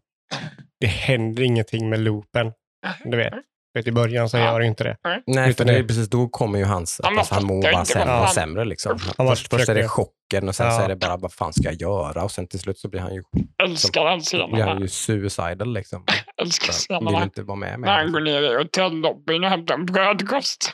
[0.80, 2.52] det händer ingenting med loopen.
[3.04, 3.32] Du vet,
[3.76, 4.44] vet i början så Ja.
[4.44, 4.96] gör det inte det.
[5.04, 7.44] Nej, Utan för det är det- precis då kommer ju hans, Ja, men alltså, han
[7.46, 8.64] mår bara sämre fan- sämre.
[8.64, 8.98] Liksom.
[9.18, 10.84] Han Först, först är det chocken och sen så Ja.
[10.84, 12.24] är det bara, vad fan ska jag göra?
[12.24, 13.22] Och sen till slut så blir han ju,
[13.62, 14.18] Älskar den
[14.52, 14.80] blir han scenen.
[14.82, 15.72] ju suicidal.
[15.74, 16.04] Liksom.
[16.42, 17.22] Älskar Så Vill scenen.
[17.22, 18.12] inte vara med När han med.
[18.12, 20.72] går ner i hotellobbyn och hämtar en brödkost.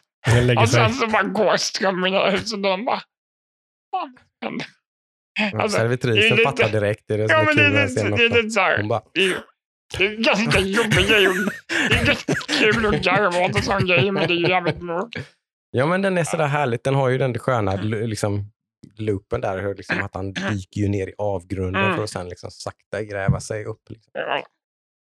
[0.62, 3.00] Och sen så bara går strömmen ut och den bara...
[3.90, 4.60] Fan.
[5.62, 7.04] Alltså, det Servitrisen fattar direkt.
[7.08, 8.24] Det är det som Ja är men kul det med är den lite, scenen det
[8.24, 8.36] är också.
[8.38, 8.76] lite så här.
[8.78, 9.02] Hon bara,
[9.98, 11.26] Det är, ganska jobbig grej.
[11.88, 15.16] Det är ganska kul att garva åt en sån grej men det är jävligt mörkt.
[15.70, 16.84] ja men den är sådär härligt.
[16.84, 18.50] Den har ju den sköna liksom,
[18.98, 21.96] loopen där, hur liksom att han dyker ju ner i avgrunden Mm.
[21.96, 23.82] för att sen liksom sakta gräva sig upp.
[23.88, 24.10] Liksom.
[24.14, 24.42] Ja.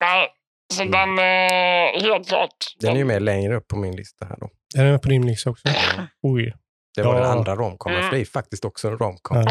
[0.01, 0.27] Nej,
[0.73, 0.91] så Mm.
[0.91, 2.55] den är helt klart.
[2.79, 4.49] Den är ju med längre upp på min lista här då.
[4.75, 5.67] Den är med på din lista också.
[6.21, 6.53] Oj.
[6.95, 7.21] Det var Ja.
[7.21, 8.09] den andra romcomen, Mm.
[8.09, 9.37] för det är faktiskt också en romcom.
[9.37, 9.43] Ja.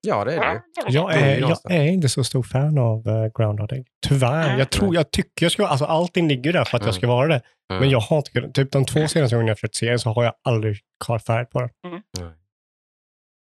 [0.00, 0.62] Ja, det är det.
[0.88, 3.84] Jag är jag är inte så stor fan av uh, Groundhog Day.
[4.06, 4.58] Tyvärr.
[4.58, 7.26] Jag tror, jag tycker jag ska alltså allting ligger där för att jag ska vara
[7.28, 7.40] det.
[7.70, 7.80] Mm.
[7.80, 10.24] Men jag har inte typ de två senaste gångerna jag försökt se den så har
[10.24, 11.70] jag aldrig kvar färg på den.
[11.86, 12.00] Mm.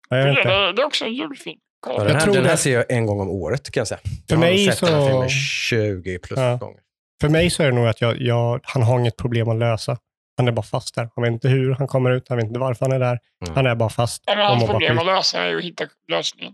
[0.09, 0.31] Jag det.
[0.31, 0.43] inte.
[0.43, 1.59] är- Det är också en julfilm.
[1.87, 3.89] Ja, den, här, tror den här det- ser jag en gång om året kan jag
[3.89, 3.99] säga.
[4.05, 6.57] För jag har mig sett den här så- filmen 20 plus Ja.
[6.57, 6.81] gånger.
[7.21, 9.99] För mig så är det nog att jag, jag, han har inget problem att lösa.
[10.37, 11.11] Han är bara fast där.
[11.15, 13.19] Han vet inte hur han kommer ut, han vet inte varför han är där.
[13.47, 13.55] Mm.
[13.55, 14.23] Han är bara fast.
[14.27, 16.53] Ja, men och hans problem att lösa är att hitta lösningen.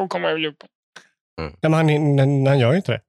[0.00, 0.68] Och komma ur loopen.
[1.40, 3.00] Nej, men han, han, han gör ju inte det.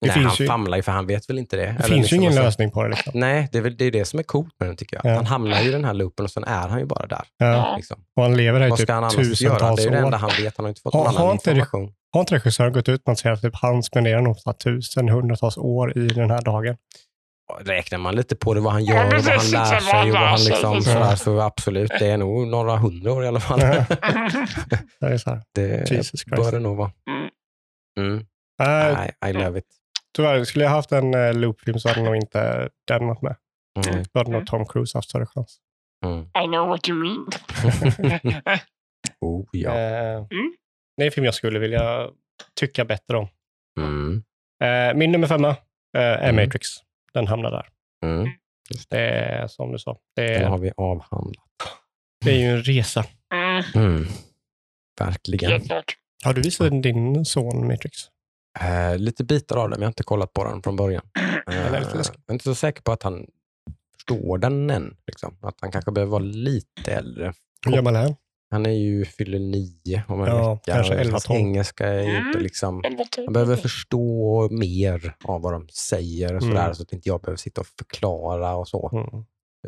[0.00, 1.62] Det Nej, finns han ju- famlar ju för han vet väl inte det.
[1.62, 2.88] Det Eller finns liksom, ju ingen alltså- lösning på det.
[2.88, 3.12] Liksom.
[3.20, 5.12] Nej, det är väl det, är det som är coolt med den tycker jag.
[5.12, 5.16] Ja.
[5.16, 7.24] Han hamnar ju i den här loopen och sen är han ju bara där.
[7.36, 7.46] Ja.
[7.46, 7.76] Ja.
[7.76, 8.04] Liksom.
[8.16, 9.22] Och han lever här i typ annars göra?
[9.22, 10.20] Det tusentals är det enda år.
[10.20, 10.56] han vet.
[10.56, 11.92] Han har inte fått Har- någon annan inte information.
[12.12, 15.56] Har inte regissören gått ut med att säga att typ han spenderar nog tusen, hundratals
[15.58, 16.76] år i den här dagen?
[17.60, 20.28] Räknar man lite på det, vad han gör och vad han lär sig och vad
[20.28, 23.58] han liksom sådär, så absolut, det är nog några hundra år i alla fall.
[25.00, 25.42] Det är så här.
[25.54, 26.92] det Jesus bör det nog vara.
[27.10, 27.30] Mm.
[28.00, 28.18] Mm.
[28.62, 29.64] Äh, Nej, I love it.
[30.16, 33.36] tyvärr, skulle jag haft en uh, loopfilm så hade nog inte den varit med.
[33.86, 34.04] Mm.
[34.12, 35.56] Då hade nog Tom Cruise haft större chans.
[36.06, 36.20] Mm.
[36.22, 37.26] I know what you mean.
[39.20, 39.70] Oh, ja.
[39.78, 40.52] Eh, Mm.
[40.96, 42.08] Det är en film jag skulle vilja
[42.60, 43.28] tycka bättre om.
[43.80, 44.22] Mm.
[44.64, 45.54] Eh, min nummer femma eh,
[46.02, 46.44] är Mm.
[46.44, 46.68] Matrix.
[47.16, 47.68] Den hamnar där.
[48.04, 48.28] Mm.
[48.88, 49.98] Det är som du sa.
[50.16, 51.44] Det Den är, har vi avhandlat.
[52.24, 53.04] det är ju en resa.
[53.34, 54.06] Mm, Mm.
[55.00, 55.62] Verkligen.
[56.24, 57.98] Har du visat din son Matrix?
[58.60, 61.02] Eh, lite bitar av den, men jag har inte kollat på den från början.
[61.50, 62.20] Eh, lite läskigt.
[62.26, 63.26] jag är inte så säker på att han
[63.96, 64.96] förstår den än.
[65.06, 65.36] Liksom.
[65.42, 67.32] Att han kanske behöver vara lite äldre.
[67.66, 68.16] Hur gammal är han?
[68.50, 70.72] Han är ju fyller nio om en Ja, vecka.
[70.72, 71.40] kanske och 11, hans 12.
[71.40, 72.26] engelska är ju Mm.
[72.26, 72.84] inte liksom...
[72.84, 73.26] Elva, tolv.
[73.26, 76.74] Han behöver förstå mer av vad de säger och sådär, Mm.
[76.74, 78.90] så att inte jag behöver sitta och förklara och så.
[78.92, 79.24] Mm.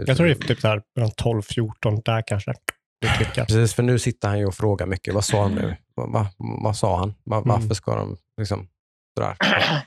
[0.07, 2.55] Jag tror det är typ där mellan 12-14, där kanske.
[3.47, 5.15] Precis, för nu sitter han ju och frågar mycket.
[5.15, 5.77] Vad sa han nu?
[5.95, 7.15] Vad, vad, vad sa han?
[7.25, 7.49] Var, Mm.
[7.49, 8.69] Varför ska de liksom,
[9.19, 9.37] sådär,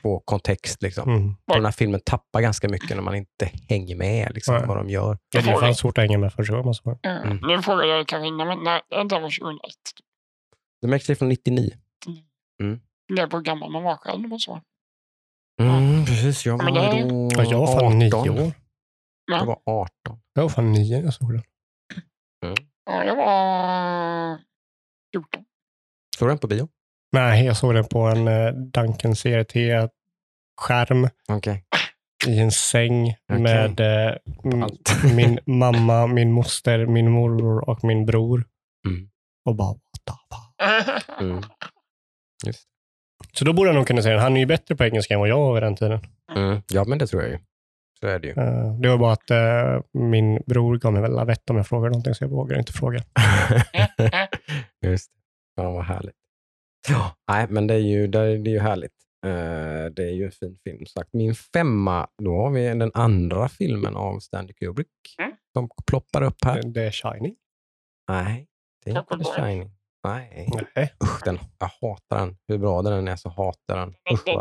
[0.02, 0.82] få kontext?
[0.82, 1.10] Liksom.
[1.10, 1.28] Mm.
[1.46, 4.66] Och Den här filmen tappar ganska mycket när man inte hänger med liksom, Nej.
[4.66, 5.18] vad de gör.
[5.34, 6.74] Ja, det är fan svårt att hänga med första gången.
[6.74, 6.98] Så.
[7.02, 7.22] Mm.
[7.22, 7.36] Mm.
[7.46, 9.60] Nu frågar jag innan, men nej, den var 2001.
[10.80, 11.70] Det märks det från 99.
[13.14, 14.32] Det är på hur gammal man var själv.
[14.32, 14.60] Och så.
[15.60, 18.38] Mm, precis, jag Ja, var men det är- då Ja, jag var fan nio 18.
[18.38, 18.52] år.
[19.26, 20.20] Jag var 18.
[20.34, 21.42] Jag var fan nio när jag såg den.
[22.84, 24.38] Ja, jag var
[25.14, 25.44] 14.
[26.18, 26.68] Såg du den på bio?
[27.12, 31.64] Nej, jag såg den på en uh, Duncan CRT-skärm Okej.
[32.26, 33.42] i en säng Okej.
[33.42, 34.14] med eh,
[35.14, 38.44] min mamma, min moster, min morbror och min bror.
[38.88, 39.08] Mm.
[39.44, 39.80] Och bara, what?
[41.20, 41.42] Mm.
[42.46, 42.68] Just.
[43.32, 44.22] Så då borde jag nog kunna säga den.
[44.22, 46.00] Han är ju bättre på engelska än vad jag var vid den tiden.
[46.36, 46.62] Mm.
[46.68, 47.38] Ja, men det tror jag ju.
[48.00, 48.32] Så är det ju.
[48.32, 51.90] Eh, det var bara att eh, min bror gav mig väl lavett om jag frågade
[51.90, 52.98] någonting, så jag vågar inte fråga.
[54.86, 55.62] Just det.
[55.62, 56.21] Ja, vad härligt.
[56.88, 58.92] Ja, nej, men det är ju, det är, det är ju härligt.
[59.26, 60.86] Eh, det är ju en fin film.
[60.86, 61.12] Sagt.
[61.12, 64.88] Min femma, då har vi den andra filmen av Stanley Kubrick
[65.18, 65.32] Mm.
[65.52, 66.62] som ploppar upp här.
[66.62, 67.34] Det, är Shining.
[68.08, 68.46] Nej,
[68.84, 69.24] det är inte The.
[69.42, 69.70] Shining.
[70.04, 70.92] Nej, Nej.
[71.04, 72.36] usch, den, jag hatar den.
[72.48, 73.88] Hur bra den är så hatar den.
[74.12, 74.38] Usch, den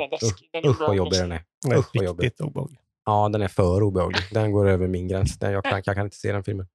[0.54, 1.44] Den är usch vad jobbig den är.
[1.64, 2.80] Den är Usch, vad riktigt obehaglig.
[3.06, 4.22] Ja, den är för obehaglig.
[4.32, 5.40] Den går över min gräns.
[5.40, 6.68] Den, jag, kan, jag kan inte se den filmen.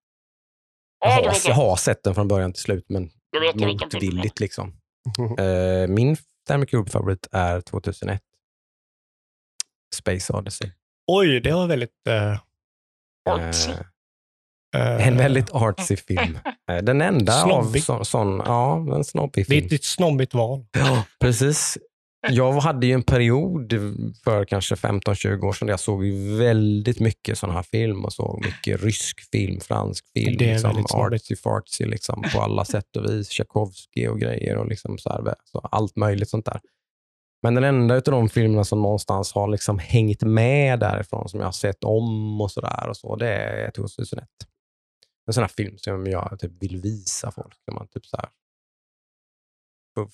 [1.01, 3.10] Jag Ja, har, jag har sett den från början till slut, men
[3.56, 4.80] motvilligt liksom.
[5.38, 8.22] Eh, min Stanley Kubrick-favorit är 2001.
[9.94, 10.70] Space Odyssey.
[11.06, 12.06] Oj, det var väldigt...
[12.08, 12.38] eh,
[13.30, 13.70] Artsy.
[14.76, 16.38] Eh, en väldigt artsy film.
[16.82, 17.80] Den enda Snobbig.
[17.90, 19.66] av så, sån, ja, en snobbig Det är film.
[19.66, 20.66] ett ett snobbigt val.
[20.72, 21.78] Ja, precis.
[22.28, 23.73] Jag hade ju en period
[24.24, 26.05] för kanske 15-20 år sedan där jag såg
[26.39, 31.86] väldigt mycket sån här film och såg mycket rysk film, fransk film, liksom artsy fartsy
[31.86, 33.28] liksom, på alla sätt och vis.
[33.28, 36.61] Tchaikovsky och grejer och liksom så här, så allt möjligt sånt där.
[37.43, 41.47] Men den enda av de filmerna som någonstans har liksom hängt med därifrån, som jag
[41.47, 44.24] har sett om och sådär, och så, det är 2001.
[45.27, 47.55] En sån här film som jag typ vill visa folk.
[47.66, 48.28] Där man typ så här,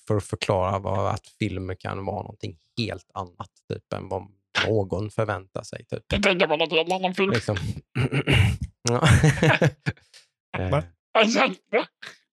[0.07, 4.27] för, att förklara vad, att film kan vara någonting helt annat typ, än vad
[4.67, 5.85] någon förväntar sig.
[5.85, 6.03] Typ.
[6.07, 7.31] Jag tänker på något helt annan film.
[7.31, 7.57] Liksom.
[8.89, 9.07] ja.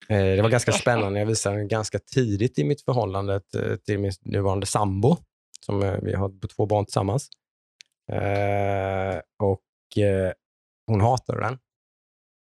[0.09, 1.19] Eh, Det var ganska spännande.
[1.19, 3.41] Jag visade ganska tidigt i mitt förhållande
[3.87, 5.17] till min nuvarande sambo.
[5.67, 7.29] Som eh, vi har två barn tillsammans.
[8.13, 9.63] Eh, och
[10.87, 11.59] hon hatade den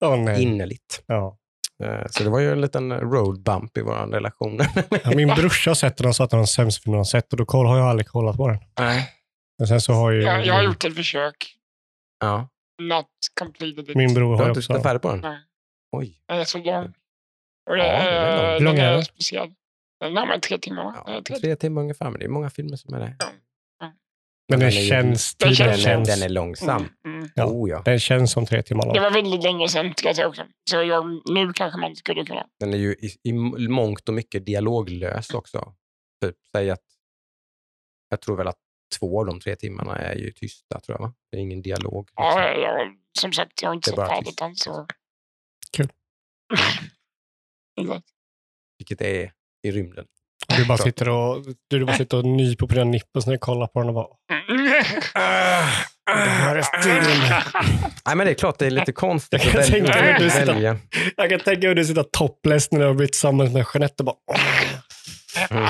[0.04, 0.42] Åh nej.
[0.42, 1.02] innerligt.
[1.06, 1.38] Ja.
[1.82, 4.58] Eh, så det var ju en liten road bump i vår relation.
[5.04, 6.98] Ja, min brorsa har sett den och sa att det var den sämsta filmen han
[7.00, 8.58] har sett och då har jag aldrig kollat på den.
[8.78, 9.08] Nej.
[9.58, 11.56] Men sen så har ju jag, jag har gjort ett försök.
[12.20, 12.48] Ja.
[12.82, 13.06] Not
[13.40, 13.96] completed it.
[13.96, 14.72] min bror Du har har ju inte också...
[14.72, 15.20] tittat färdigt på den?
[15.20, 15.38] Nej.
[15.92, 16.22] Oj.
[16.28, 16.84] Den är så lång.
[17.70, 18.74] Och Ja, det, den är lång.
[18.74, 19.04] den är är den?
[19.04, 19.48] speciell.
[20.00, 20.84] Den är närmare tre timmar.
[20.84, 20.94] va?
[21.06, 23.16] Ja, tre- tre timmar ungefär, men det är många filmer som är det.
[24.50, 25.34] Men Den den känns...
[25.34, 26.88] Den känns- Den, känns, är, den är långsam.
[27.04, 27.30] Mm, mm.
[27.34, 27.46] Ja.
[27.46, 27.82] Oh, ja.
[27.84, 29.02] den känns som tre timmar Det lång.
[29.02, 30.42] var väldigt länge sedan ska jag säga också.
[30.70, 32.46] Så jag, nu kanske man skulle kunna.
[32.60, 33.32] Den är ju i, i
[33.68, 35.74] mångt och mycket dialoglös också.
[36.24, 36.84] Typ, säg att,
[38.08, 38.58] jag tror väl att
[38.98, 41.06] två av de tre timmarna är ju tysta, tror jag.
[41.06, 41.14] Va?
[41.30, 42.04] Det är ingen dialog.
[42.08, 42.24] liksom.
[42.24, 44.56] Ja, jag, som sagt, jag har inte Det sett bara färdigt än.
[44.56, 44.86] Så.
[45.76, 45.88] Kul.
[48.78, 49.32] Vilket är
[49.62, 50.06] i rymden.
[50.56, 53.66] Du bara sitter och, du bara sitter och nyper på dina nipples när du kollar
[53.66, 54.06] på den och bara...
[56.06, 56.64] Det här är.
[58.06, 59.92] Nej, men det är klart det är lite konstigt Jag att kan välja.
[59.94, 60.76] tänka mig att du sitter- välja.
[61.16, 64.02] Jag kan tänka mig hur du sitter topless när du har blivit tillsammans med Jeanette
[64.02, 64.16] och bara...
[65.50, 65.64] Mm.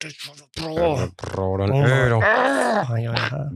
[0.00, 0.98] Det bra.
[1.34, 2.22] Bra den är då.
[2.88, 3.50] Vad gör jag här?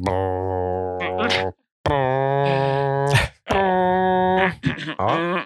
[4.98, 5.40] Ja.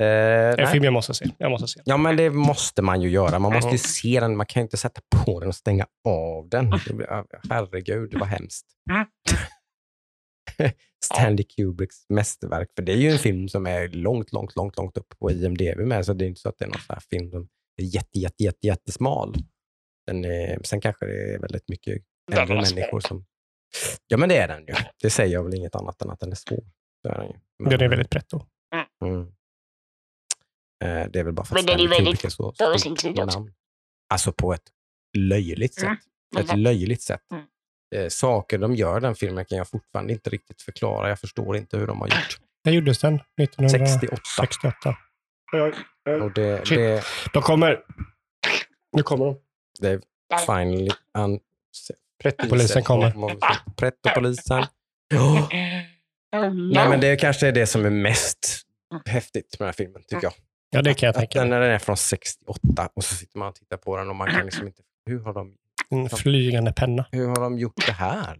[0.00, 0.66] Eh, En nej.
[0.66, 1.26] film jag måste se.
[1.38, 1.80] Jag måste se.
[1.84, 3.38] Ja, men det måste man ju göra.
[3.38, 3.78] Man måste ju Mm.
[3.78, 4.36] se den.
[4.36, 6.70] Man kan ju inte sätta på den och stänga av den.
[6.70, 8.66] Det blir- Herregud, det var hemskt.
[8.90, 9.06] Mm.
[11.04, 12.68] Stanley Kubricks mästerverk.
[12.76, 15.78] För det är ju en film som är långt, långt, långt, långt upp på IMDB
[15.86, 16.06] med.
[16.06, 18.44] Så det är inte så att det är någon sån film som är jätte, jätte,
[18.44, 19.34] jätte, jättesmal.
[20.06, 22.02] Den är, sen kanske det är väldigt mycket
[22.32, 23.24] äldre människor som...
[24.06, 24.74] Ja, men det är den ju.
[25.02, 26.64] Det säger jag väl inget annat än att den är svår.
[27.02, 27.34] Det är den ju.
[27.58, 28.40] Men- Den är väldigt pretto.
[29.04, 29.32] Mm.
[30.84, 32.52] Eh, det är väl bara för Men att den är Stanley väldigt Kubrick är så
[32.58, 33.38] före stort sin tid också.
[33.38, 33.52] namn.
[34.14, 34.62] Alltså på ett
[35.18, 35.84] löjligt sätt.
[35.84, 36.44] Mm.
[36.44, 37.22] Ett löjligt sätt.
[37.32, 37.44] Mm.
[37.94, 41.08] Eh, saker de gör i den filmen kan jag fortfarande inte riktigt förklara.
[41.08, 42.38] Jag förstår inte hur de har gjort.
[42.64, 43.14] När gjordes den?
[43.40, 44.22] 1968.
[44.40, 44.96] 68.
[46.22, 47.80] Och det, det, De kommer.
[48.96, 49.38] Nu kommer de.
[49.80, 50.00] det är
[50.38, 50.90] finally...
[51.18, 51.40] Un,
[52.22, 53.12] Pretto-polisen kommer.
[53.76, 54.66] Pretto-polisen.
[55.14, 58.62] Oh, Nej, men det kanske är det som är mest
[59.06, 60.32] häftigt med den här filmen, tycker jag.
[60.76, 61.48] Ja, det kan jag tänka mig.
[61.48, 64.28] när den är från 68 och så sitter man och tittar på den och man
[64.30, 64.82] kan liksom inte...
[65.06, 65.54] Hur har de,
[65.90, 67.06] En flygande penna.
[67.12, 68.38] hur har de gjort det här?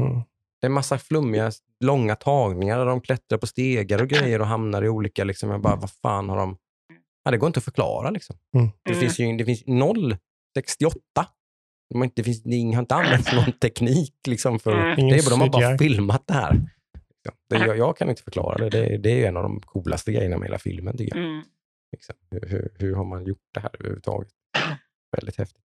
[0.00, 0.20] Mm.
[0.60, 4.82] Det är massa flummiga, långa tagningar där de klättrar på stegar och grejer och hamnar
[4.84, 5.24] i olika...
[5.24, 6.56] Liksom, jag bara, vad fan har de...
[7.24, 8.10] Ja, det går inte att förklara.
[8.10, 8.36] Liksom.
[8.56, 8.70] Mm.
[8.82, 10.16] Det, finns ju det finns noll
[10.56, 11.00] 68.
[11.90, 14.14] De har inte, det finns, det har inte använt någon teknik.
[14.28, 15.08] Liksom, för, Mm.
[15.08, 16.60] Det är, bara- de har bara filmat det här.
[17.24, 17.34] Liksom.
[17.48, 18.70] Det, jag, jag kan inte förklara det.
[18.70, 18.98] det.
[18.98, 20.96] Det är en av de coolaste grejerna med hela filmen.
[20.96, 21.24] Tycker jag.
[21.26, 21.42] Mm.
[21.92, 22.14] Liksom.
[22.30, 24.32] Hur, hur, hur har man gjort det här överhuvudtaget?
[25.16, 25.64] Väldigt häftigt.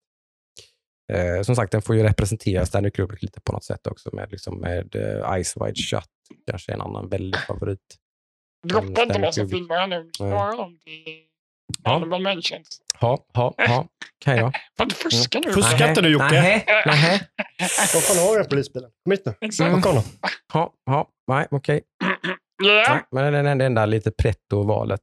[1.12, 4.30] Eh, som sagt, den får ju representera Stanley Kubrick lite på något sätt också med,
[4.30, 6.10] liksom, med eh, Ice Wide Shut.
[6.46, 7.96] Kanske en annan väldigt favorit.
[8.68, 9.50] Droppa inte Kubrick.
[9.50, 10.10] filmer här nu.
[10.14, 10.70] Spara
[11.84, 11.90] Ja.
[11.92, 12.82] Honorable Mentions.
[13.00, 13.86] Ja, ja, ja.
[14.18, 14.52] Kan jag.
[14.76, 15.52] Får inte fuska nu.
[15.52, 16.32] Fuska inte nu, Jocke.
[16.86, 17.22] Nej.
[17.94, 18.90] Vad fan har jag polisbilen?
[19.04, 19.34] Kom hit nu.
[19.40, 19.84] Exakt.
[19.84, 20.02] Honom.
[20.52, 21.80] Ja, ja, nej, okej.
[22.62, 25.00] Nej, Men det är det enda lite pretto-valet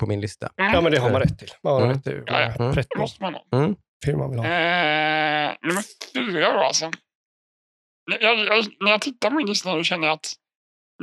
[0.00, 0.52] på min lista.
[0.56, 1.50] Ja, men det har man rätt till.
[1.62, 1.92] Man har Mm.
[1.94, 2.46] rätt till Ja, ja.
[2.54, 2.68] Mm.
[2.68, 3.74] Det pretto måste man ha.
[4.04, 4.46] film man vill ha.
[4.46, 5.82] Eh, nummer
[6.14, 6.90] fyra då alltså.
[8.20, 10.32] Jag, jag, när jag tittar på min lista nu känner jag att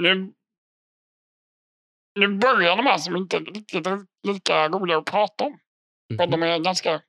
[0.02, 0.32] nu,
[2.20, 3.88] nu börjar de här som inte är riktigt
[4.28, 5.60] lika roliga att prata om.
[6.18, 6.32] För Mhm.
[6.32, 7.02] de är ganska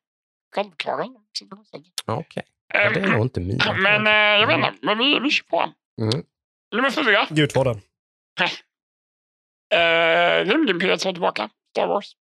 [0.55, 1.05] självklara.
[2.07, 3.73] Okej, ja, det är nog inte mina.
[3.73, 5.73] Men eh, jag vet inte, men vi, vi kör på.
[6.03, 6.25] Mm.
[6.75, 7.27] Nummer fyra.
[7.31, 7.81] Gudfadern.
[9.75, 11.51] Eh, Rymdimperiet är tillbaka.
[11.71, 12.17] Star Wars.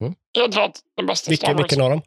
[0.00, 0.14] Mm.
[0.38, 1.62] Helt klart den bästa Star Vilken, Wars.
[1.62, 2.02] vilken av dem?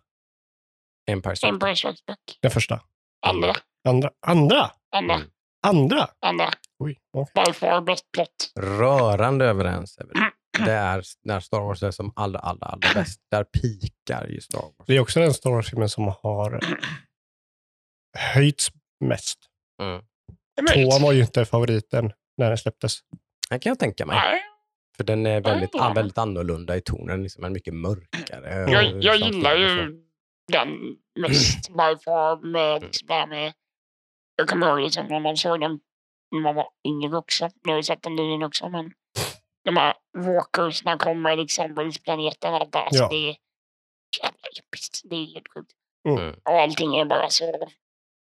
[1.12, 1.70] Empire Strikes Back.
[1.70, 2.20] Empire Strikes Back.
[2.42, 2.82] Den första?
[3.28, 3.54] Andra.
[3.90, 4.12] Andra?
[4.28, 4.72] Andra?
[4.96, 5.22] Andra.
[5.68, 5.82] Mm.
[5.82, 6.08] Andra?
[6.26, 6.50] Andra.
[6.80, 7.44] Oj, okej.
[7.46, 8.52] By far best plot.
[8.60, 9.98] Rörande överens.
[10.66, 13.20] Det är när Star Wars är som allra, allra, allra bäst.
[13.32, 14.88] Där pikar ju Star Wars.
[14.88, 16.60] Det är också den Star Wars-filmen som har
[18.18, 18.72] höjts
[19.06, 19.40] mest.
[19.82, 20.02] Mm.
[20.74, 23.00] Tvåan var ju inte favoriten när den släpptes.
[23.50, 24.16] Det kan jag tänka mig.
[24.16, 24.42] Nej,
[24.98, 25.94] För den är väldigt, Ja.
[25.96, 27.24] väldigt annorlunda i tonen.
[27.24, 28.72] Liksom en mycket mörkare.
[28.72, 30.02] jag, jag gillar ju
[30.52, 30.70] den
[31.20, 33.54] mest by far med liksom här med...
[34.36, 35.80] Jag kommer ihåg liksom när man såg den
[36.32, 37.49] när man var yngre också.
[37.64, 38.91] Nu har jag sett den nyligen också men
[39.66, 42.90] de här walkers när de kommer liksom på planeten och allt det här.
[42.91, 43.08] Så Ja.
[43.10, 43.36] det är
[44.24, 45.02] jävla episkt.
[45.03, 45.72] Det är helt sjukt.
[46.10, 46.36] Mm.
[46.44, 47.68] Och allting är bara så...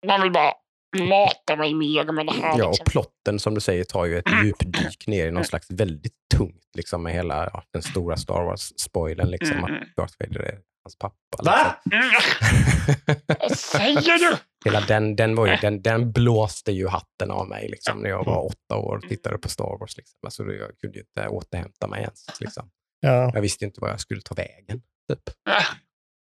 [0.07, 0.53] Man vill bara
[0.99, 2.59] mata mig mer med det här.
[2.59, 2.85] Ja, och liksom.
[2.91, 7.03] plotten som du säger tar ju ett djupdyk ner i någon slags väldigt tungt, liksom
[7.03, 9.65] med hela ja, den stora Star Wars-spoilern, liksom Mm.
[9.75, 11.17] att Darth Vader är hans pappa.
[11.45, 11.77] Va?
[11.93, 13.15] Mm, Liksom.
[13.41, 14.37] Vad säger du?
[14.65, 18.25] Hela den, den, var ju, den, den blåste ju hatten av mig liksom, när jag
[18.25, 19.97] var åtta år och tittade på Star Wars.
[19.97, 20.19] Liksom.
[20.27, 22.41] Alltså, jag kunde ju inte återhämta mig ens.
[22.41, 22.71] Liksom.
[23.01, 23.31] Ja.
[23.35, 24.83] Jag visste inte var jag skulle ta vägen.
[25.09, 25.21] Typ.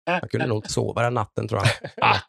[0.05, 1.91] Jag kunde nog inte sova den natten tror jag.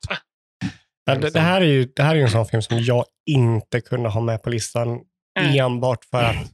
[1.06, 3.06] Ja, det, det, här är ju, det här är ju en sån film som jag
[3.26, 5.00] inte kunde ha med på listan
[5.40, 5.66] Mm.
[5.66, 6.52] enbart för att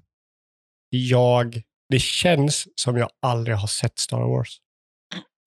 [0.90, 4.58] jag, det känns som jag aldrig har sett Star Wars.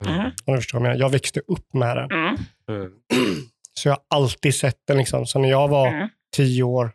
[0.05, 0.31] Mm.
[0.45, 1.05] Om du förstår vad jag menar.
[1.05, 2.11] Jag växte upp med den.
[2.11, 2.93] Mm.
[3.81, 3.83] Mm.
[3.83, 4.99] Så jag har alltid sett den.
[4.99, 5.27] Liksom.
[5.27, 6.09] Så när jag var Mm.
[6.37, 6.93] tio år,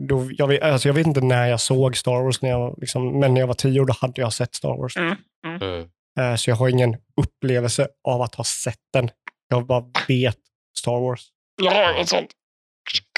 [0.00, 3.20] då, jag, vet, alltså jag vet inte när jag såg Star Wars, när jag, liksom,
[3.20, 4.96] men när jag var tio år då hade jag sett Star Wars.
[4.96, 5.16] Mm.
[5.46, 5.88] Mm.
[6.20, 9.10] Eh, så jag har ingen upplevelse av att ha sett den.
[9.48, 10.38] Jag bara vet
[10.78, 11.28] Star Wars.
[11.62, 12.30] Jag har ett sånt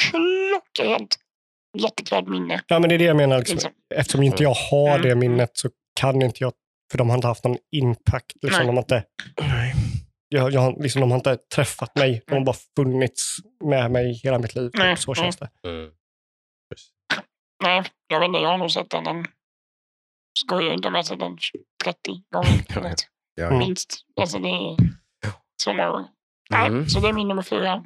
[0.00, 1.16] klockrent
[1.78, 2.60] jätteklart minne.
[2.66, 3.38] Ja, men det är det jag menar.
[3.38, 3.54] Liksom.
[3.54, 3.72] Liksom.
[3.94, 5.02] Eftersom inte jag har Mm.
[5.02, 5.68] det minnet så
[6.00, 6.52] kan inte jag,
[6.90, 8.32] för de har inte haft någon impact.
[8.42, 8.58] Liksom.
[8.58, 8.66] Nej.
[8.66, 9.04] De, har inte,
[10.32, 12.22] jag, jag, har- liksom, de har inte träffat mig.
[12.26, 14.70] De har bara funnits med mig hela mitt liv.
[14.74, 14.96] Nej.
[14.96, 15.50] Så känns det.
[15.66, 15.90] Mm.
[17.62, 18.38] Nej, jag vet inte.
[18.40, 19.26] Jag har nog sett den en...
[20.38, 21.38] Skojar inte om jag har sett den
[21.84, 21.96] 30
[22.30, 22.94] gånger.
[23.34, 23.58] Ja, Mm.
[23.58, 23.94] Minst.
[24.20, 24.76] Alltså det är
[25.62, 26.08] så många gånger.
[26.54, 26.74] Mm.
[26.78, 27.84] Nej, så det är min nummer fyra.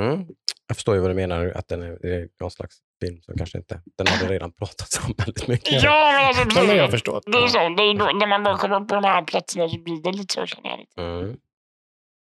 [0.00, 0.26] Mm.
[0.66, 3.58] Jag förstår ju vad du menar, att den är, är någon slags film som kanske
[3.58, 3.80] inte...
[3.98, 5.82] Den har det redan pratats om väldigt mycket.
[5.82, 6.68] Ja, men alltså Ja, precis.
[6.68, 7.20] men jag förstår.
[7.26, 7.58] Det är så.
[7.58, 10.34] Det är då, när man bara kommer på de här platserna så blir det lite
[10.34, 10.78] så känner jag.
[10.78, 11.02] Lite.
[11.02, 11.36] Mm.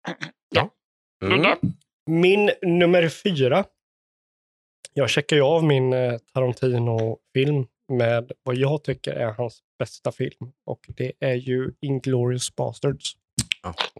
[0.55, 0.69] Ja.
[1.23, 1.57] Mm.
[2.09, 3.65] Min nummer fyra.
[4.93, 10.51] Jag checkar ju av min eh, Tarantino-film med vad jag tycker är hans bästa film.
[10.65, 13.13] Och det är ju Inglourious Basterds.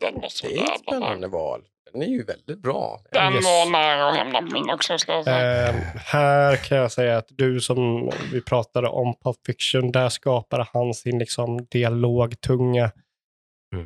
[0.01, 1.61] Den var så Det är ett spännande val.
[1.93, 3.01] Den är ju väldigt bra.
[3.11, 3.45] Den Yes.
[3.45, 5.69] var nära att hamna på min också ska jag säga.
[5.69, 10.67] Eh, här kan jag säga att du som vi pratade om Pulp Fiction, där skapade
[10.73, 12.91] han sin liksom, dialogtunga
[13.73, 13.85] Mm.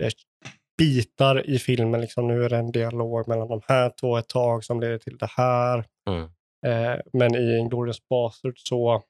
[0.79, 2.01] Bitar i filmen.
[2.01, 5.17] Liksom, nu är det en dialog mellan de här två ett tag som leder till
[5.17, 5.85] det här.
[6.09, 6.23] Mm.
[6.65, 9.03] Eh, men i Inglourious Basterds så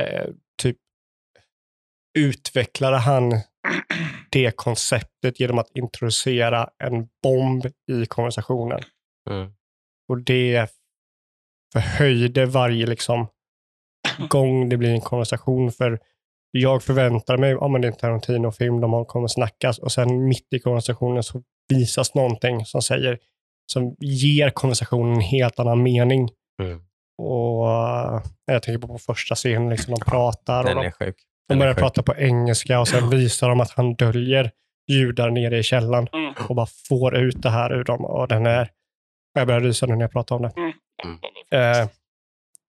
[0.00, 0.28] eh,
[0.62, 0.76] typ
[2.18, 3.32] utvecklade han
[4.30, 8.80] det konceptet genom att introducera en bomb i konversationen.
[9.30, 9.52] Mm.
[10.08, 10.70] Och det
[11.72, 13.26] förhöjde varje liksom,
[14.28, 15.72] gång det blir en konversation.
[15.72, 16.00] För
[16.56, 20.52] jag förväntar mig, ja men det är en Tarantino-film, de kommer snackas och sen mitt
[20.52, 23.18] i konversationen så visas någonting som säger,
[23.72, 26.28] som ger konversationen en helt annan mening.
[26.62, 26.80] Mm.
[27.18, 30.92] Och eh, jag tänker på, på första scenen, liksom, de pratar och de,
[31.48, 31.80] de börjar sjuk.
[31.80, 34.50] prata på engelska och sen visar de att han döljer
[34.90, 36.34] judar nere i källaren Mm.
[36.48, 38.04] och bara får ut det här ur dem.
[38.04, 38.68] Och den är,
[39.34, 40.52] jag börjar rysa nu när jag pratar om det.
[40.56, 40.72] Mm.
[41.04, 41.80] Mm.
[41.82, 41.88] Eh,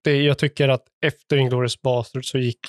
[0.04, 2.60] det, jag tycker att efter Inglourious Basterds så gick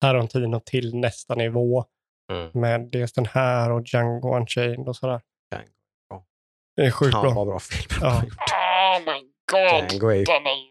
[0.00, 1.84] Tarantino till nästa nivå
[2.32, 2.50] Mm.
[2.54, 5.20] med dels den här och Django Unchained och sådär.
[5.52, 5.68] Django,
[6.10, 6.24] ja.
[6.76, 7.30] Det är sjukt bra.
[7.34, 8.16] vad bra film Ja.
[8.22, 9.20] Oh my
[9.52, 9.90] god.
[9.92, 10.24] Django är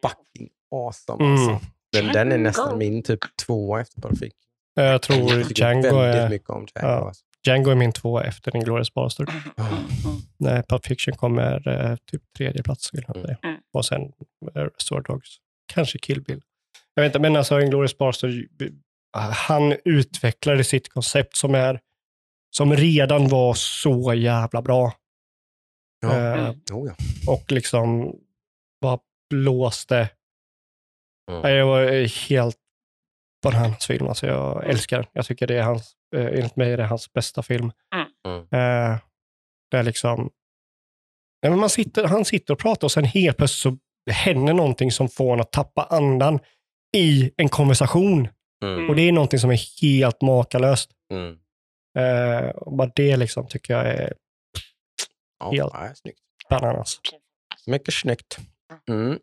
[0.07, 1.33] fucking awesome Mm.
[1.49, 1.67] alltså.
[1.91, 4.31] Den, den är nästan min typ tvåa efter Fiction.
[4.73, 6.87] Jag Jag tror tycker Django väldigt är, mycket om Django.
[6.87, 7.07] Ja.
[7.07, 7.23] Alltså.
[7.47, 9.33] Django är min tvåa efter Inglourious Basterds.
[9.57, 10.21] Mm.
[10.37, 13.37] Nej, Pulp Fiction kommer eh, typ tredje plats skulle jag säga.
[13.43, 13.57] Mm.
[13.73, 14.01] Och sen
[14.55, 15.27] eh, Reservoir Dogs.
[15.73, 16.41] Kanske Kill Bill.
[16.93, 18.35] Jag vet inte, men alltså Inglourious Basterds,
[19.19, 21.79] han utvecklade sitt koncept som är
[22.55, 24.93] som redan var så jävla bra.
[26.01, 26.35] Ja.
[26.35, 26.95] Eh, Oh, ja.
[27.33, 28.15] och liksom
[28.81, 30.09] bara blåste.
[31.31, 31.55] Mm.
[31.55, 32.57] Jag var helt
[33.43, 34.07] bananas film.
[34.07, 35.05] Alltså jag älskar den.
[35.13, 37.71] Jag tycker det är hans, eh, enligt mig är det hans bästa film.
[38.27, 38.39] Mm.
[38.39, 38.99] Eh,
[39.71, 40.31] det är liksom,
[41.41, 44.91] nej, men man sitter, han sitter och pratar och sen helt plötsligt så händer någonting
[44.91, 46.39] som får honom att tappa andan
[46.97, 48.27] i en konversation.
[48.73, 48.89] Mm.
[48.89, 50.91] Och det är någonting som är helt makalöst.
[51.11, 51.37] Mm.
[51.97, 54.13] Eh, och bara det liksom tycker jag är
[55.39, 55.73] Ja, Helt.
[55.73, 56.19] nej, snyggt.
[56.49, 56.99] bananas.
[57.67, 58.37] Mycket snyggt.
[58.89, 59.19] Mm.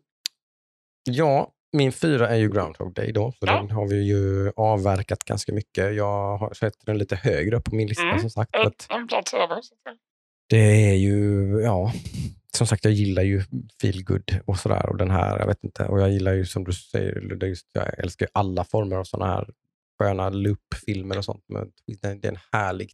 [1.09, 3.53] Ja, min fyra är ju Groundhog Day då, så Ja.
[3.55, 5.95] den har vi ju avverkat ganska mycket.
[5.95, 8.19] Jag har sett den lite högre upp på min lista Mm.
[8.19, 8.51] som sagt.
[8.51, 8.71] för
[10.49, 11.93] det är ju, ja,
[12.57, 13.43] som sagt jag gillar ju
[13.81, 16.63] feel good och sådär och den här, jag vet inte, och jag gillar ju som
[16.63, 19.47] du säger, just, jag älskar ju alla former av sådana här
[19.99, 21.43] sköna loop-filmer och sånt.
[21.47, 21.67] Men
[22.01, 22.91] det är en härlig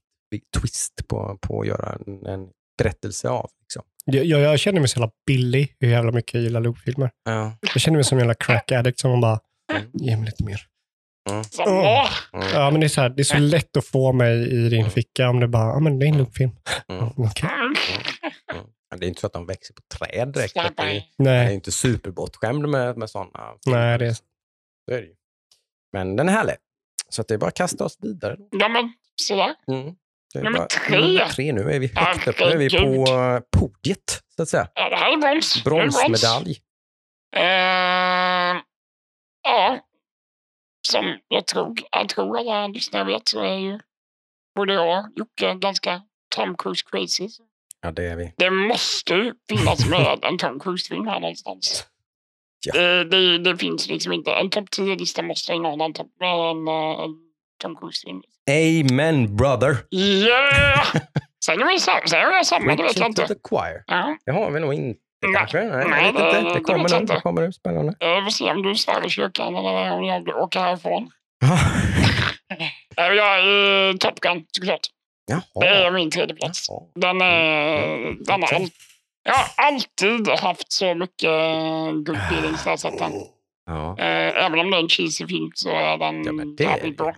[0.58, 3.50] twist på, på att göra en, en berättelse av.
[3.62, 3.84] Liksom.
[4.06, 7.12] Jag, jag, känner mig så jävla billig hur jävla mycket jag gillar loopfilmer.
[7.26, 7.54] Ja.
[7.74, 9.40] Jag känner mig som en jävla crack addict som man bara,
[9.72, 9.90] Mm.
[9.94, 10.62] ge mig lite mer.
[11.30, 11.44] Mm.
[11.60, 12.48] åh, Mm.
[12.54, 14.90] Ja, men det är så, här, det är så lätt att få mig i din
[14.90, 16.52] ficka om det bara, ja men det är en loopfilm.
[16.92, 17.04] Mm.
[17.18, 17.50] Okej.
[18.98, 20.52] Det är inte så att de växer på träd direkt.
[20.52, 23.54] Släppa Det är, Nej, inte superbortskämd med, med sådana.
[23.66, 24.24] nej det är Så
[24.92, 25.16] är det ju.
[25.94, 26.56] Men den är härlig.
[27.10, 28.38] Så att det är bara att kasta oss vidare.
[28.52, 29.56] Ja, men sådär.
[29.68, 29.96] Mm.
[30.36, 30.98] Nummer bara, tre.
[31.02, 31.54] Nummer tre.
[31.54, 32.40] Nu är vi högt upp.
[32.40, 34.68] Nu är vi på eh, podiet, så att säga.
[34.74, 35.64] Ja, det här är brons.
[35.64, 36.58] Bronsmedalj.
[37.36, 38.62] Eh,
[39.44, 39.80] ja,
[40.88, 43.80] som jag tror, jag tror alla lyssnare vet så är ju
[44.56, 46.02] både jag och Jocke ganska
[46.36, 47.30] Tom Cruise crazy.
[47.30, 47.44] Så
[47.82, 48.34] Ja, det är vi.
[48.38, 51.86] Det måste ju finnas med en Tom Cruise-film här någonstans.
[52.66, 52.74] Ja.
[52.74, 54.32] Det, det, det finns liksom inte.
[54.32, 57.16] En topp 10-lista måste innehålla en, top, en, eh, en
[57.62, 58.22] Tom Cruise-film.
[58.50, 59.78] Amen brother.
[59.92, 60.86] Yeah!
[61.46, 62.08] Säger vi samma?
[62.08, 62.76] Säger jag samma?
[62.76, 63.28] Det vet jag inte.
[63.28, 63.84] the choir.
[63.88, 64.18] Ja.
[64.26, 65.34] Det har vi nog inte Nej.
[65.38, 65.64] kanske.
[65.64, 66.54] Nej, Nej, jag vet det- inte.
[66.54, 67.08] det kommer jag.
[67.08, 67.52] Det kommer nu.
[67.54, 67.94] Spännande.
[68.00, 71.12] Jag får se om du svär i kyrkan eller om jag åker härifrån.
[72.98, 74.80] Eh, Jag är Top Gun såklart.
[75.60, 75.92] Det är Jaha.
[75.92, 76.66] min tredje plats.
[76.70, 76.80] Jaha.
[76.96, 78.70] Den, är, den har all,
[79.24, 81.30] jag har alltid haft så mycket
[82.06, 83.12] good feelings när jag sett den.
[83.66, 83.96] Ja.
[84.00, 87.16] Eh, Även om det är en cheesy film så är den Ja, det jävligt bra.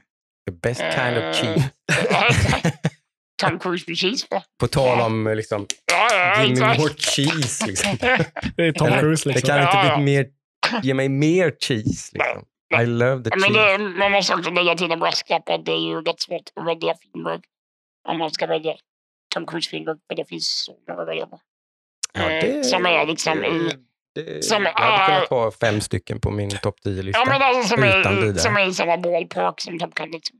[0.48, 1.70] The best kind of Eh, cheese.
[3.42, 4.42] Tom Cruise med cheese på.
[4.60, 7.66] På tal om eh, liksom, Ja, ja, give me more cheese.
[7.68, 7.98] Liksom.
[8.56, 9.48] Det är Tom Cruise Det liksom.
[9.48, 10.26] kan inte Ja, bli mer,
[10.84, 12.12] ge mig mer cheese.
[12.14, 12.46] Liksom.
[12.82, 13.78] I love the Ja, men cheese.
[13.78, 16.66] det, man måste också lägga till en brasklapp att det är ju rätt svårt att
[16.68, 17.40] välja filmer
[18.10, 18.76] om man ska välja
[19.34, 19.98] Tom Cruise-filmer.
[20.08, 21.40] För det finns så många på.
[22.14, 23.72] Ja, eh, som är liksom i-
[24.16, 27.20] det, som jag hade kunnat ha fem stycken på min topp 10-lista.
[27.20, 30.12] Ja, men alltså som är, som är i samma ballpark som Top Gun.
[30.12, 30.40] Liksom.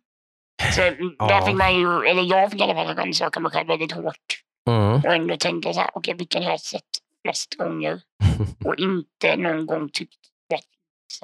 [0.76, 1.28] Så Ja.
[1.28, 4.42] där fick man ju, eller jag fick i alla fall rannsaka mig själv väldigt hårt.
[4.70, 4.94] Mm.
[4.96, 6.84] Och ändå tänka så här, okej vilken har jag sett
[7.26, 8.02] flest gånger
[8.66, 10.60] och inte någon gång tyckt var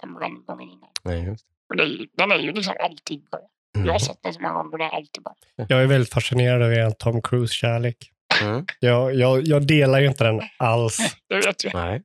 [0.01, 0.89] sämre än gången innan.
[1.03, 1.45] Nej, just.
[1.69, 3.39] Och det, den är ju liksom alltid bra.
[3.82, 3.88] Det.
[3.88, 5.36] Jag har sett den så många gånger den är alltid bra.
[5.68, 7.98] Jag är väldigt fascinerad över er Tom Cruise-kärlek.
[8.41, 8.66] Mm.
[8.80, 10.98] Jag, jag, jag delar ju inte den alls.
[11.30, 11.70] Det vet du.
[11.74, 12.02] Nej.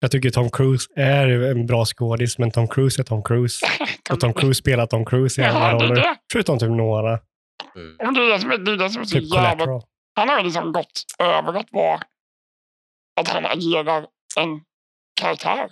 [0.00, 3.66] Jag tycker Tom Cruise är en bra skådis, men Tom Cruise är Tom Cruise.
[4.10, 5.94] Och Tom Cruise spelar Tom Cruise i alla Ja, roller.
[5.94, 6.16] det.
[6.32, 7.18] Förutom typ några.
[7.76, 7.96] Mm.
[8.08, 9.66] Och det är det som är, det är, det som är så Typ jävla...
[10.14, 12.00] Han har liksom gått över att vara...
[13.20, 14.06] Att han agerar
[14.38, 14.60] en
[15.20, 15.68] karaktär.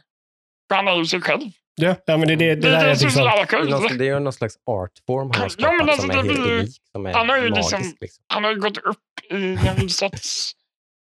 [0.68, 1.50] För han är ju sig själv.
[1.86, 3.10] Ja, ja men det, det, det, Det, där är är är liksom...
[3.24, 6.14] Det är någon- är ju någon slags artform han har Ja, skapat alltså, som är
[6.14, 6.70] helt unik.
[6.92, 7.72] Som är han har ju magisk.
[7.72, 8.24] liksom- Liksom.
[8.28, 10.52] Han har gått upp i en sorts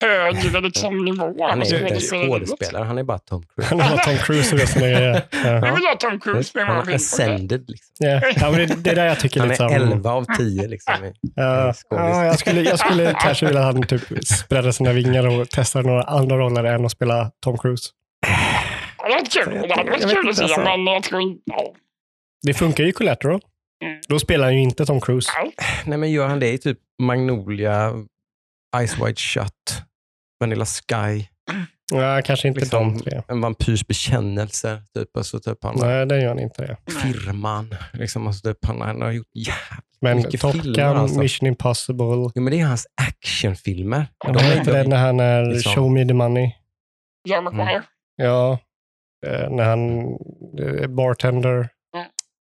[0.04, 1.24] högre liksom, nivå.
[1.48, 3.74] Han är av inte en skådespelare, han är bara Tom Cruise.
[3.74, 5.22] Han har Tom Cruise och resten är grejer.
[5.44, 5.74] Jag Ja.
[5.74, 6.96] vill ha Tom Cruise med Han filmer.
[6.96, 7.64] ascended.
[7.70, 7.94] Liksom.
[7.98, 9.66] Ja, ja, men det, det är där jag tycker Han liksom...
[9.66, 10.68] är 11 av 10.
[10.68, 10.94] Liksom.
[11.36, 12.04] Ja, skådis.
[12.06, 15.82] ja, jag skulle, jag skulle kanske vilja att han typ spredde sina vingar och testar
[15.82, 17.84] några andra roller än att spela Tom Cruise.
[19.06, 19.68] Det hade varit kul.
[19.68, 21.42] Det hade varit Jag vet kul att se, men jag tror inte...
[21.44, 21.72] Ja.
[22.46, 23.40] Det funkar ju i Collateral.
[23.84, 24.00] Mm.
[24.08, 25.30] Då spelar han ju inte Tom Cruise.
[25.42, 25.54] Nej.
[25.86, 27.92] Nej, men gör han det i typ Magnolia,
[28.86, 29.82] Ice White Shut,
[30.40, 31.24] Vanilla Sky,
[31.92, 33.22] Ja, kanske inte Liksom- de tre.
[33.28, 34.82] En vampyrs bekännelse.
[34.94, 36.92] Typ, alltså, typ han Nej, den gör han inte det.
[36.92, 37.74] Firman.
[37.92, 40.74] Liksom, alltså, typ, han, han har gjort jävligt Men mycket Top filmer.
[40.74, 41.18] Gun, Alltså.
[41.20, 42.04] Mission Impossible.
[42.06, 44.06] Jo, men det är hans actionfilmer.
[44.26, 44.90] De De är heter det inte...
[44.90, 46.50] när han är liksom- Show Me The Money.
[47.28, 47.82] Jerry Maguire.
[48.16, 48.58] Ja,
[49.50, 49.80] när han
[50.58, 51.68] är bartender.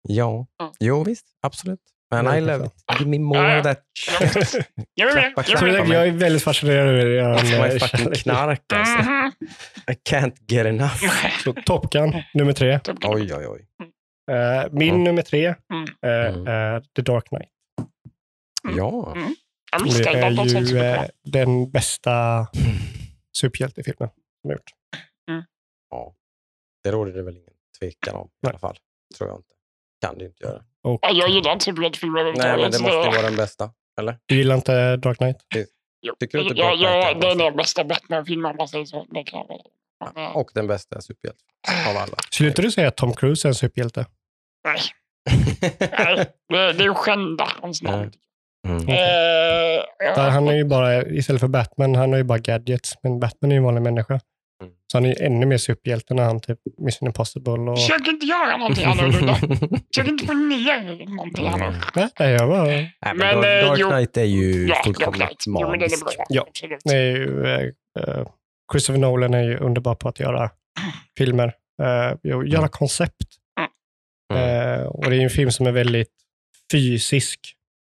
[0.08, 0.72] Ja, Mm.
[0.80, 1.26] jo visst.
[1.42, 1.80] Absolut.
[2.10, 2.72] Men I love it.
[2.98, 4.66] Give me more of that shit.
[4.94, 5.16] Jag
[6.06, 8.98] är väldigt fascinerad över er my eh, fucking knark alltså.
[8.98, 9.32] Mhm.
[9.90, 10.96] I can't get enough.
[11.44, 12.80] Så Top Gun, nummer tre.
[13.04, 13.66] Oj, oj, oj.
[14.36, 15.04] Eh, min Mm.
[15.04, 15.84] nummer tre Mm.
[16.02, 16.46] eh, Mm.
[16.46, 17.48] är The Dark Knight.
[18.64, 18.78] Mm.
[18.78, 19.14] Ja.
[19.84, 22.46] Det är ju eh, den bästa
[23.36, 24.08] superhjältefilmen
[24.40, 24.70] som har gjort.
[25.90, 26.14] ja.
[26.84, 28.50] Det råder det väl ingen tvekan om i Nej.
[28.50, 28.76] alla fall.
[29.18, 29.48] Tror jag inte.
[30.06, 30.62] Kan det inte göra.
[30.84, 33.70] Och Ja, Jag gillar inte superhjältefilmer Nej, men det måste ju det- vara den bästa.
[34.00, 34.18] Eller?
[34.26, 35.36] du gillar inte Dark Knight?
[36.02, 36.14] Jo.
[36.20, 37.38] Tycker du inte Dark Knight ja, det är bäst?
[37.38, 39.06] den bästa Batman-filmen om man säger så.
[39.10, 41.46] Det kan jag eh, Och den bästa superhjälten
[41.90, 42.16] av alla.
[42.30, 44.06] Skulle inte du säga att Tom Cruise är en superhjälte?
[44.64, 44.80] Nej,
[45.98, 46.16] nej.
[46.48, 48.12] Det, det är ju skända hans namn.
[48.68, 48.88] Mm.
[48.88, 52.94] Eh, Där Han är ju bara, istället för Batman, han har ju bara gadgets.
[53.02, 54.20] Men Batman är ju en vanlig människa.
[54.90, 54.92] Mm.
[54.92, 57.78] Så han är ju ännu mer superhjälte när han typ Mission Impossible och...
[57.78, 59.34] Försök inte göra någonting annorlunda.
[59.94, 62.10] Försök inte få ner någonting annorlunda.
[62.18, 62.64] Nej, jag bara...
[62.64, 65.44] Nej, men, Men, Dark, eh, Dark Knight är ju Ja, fullkomligt Knight.
[65.46, 66.16] Jo, men den är magisk.
[66.16, 66.24] bra.
[66.28, 66.44] Ja.
[66.48, 66.80] Absolut.
[66.84, 67.60] Det är ju, eh,
[68.00, 68.26] eh,
[68.72, 70.50] Christopher Nolan är ju underbar på att göra
[71.18, 71.54] filmer.
[71.82, 73.26] Eh, göra koncept.
[74.32, 74.80] Mm.
[74.80, 76.12] Eh, och det är ju en film som är väldigt
[76.72, 77.40] fysisk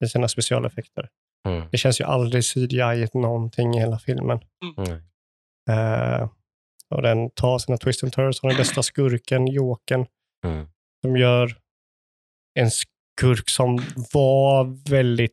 [0.05, 1.09] i sina specialeffekter.
[1.47, 1.67] Mm.
[1.71, 4.39] Det känns ju aldrig CGI någonting i hela filmen.
[4.77, 5.01] Mm.
[5.69, 6.29] Eh,
[6.95, 8.41] och den tar sina twist and turns.
[8.41, 10.05] Har den bästa skurken, Jokern,
[10.45, 10.67] Mm.
[11.05, 11.57] som gör
[12.59, 13.75] en skurk som
[14.13, 15.31] var väldigt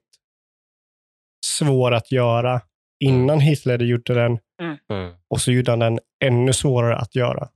[1.46, 2.60] svår att göra
[3.04, 5.14] innan Heath Ledger gjorde den Mm.
[5.28, 7.48] och så gjorde han den ännu svårare att göra.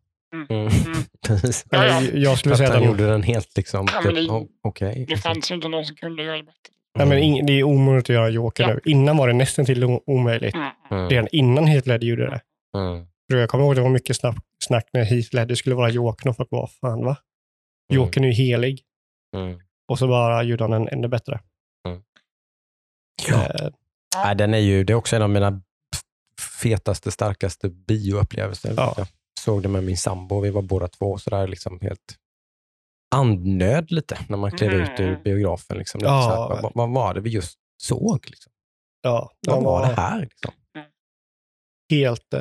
[0.50, 0.68] Mm.
[1.26, 1.66] Precis.
[1.70, 1.98] Ja, ja.
[1.98, 4.20] Eller, Jag skulle Att säga han att den, gjorde den helt liksom, Ja, typ, det-
[4.30, 5.06] oh, okej.
[5.08, 6.72] Det fanns ju inte någon som kunde göra det bättre.
[6.98, 8.74] nej, men det är omöjligt att göra Joker Ja.
[8.74, 8.80] nu.
[8.84, 10.54] Innan var det nästan till omöjligt.
[10.54, 10.68] Mm.
[10.90, 11.08] Mm.
[11.08, 12.40] Redan innan Heath Ledger gjorde det.
[12.78, 13.06] Mm.
[13.30, 15.90] För Jag kommer ihåg att det var mycket snack, snack när Heath Ledger skulle vara
[15.90, 17.16] Jokern och folk bara, fan va?
[17.92, 18.82] Jokern är ju helig.
[19.36, 19.60] Mm.
[19.88, 21.40] Och så bara gjorde han den ännu bättre.
[21.88, 22.02] Mm.
[23.28, 23.44] Ja.
[23.44, 23.68] Eh,
[24.24, 25.62] Nej, den är ju, det är också en av mina
[26.62, 28.74] fetaste, starkaste bioupplevelser.
[28.76, 28.94] Ja.
[28.96, 29.06] Jag
[29.40, 30.40] såg det med min sambo.
[30.40, 32.16] Vi var båda två sådär liksom helt
[33.14, 35.22] andnöd lite när man klev ut ur Mm.
[35.22, 35.78] biografen.
[35.78, 36.00] Liksom.
[36.04, 36.48] Ja.
[36.50, 38.26] här, vad, vad var det vi just såg?
[38.30, 38.52] Liksom?
[39.02, 40.20] ja, Vad var var det här?
[40.20, 40.52] Liksom?
[41.90, 42.34] Helt...
[42.34, 42.40] Eh,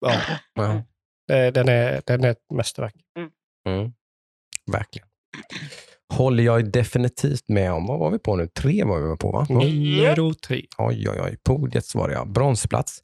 [0.00, 0.12] ja,
[0.54, 0.72] Ja.
[1.34, 2.94] eh, den är, den är ett mästerverk.
[3.68, 3.92] Mm.
[4.72, 5.08] Verkligen.
[6.12, 7.86] Håller jag definitivt med om.
[7.86, 8.46] Vad var vi på nu?
[8.46, 9.46] Tre var vi på va?
[9.50, 10.66] Nero 3.
[10.78, 11.36] Oj, oj, oj.
[11.44, 12.28] Podiet svarade jag.
[12.32, 13.02] Bronsplats.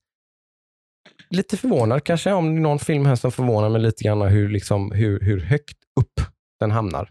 [1.30, 4.48] Lite förvånad kanske om det är någon film här som förvånar mig lite grann hur,
[4.48, 6.20] liksom, hur, hur högt upp
[6.60, 7.10] den hamnar.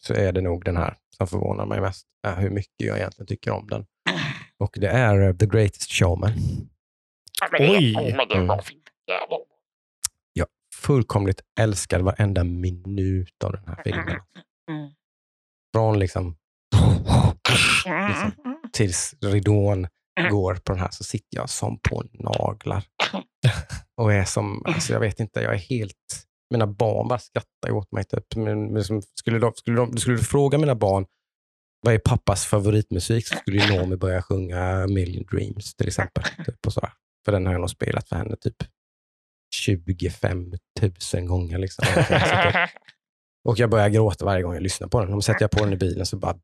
[0.00, 2.06] Så är det nog den här som förvånar mig mest.
[2.36, 3.86] Hur mycket jag egentligen tycker om den.
[4.60, 6.32] Och det är eh, The Greatest Showman.
[7.58, 7.94] Oj.
[8.32, 8.48] Mm.
[10.32, 14.06] Jag fullkomligt älskar varenda minut av den här filmen.
[14.70, 14.90] Mm.
[15.74, 16.36] Från liksom
[17.86, 18.56] Mm.
[18.72, 19.86] tills ridån
[20.20, 20.32] Mm.
[20.32, 22.84] går på den här så sitter jag som på naglar.
[23.96, 25.96] Och är som, alltså jag vet inte, jag är helt,
[26.50, 28.04] mina barn bara skrattar åt mig.
[28.04, 28.36] Typ.
[28.36, 28.82] Men, men
[29.14, 31.06] skulle, de, skulle, de, skulle du fråga mina barn
[31.82, 36.24] vad är pappas favoritmusik så skulle ju Noomi börja sjunga Million Dreams till exempel.
[36.46, 36.92] Typ, och sådär.
[37.24, 38.56] För den har jag nog spelat för henne typ
[39.54, 40.52] 25
[41.14, 41.58] 000 gånger.
[41.58, 41.84] Liksom.
[43.44, 45.12] Och jag börjar gråta varje gång jag lyssnar på den.
[45.12, 46.34] Om sätter jag på den i bilen så bara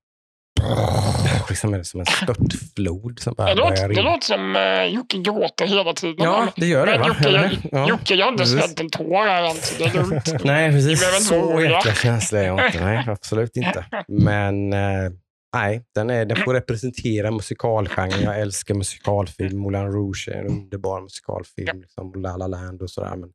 [1.48, 5.18] liksom är det som en störtflod som bara Det låter, det låter som uh, Jocke
[5.18, 6.24] gråter hela tiden.
[6.24, 7.08] Ja, det gör det Men?
[7.08, 7.88] Jocke, jag, Ja.
[7.88, 10.34] Jocke, jag har inte sett en tår här än, så det är lugnt.
[10.44, 11.28] Nej, precis.
[11.28, 12.84] Så jäkla känslig är jag inte.
[12.84, 13.84] Nej, absolut inte.
[14.08, 15.10] Men eh,
[15.54, 18.22] nej, den, är, den får representera musikalgenren.
[18.22, 19.58] Jag älskar musikalfilm.
[19.58, 21.80] Moulin Rouge är en underbar musikalfilm.
[21.80, 23.16] Liksom, La La Land och sådär.
[23.16, 23.32] Men,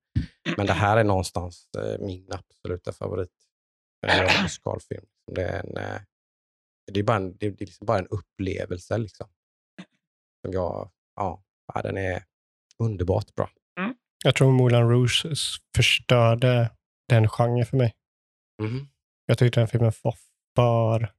[0.57, 3.31] men det här är någonstans eh, min absoluta favorit.
[4.07, 5.05] Eh, musikalfilm.
[5.31, 6.01] Det är, en, eh,
[6.91, 8.97] det är, bara en, det är liksom bara en upplevelse.
[8.97, 9.27] Liksom.
[10.41, 11.43] Som jag, ja,
[11.73, 12.23] ja, den är
[12.79, 13.49] underbart bra.
[14.23, 15.25] Jag tror Moulin Rouge
[15.75, 16.71] förstörde
[17.09, 17.93] den genren för mig.
[18.61, 18.87] Mhm.
[19.25, 20.15] Jag tyckte den filmen var
[20.55, 21.13] för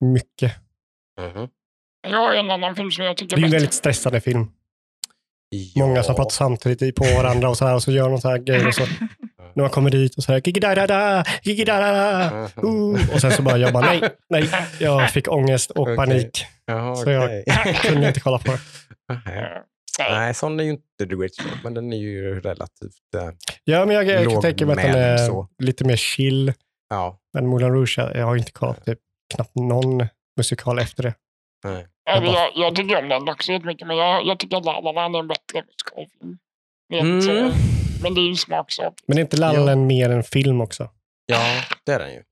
[0.00, 0.52] mycket.
[1.20, 1.48] Mhm.
[2.08, 3.56] Jag har en annan film som jag tycker Det är en bättre.
[3.58, 4.50] väldigt stressande film.
[5.76, 6.16] Många som Ja.
[6.16, 8.66] pratar samtidigt i- på varandra och så här och så gör de så här grejer.
[8.68, 8.82] Och så,
[9.54, 12.30] när man kommer dit och så här, gigidadada, gigidadada,
[12.64, 14.48] uh, och sen så bara jag bara nej, nej,
[14.80, 15.96] jag fick ångest och Okej.
[15.96, 16.44] panik.
[16.66, 17.44] Jaha, Så jag- okej.
[17.82, 18.58] Kunde inte kolla på det.
[19.08, 19.62] Nej.
[19.98, 20.10] Nej.
[20.10, 23.14] Nej, sån är ju inte The Great Show, men den är ju relativt...
[23.16, 23.30] Eh,
[23.64, 25.48] Ja, men jag, jag kan tänka mig att den är så.
[25.58, 26.52] lite mer chill.
[26.90, 28.98] ja, Men Moulin Rouge, jag jag har inte kollat typ,
[29.34, 30.06] knappt någon
[30.36, 31.14] musikal efter det.
[31.64, 31.86] nej.
[32.04, 34.64] Ja, men bara- jag, jag tycker om den också jättemycket, men jag, jag tycker att
[34.64, 36.38] La La Land är en bättre musikalfilm.
[36.92, 37.52] Mm.
[38.02, 38.94] Men det är ju smaksak.
[39.06, 39.76] Men är inte La La Ja.
[39.76, 40.90] Mer en film också?
[41.26, 42.22] Ja, det är den ju.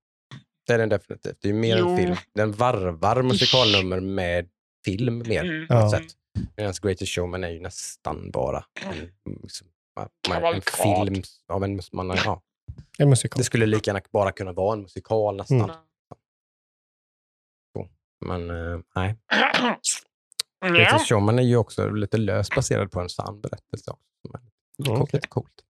[0.66, 1.36] Det är den definitivt.
[1.42, 1.88] Det är ju mer Jo.
[1.90, 2.16] en film.
[2.34, 4.48] Den varvar musikalnummer med
[4.84, 5.66] film mer Mm.
[5.68, 5.90] på ett Ja.
[5.90, 6.06] sätt.
[6.56, 9.10] Medan Greatest Showman är ju nästan bara en,
[9.42, 9.66] liksom,
[9.96, 10.08] man-
[10.54, 11.80] en film av en...
[11.92, 12.42] Man, ja,
[12.98, 13.38] En musikal.
[13.38, 15.60] det skulle lika gärna bara kunna vara en musikal nästan.
[15.60, 15.76] Mm.
[18.26, 19.16] Men eh, nej.
[20.76, 23.90] Greatest Showman är ju också lite löst baserad på en sann berättelse.
[23.90, 24.38] Också.
[24.78, 25.08] Lite Mm, coolt.
[25.08, 25.18] okej.
[25.18, 25.62] Lite coolt.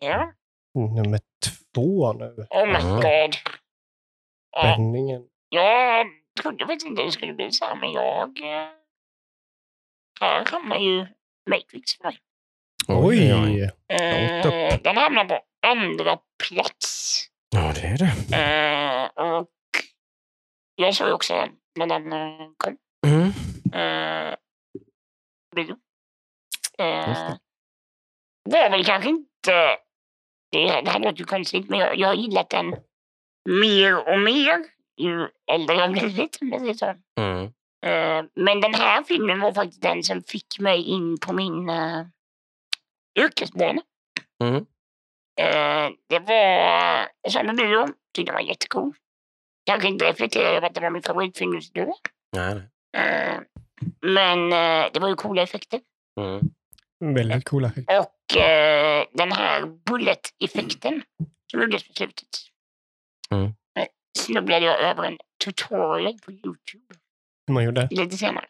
[0.00, 0.32] ja.
[0.74, 1.20] Nummer
[1.74, 2.46] två nu.
[2.50, 2.96] Oh my Mm.
[2.96, 3.34] god.
[4.50, 5.22] Ja, Spänningen.
[5.48, 6.06] jag
[6.42, 8.28] trodde faktiskt inte det skulle bli så här, men jag...
[8.40, 8.68] eh,
[10.20, 11.06] Här hamnar ju
[11.50, 12.18] Matrix för mig.
[12.88, 13.28] Oj!
[13.28, 16.18] Långt Eh, den hamnar på andra
[16.48, 17.20] plats.
[17.50, 18.36] Ja, det är det.
[18.36, 19.48] Eh, och
[20.76, 21.48] jag såg också
[21.78, 22.76] när den eh, kom.
[23.06, 23.28] Mm.
[23.72, 24.34] Eh,
[25.56, 25.76] bio.
[26.78, 27.34] Eh,
[28.44, 28.58] det.
[28.58, 29.78] var väl kanske inte...
[30.50, 32.76] Det, det här låter ju konstigt, men jag, jag har gillat den
[33.48, 34.64] mer och mer
[34.96, 36.38] ju äldre jag blivit.
[37.20, 37.44] Mm.
[37.86, 42.06] Eh, men den här filmen var faktiskt den som fick mig in på min uh,
[43.18, 43.82] yrkesbana.
[44.44, 44.66] Mm.
[45.40, 47.08] Eh, det var...
[47.22, 48.94] Jag på bio, tyckte den var jättecool.
[49.66, 51.96] Kanske inte reflekterade över att det var min favoritfilm just då.
[52.36, 52.62] Nej.
[52.96, 53.40] Eh,
[54.00, 55.80] men eh, det var ju coola effekter.
[56.20, 57.14] Mm.
[57.14, 57.72] Väldigt coola.
[57.76, 61.02] Och eh, den här bullet-effekten
[61.50, 62.28] som gjordes på slutet.
[63.30, 63.52] Mm.
[64.18, 66.94] Snubblade jag över en tutorial på Youtube
[67.46, 67.88] Hur man gjorde.
[67.90, 68.46] lite senare.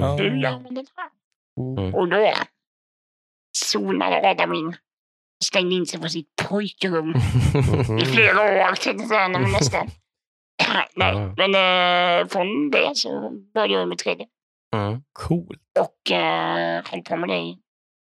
[0.00, 0.18] Mm.
[0.18, 1.10] Hur gör man den här?
[1.78, 1.94] Mm.
[1.94, 2.32] Och då
[3.56, 4.76] zonade Adam in.
[5.44, 7.10] Stängde in sig på sitt pojkrum
[8.02, 8.74] i flera år.
[8.74, 9.88] tänkte jag nästan.
[10.96, 11.34] Nej, Ja.
[11.36, 11.54] men
[12.20, 14.26] eh, från det så började jag med 3D.
[14.76, 15.02] Mm.
[15.12, 15.58] Cool.
[15.80, 17.58] Och eh, höll på med det i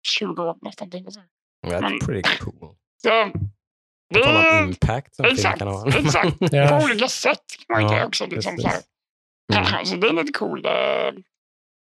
[0.08, 0.92] 20 år nästan.
[0.92, 1.02] Säga.
[1.66, 2.76] That's pretty cool.
[3.04, 3.10] Så,
[4.10, 5.88] det, impact som exakt, kan ha.
[6.00, 6.38] exakt.
[6.40, 6.68] Ja.
[6.80, 8.26] På olika sätt man Ja, också.
[8.26, 8.82] Liksom, så här.
[9.54, 9.86] Mm.
[9.86, 10.72] Så det är lite cool, eh,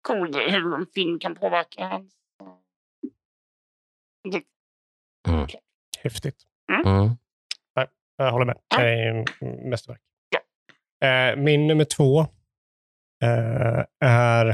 [0.07, 2.13] cool hur en film kan påverka ens...
[4.31, 4.43] Det,
[6.03, 6.43] Häftigt.
[6.85, 7.09] Mm.
[8.17, 8.57] Jag håller med.
[8.77, 9.25] Det är
[9.69, 10.01] mästerverk.
[11.05, 12.19] Eh, min nummer två
[13.23, 14.47] eh, är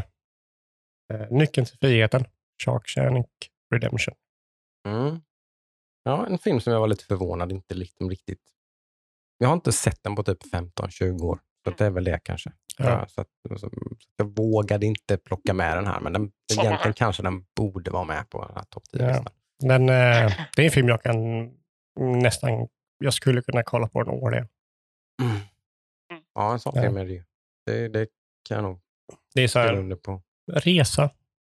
[1.13, 2.25] eh, Nyckeln till friheten.
[2.65, 3.27] Shawshank
[3.73, 4.15] Redemption.
[4.87, 5.21] Mm.
[6.03, 8.41] Ja, en film som jag var lite förvånad inte liksom riktigt...
[9.37, 11.39] Jag har inte sett den på typ 15-20 år.
[11.65, 12.51] Så det är väl det kanske.
[12.77, 12.89] Ja.
[12.89, 13.71] Ja, så att, så, så
[14.17, 18.29] jag vågade inte plocka med den här, men den, egentligen kanske den borde vara med
[18.29, 19.33] på den här topp 10-listan.
[19.59, 21.17] Den, eh, det är en film jag kan
[21.99, 22.67] nästan,
[22.97, 24.47] jag skulle kunna kolla på den årligen.
[26.35, 26.81] Ja, en sån Ja.
[26.81, 27.23] film är det ju.
[27.65, 28.07] Det, det
[28.47, 28.79] kan jag nog
[29.35, 30.21] Det är så här, på.
[30.51, 31.09] resa.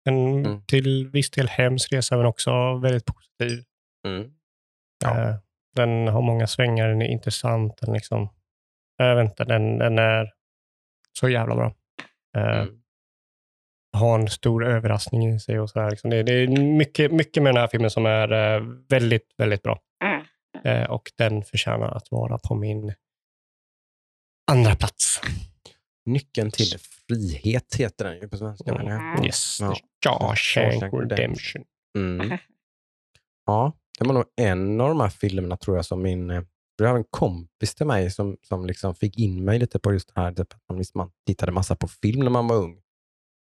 [0.10, 0.66] En Mm.
[0.66, 3.64] till viss del hemsk resa, men också väldigt positiv.
[4.08, 4.32] Mm.
[5.04, 5.30] Ja.
[5.30, 5.36] Eh,
[5.76, 7.78] den har många svängar, den är intressant.
[7.78, 8.30] Den, liksom,
[8.98, 10.32] jag vet inte, den, den är
[11.20, 11.76] så jävla bra.
[12.38, 12.82] Eh, Mm.
[13.98, 15.60] har en stor överraskning i sig.
[15.60, 16.10] Och så här, liksom.
[16.10, 19.80] det, det är mycket, mycket med den här filmen som är eh, väldigt, väldigt bra.
[20.04, 20.92] mm.
[20.92, 22.94] Och den förtjänar att vara på min
[24.52, 25.22] andra plats.
[26.06, 28.72] Nyckeln till frihet heter den ju på svenska.
[28.72, 28.88] Mm.
[28.88, 29.26] jag.
[29.26, 29.76] Yes, Ja.
[30.36, 31.64] Shawshank Redemption.
[31.98, 32.38] Mm.
[33.46, 36.30] Ja, det var nog en av de här filmerna tror jag som min...
[36.76, 40.16] Jag har en kompis till mig som, som liksom fick in mig lite på just
[40.16, 40.32] det här.
[40.34, 42.82] Typ att man, visst, man tittade massa på film när man var ung.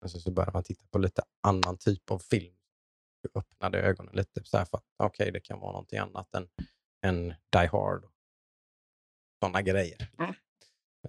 [0.00, 2.54] Men så, så började man titta på lite annan typ av film.
[3.22, 6.48] Jag öppnade ögonen lite så här för att okej, det kan vara någonting annat än,
[7.06, 8.04] än Die Hard.
[9.42, 10.10] Sådana grejer.
[10.18, 10.34] Mm.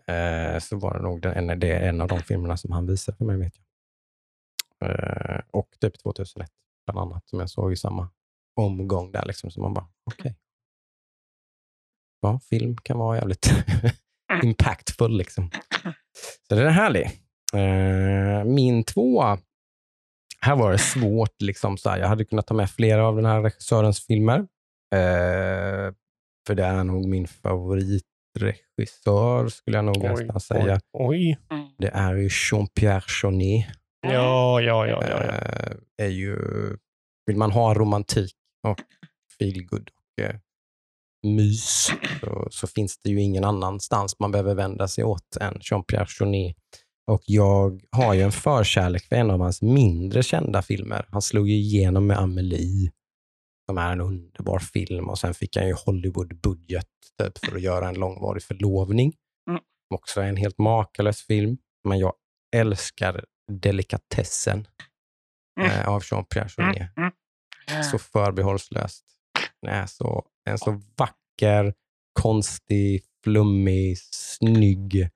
[0.07, 2.88] Eh, så var det nog den, en, det är en av de filmerna som han
[2.88, 3.66] visade för mig, vet jag.
[4.90, 6.52] Eh, och typ 2001
[6.86, 8.10] bland annat, som jag såg i samma
[8.56, 9.26] omgång där.
[9.26, 10.36] Liksom, så man bara, okej.
[12.22, 13.49] Ja, film kan vara jävligt
[14.44, 15.18] impactful.
[15.18, 15.52] Liksom.
[16.48, 17.06] Så det är härlig.
[17.53, 19.40] Eh, min tvåa,
[20.41, 21.41] här var det svårt.
[21.41, 24.40] Liksom, så här, jag hade kunnat ta med flera av den här regissörens filmer.
[24.95, 25.94] Eh,
[26.48, 28.06] för det är nog min favorit
[28.40, 30.80] favoritregissör, skulle jag nog nästan säga.
[30.94, 31.38] Oj.
[31.52, 31.68] Mm.
[31.78, 33.66] Det är ju Jean-Pierre Jeunet.
[34.02, 35.03] Ja, ja, ja.
[35.10, 35.34] ja, ja.
[35.34, 36.38] Eh, är ju,
[37.26, 38.36] vill man ha romantik
[38.68, 38.80] och
[39.40, 40.36] feelgood och eh,
[41.28, 41.91] mys
[42.22, 46.56] så, så finns det ju ingen annanstans man behöver vända sig åt än Jean-Pierre Jeunet.
[47.11, 51.06] Och jag har ju en förkärlek för en av hans mindre kända filmer.
[51.11, 52.91] Han slog ju igenom med Amelie,
[53.70, 55.10] som är en underbar film.
[55.10, 56.88] Och Sen fick han ju Hollywood-budget
[57.22, 59.14] typ, för att göra en långvarig förlovning.
[59.50, 59.62] Mm.
[59.94, 61.58] Också en helt makalös film.
[61.88, 62.14] Men jag
[62.56, 64.68] älskar delikatessen
[65.60, 65.72] Mm.
[65.72, 66.98] eh, av Jean-Pierre Jeunet.
[66.98, 67.84] Mm.
[67.84, 69.06] Så förbehållslöst.
[69.62, 71.74] Den är så, en så vacker,
[72.20, 75.10] konstig, flummig, snygg,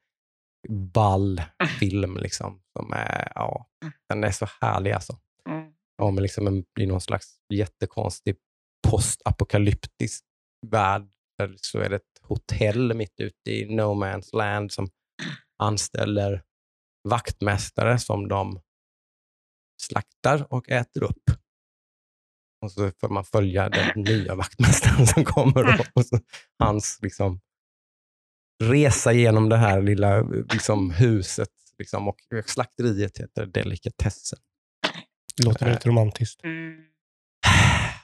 [0.69, 1.41] ball
[1.79, 2.17] film.
[2.17, 3.67] Liksom, som är, ja,
[4.09, 5.17] den är så härlig alltså.
[6.11, 8.35] Men liksom en, i någon slags jättekonstig
[8.87, 10.23] postapokalyptisk
[10.67, 11.09] värld.
[11.37, 14.89] Där så är det ett hotell mitt ute i no man's land som
[15.57, 16.43] anställer
[17.09, 18.59] vaktmästare som de
[19.81, 21.23] slaktar och äter upp.
[22.61, 25.91] Och så får man följa den nya vaktmästaren som kommer.
[25.93, 26.19] Och så,
[26.59, 27.41] hans liksom,
[28.63, 30.21] resa genom det här lilla
[30.53, 31.49] liksom, huset.
[31.77, 34.39] Liksom, och slakteriet heter Delikatessen.
[35.45, 36.43] Låter lite romantiskt.
[36.43, 36.73] Mm.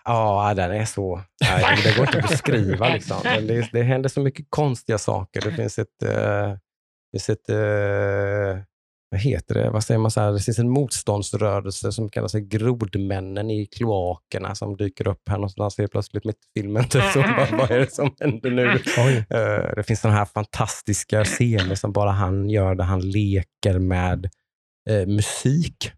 [0.06, 1.22] Ja, den är så...
[1.42, 2.90] Nej, det går inte att beskriva.
[2.90, 3.18] Liksom.
[3.24, 5.42] Men Det, det händer så mycket konstiga saker.
[5.42, 8.64] Det finns ett, eh, Det finns ett, eh,
[9.12, 12.42] vad heter det, vad säger man så här, det finns en motståndsrörelse som kallar sig
[12.42, 16.84] Grodmännen i kloakerna som dyker upp här någonstans helt plötsligt mitt i filmen.
[16.84, 18.70] Typ, så, vad, vad är det som händer nu?
[19.10, 24.30] Eh, det finns sådana här fantastiska scener som bara han gör där han leker med
[24.90, 25.92] eh, musik.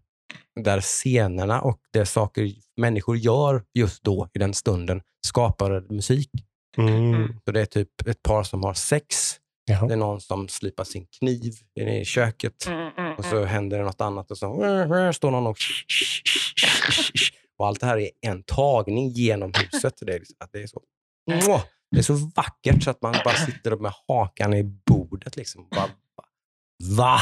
[0.60, 6.30] Där scenerna och det saker människor gör just då i den stunden skapar musik.
[6.78, 7.40] Mm.
[7.44, 9.36] Så det är typ ett par som har sex.
[9.66, 9.92] Det Jaha.
[9.92, 12.66] är någon som slipar sin kniv inne i köket.
[12.66, 14.46] Mm, mm, Och så händer det något annat och så
[15.14, 15.56] står någon och...
[17.58, 19.94] Och allt det här är en tagning genom huset.
[20.00, 20.82] Det är, liksom, att det är, så,
[21.90, 25.36] det är så vackert så att man bara sitter med hakan i bordet.
[25.36, 25.68] Liksom.
[25.70, 25.90] Bara,
[26.96, 27.18] Va?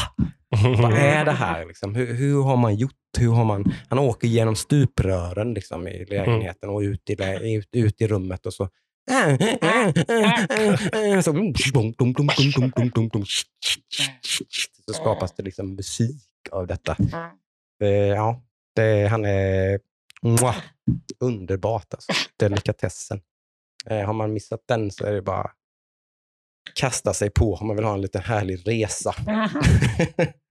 [0.63, 1.65] Vad är det här?
[1.65, 1.95] Liksom?
[1.95, 2.93] Hur, hur, har man gjort?
[3.17, 3.73] Hur har man...
[3.89, 8.53] Han åker genom stuprören liksom, i lägenheten och ut i, ut, ut i rummet och
[8.53, 8.69] så
[14.85, 16.97] så skapas det liksom musik av detta.
[18.15, 18.41] Ja,
[18.75, 19.79] det, han är
[20.21, 20.57] mwah,
[21.19, 21.93] underbart.
[21.93, 22.11] Alltså.
[22.39, 23.21] Delikatessen.
[23.85, 25.51] Eh, har man missat den så är det bara
[26.75, 29.15] kasta sig på om man vill ha en liten härlig resa.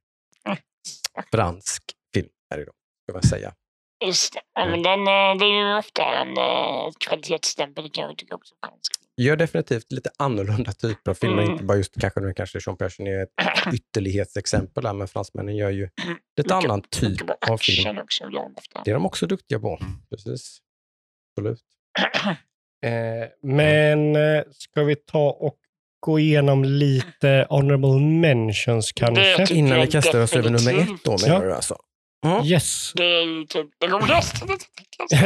[1.33, 1.83] Fransk
[2.15, 2.73] film är det då,
[3.05, 3.55] ska man säga.
[4.07, 4.41] Just det.
[4.55, 8.55] Ja, men den, eh, det är ju ofta en uh, kvalitetsstämpel kan jag tycka också.
[8.67, 8.93] fransk.
[9.17, 11.43] Gör definitivt lite annorlunda typer av filmer.
[11.43, 11.53] Mm.
[11.53, 13.29] Inte bara just kanske nu kanske Jean Persson är ett
[13.75, 17.21] ytterlighetsexempel där, men fransmännen gör ju lite Mycket- annan typ
[17.51, 17.99] av film.
[17.99, 18.25] också.
[18.85, 19.79] Det är de också duktiga på.
[20.11, 20.59] Precis.
[21.37, 21.63] Absolut.
[22.87, 25.57] Eh, men eh, ska vi ta och
[26.01, 29.37] gå igenom lite honorable mentions kanske?
[29.37, 31.41] Det- Innan vi kastar oss över nummer ett då, menar Ja.
[31.49, 31.77] du alltså?
[32.27, 32.45] Mm.
[32.45, 32.93] Yes.
[32.97, 34.47] Det är ju typ det roligaste.
[35.11, 35.19] ja,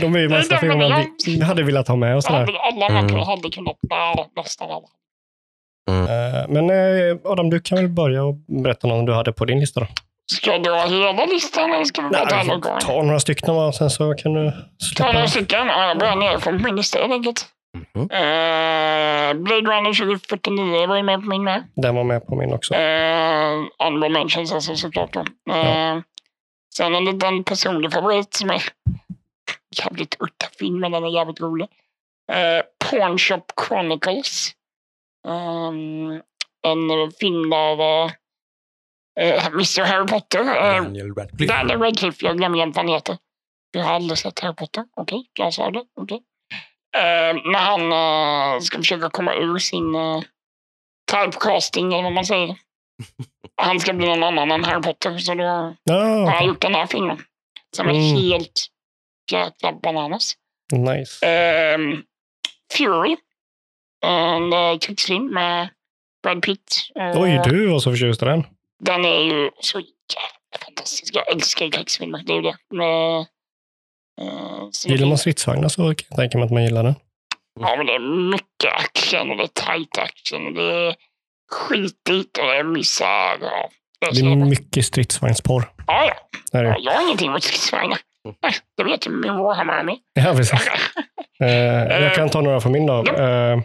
[0.00, 2.16] de är ju Det är massa den filmer med man vi hade velat ha med
[2.16, 2.40] och sådär.
[2.72, 3.20] Alla, man Mm.
[3.20, 4.86] hade kunnat bära nästan alla.
[5.90, 9.60] Eh, men eh, Adam, du kan väl börja och berätta någon du hade på din
[9.60, 9.86] lista då?
[10.32, 12.80] Ska jag dra hela listan eller ska vi bara ta åt gången?
[12.80, 14.50] ta några stycken och sen så kan du
[14.96, 15.28] Ta några släppa.
[15.28, 15.66] stycken.
[15.66, 17.46] Ja, jag börjar nerifrån på min lista helt enkelt.
[17.74, 18.10] Mhm.
[18.10, 21.64] Eh, Blade Runner 2049 var ju med på min med.
[21.76, 22.74] Den var med på min också.
[22.74, 25.20] Eh, Honorable mentions alltså såklart då.
[25.20, 25.56] Eh,
[25.94, 26.02] Ja.
[26.76, 28.62] Sen en liten personlig favorit som är
[29.84, 31.68] jävligt udda film, men den är jävligt rolig.
[32.32, 34.50] Eh, Pawn Shop Chronicles.
[35.28, 36.10] Um,
[36.66, 38.10] en film av uh,
[39.46, 40.40] Mr Harry Potter.
[40.40, 41.54] Eh, Daniel Radcliffe.
[41.54, 43.18] Daniel Radcliffe, jag glömmer igen vad han heter.
[43.70, 44.84] Jag har aldrig sett Harry Potter.
[44.96, 45.84] Okej, jag sa det.
[46.00, 46.16] Okej.
[46.16, 46.22] Eh,
[47.52, 50.22] när han eh, ska försöka komma ur sin uh,
[51.12, 52.56] typecasting, eller vad man säger.
[53.56, 56.74] Han ska bli någon annan än Harry Potter, så då har Ja, han gjort den
[56.74, 57.24] här filmen.
[57.76, 58.16] Som är Mm.
[58.16, 58.66] helt
[59.32, 60.34] jäkla bananas.
[60.72, 61.26] Nice.
[61.26, 62.02] Ehm,
[62.74, 63.16] Fury.
[64.06, 65.68] En krigsfilm med
[66.22, 66.76] Brad Pitt.
[66.94, 68.44] och- Oj, du var så förtjust i den.
[68.80, 71.14] Den är ju så jävla fantastisk.
[71.16, 72.22] Jag älskar krigsfilmer.
[72.26, 72.84] Det är ju det.
[72.84, 73.24] Eh,
[74.70, 76.94] så- Gillar man stridsvagnar så kan jag tänka mig att man gillar den.
[77.60, 79.46] Ja, men det är mycket action och det är
[79.76, 80.46] tight action.
[80.46, 80.94] Och det är
[81.52, 83.38] skitigt och det är misär.
[83.40, 83.68] Ja,
[84.00, 85.64] det är Det mycket stridsvagnsporr.
[85.86, 86.14] ja, ja.
[86.52, 86.70] Det är ja.
[86.72, 86.78] det.
[86.80, 87.98] Jag har ingenting emot stridsvagnar.
[88.42, 89.96] Nej, Det vet min Warhammer-armé.
[90.14, 90.68] Ja, precis.
[91.40, 91.48] Eh,
[92.02, 93.04] jag kan ta några från min då.
[93.06, 93.60] Eh,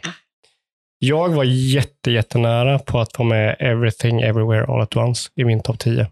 [1.00, 5.64] jag var jätte, jättenära på att få med Everything Everywhere All At Once i min
[5.64, 6.08] topp 10.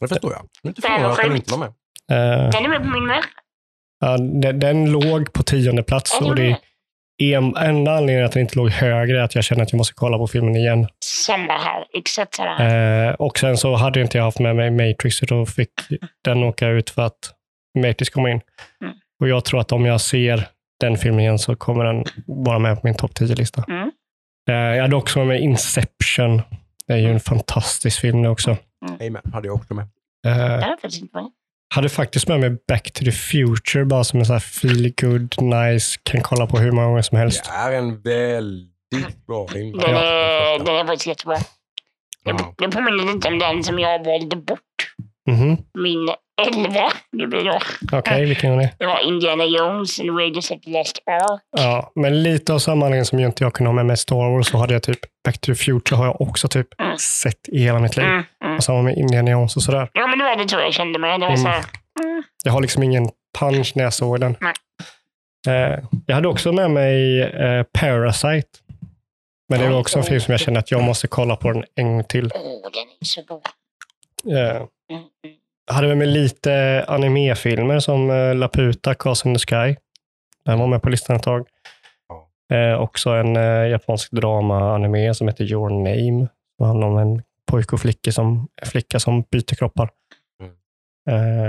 [0.00, 0.40] Det förstår jag.
[0.62, 1.72] Jag är inte förvånad att den inte var med.
[2.10, 3.22] Eh, Den är med på min med.
[4.00, 6.56] ja, den, den låg på tionde plats och det
[7.22, 9.94] en, enda anledningen att den inte låg högre är att jag känner att jag måste
[9.94, 10.88] kolla på filmen igen.
[11.04, 11.84] Samma här.
[11.98, 13.08] Exakt samma här.
[13.08, 15.70] Eh, och sen så hade inte jag haft med mig Matrix så då fick
[16.24, 17.34] den åka ut för att
[17.78, 18.40] Matrix kom in.
[18.82, 18.94] Mm.
[19.20, 20.48] Och jag tror att om jag ser
[20.80, 23.64] den filmen igen så kommer den vara med på min topp 10-lista.
[23.68, 23.90] Mm.
[24.50, 26.42] Eh, jag hade också med Inception.
[26.86, 28.56] Det är ju en fantastisk film det också.
[29.00, 29.84] Amen, hade jag också med.
[30.26, 31.30] Eh, Det är faktiskt inte bra.
[31.74, 35.42] Hade faktiskt med mig Back to the Future bara som en sån här feel good,
[35.42, 37.44] nice, kan kolla på hur många gånger som helst.
[37.44, 39.78] Det är en väldigt bra film.
[39.78, 41.36] Den, Ja, är, den är faktiskt jättebra.
[42.24, 42.54] Det, Ja.
[42.58, 44.60] det påminner lite om den som jag valde bort.
[45.28, 45.56] Mhm.
[45.78, 46.08] Min
[46.46, 46.90] 11.
[47.12, 47.58] Det blir då.
[47.98, 48.74] Okej, vilken är det?
[48.78, 51.40] Det var Indiana Jones and Raiders of the Lost Ark.
[51.56, 54.16] Ja, men lite av samma anledning som jag inte jag kunde ha med mig Star
[54.36, 56.98] Wars så hade jag typ Back to the Future har jag också typ Mm.
[56.98, 58.06] sett i hela mitt liv.
[58.06, 58.56] Mm, mm.
[58.56, 59.88] Och samma med Indiana Jones och sådär.
[59.92, 61.20] Ja, men det var det tror jag kände med.
[61.20, 61.42] Det var Mm.
[61.42, 61.64] så här.
[62.04, 62.22] Mm.
[62.44, 64.36] Jag har liksom ingen punch när jag såg den.
[65.48, 68.48] Eh, jag hade också med mig eh, Parasite.
[69.48, 71.64] Men det var också en film som jag kände att jag måste kolla på den
[71.74, 72.30] en gång till.
[72.34, 73.40] Åh, den är så bra.
[74.38, 75.02] Eh, Mm,
[75.72, 79.76] hade med mig lite animefilmer som eh, Laputa, Cast in the Sky.
[80.44, 81.46] Den var med på listan ett tag.
[82.52, 86.28] Eh, också en eh, japansk drama-anime som heter Your Name.
[86.58, 89.90] Det handlar om en pojke och flicka som, flicka som byter kroppar.
[90.42, 90.54] Mm.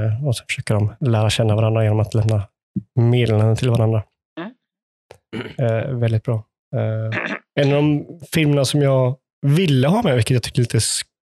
[0.05, 2.47] Eh, och så försöker de lära känna varandra genom att lämna
[2.95, 4.03] meddelanden till varandra.
[4.39, 4.51] Mm.
[5.57, 6.43] Eh, väldigt bra.
[6.75, 7.19] Eh,
[7.59, 10.81] en av de filmerna som jag ville ha med, vilket jag tycker är lite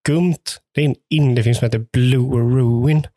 [0.10, 3.07] skumt, det är en indiefilm som heter Blue Ruin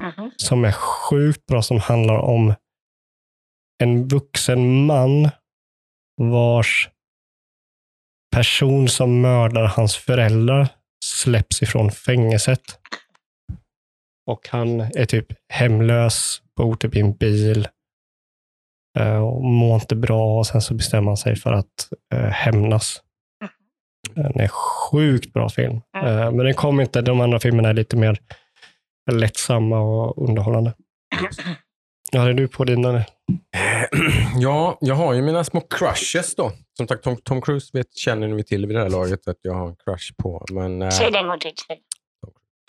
[0.00, 0.30] Mhm.
[0.36, 2.54] som är sjukt bra som handlar om
[3.82, 5.30] en vuxen man
[6.16, 6.90] vars
[8.36, 10.68] person som mördar hans föräldrar
[11.04, 12.62] släpps ifrån fängelset.
[14.26, 17.68] Och han är typ hemlös, bor typ i en bil
[18.98, 23.02] eh, och mår inte bra och sen så bestämmer han sig för att eh, hämnas.
[24.14, 25.80] Den är sjukt bra film.
[25.96, 28.18] Eh, men den kommer inte, de andra filmerna är lite mer
[29.12, 30.74] lättsamma och underhållande.
[32.12, 33.04] Ja, är du på dina?
[34.36, 36.52] Ja, jag har ju mina små crushes då.
[36.76, 39.54] Som sagt, Tom, Tom Cruise vet, känner ni till vid det här laget att jag
[39.54, 40.46] har en crush på.
[40.50, 41.82] Men eh, Säg det snälla.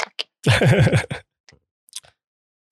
[0.04, 0.28] Tack.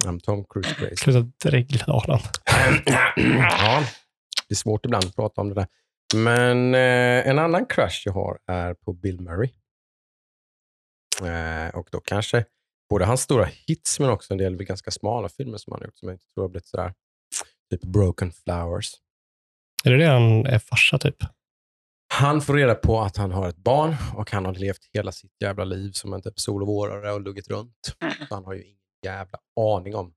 [0.06, 0.96] I'm Tom Cruise crazy.
[0.96, 2.20] Sluta dregla Adam.
[3.16, 3.84] ja,
[4.48, 5.68] det är svårt ibland att prata om det där.
[6.16, 9.50] Men eh, en annan crush jag har är på Bill Murray.
[11.22, 12.46] Eh, och då kanske
[12.90, 15.98] både hans stora hits men också en del ganska smala filmer som han har gjort
[15.98, 16.94] som jag inte tror har blivit sådär.
[17.72, 18.92] Typ Broken Flowers.
[19.84, 21.16] Är det det han är farsa typ?
[22.14, 25.32] Han får reda på att han har ett barn och han har levt hela sitt
[25.40, 27.96] jävla liv som en typ sol och vårare och luggit runt.
[28.30, 30.14] Så han har ju ingen jävla aning om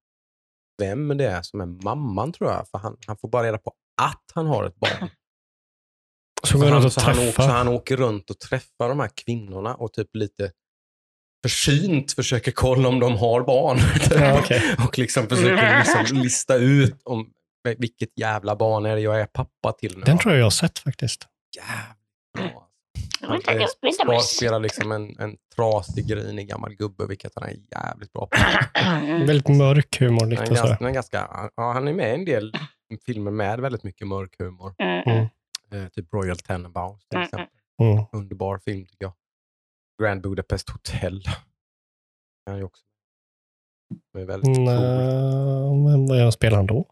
[0.79, 2.69] vem det är som är mamman tror jag.
[2.69, 5.09] För han, han får bara reda på att han har ett barn.
[6.45, 9.75] Så går han så, han, åker, så han åker runt och träffar de här kvinnorna
[9.75, 10.51] och typ lite
[11.43, 13.79] försynt försöker kolla om de har barn.
[14.21, 14.63] Ja, okej.
[14.87, 17.31] och liksom försöker liksom lista ut om
[17.79, 20.03] vilket jävla barn är det jag är pappa till nu.
[20.05, 21.27] Den tror jag jag har sett faktiskt.
[21.57, 22.69] Jävligt bra.
[23.21, 24.23] Han vänta, spa- vänta.
[24.23, 28.37] spelar liksom en, en trasig, grinig gammal gubbe, vilket han är jävligt bra på.
[28.79, 29.27] Mm.
[29.27, 30.21] Väldigt mörk humor.
[30.21, 32.53] Han Lite är, ganska, han är, ganska, ja, han är med i en del
[33.07, 34.75] filmer med väldigt mycket mörk humor.
[34.79, 35.27] Mm.
[35.73, 35.85] Mm.
[35.85, 37.49] Eh, typ Royal Tenenbaums till Mm, exempel.
[37.83, 38.05] Mm.
[38.13, 39.13] Underbar film tycker jag.
[40.03, 41.23] Grand Budapest Hotel.
[42.47, 42.85] Han är ju också
[44.15, 45.77] med väldigt Nej, cool.
[45.85, 46.87] men vad spelar han då?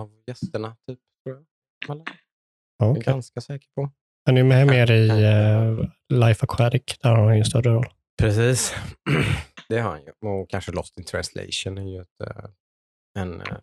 [0.00, 0.98] Av gästerna, typ.
[1.24, 1.36] Tror
[1.86, 2.08] jag.
[2.78, 3.90] Ja, är ganska säker på.
[4.26, 6.82] Han är med mer i uh, Life Aquatic.
[7.02, 7.86] Där har han ju en större roll.
[8.18, 8.74] Precis.
[9.68, 10.28] Det har han ju.
[10.28, 12.44] Och kanske Lost in translation är ju ett, eh,
[13.18, 13.56] en eh,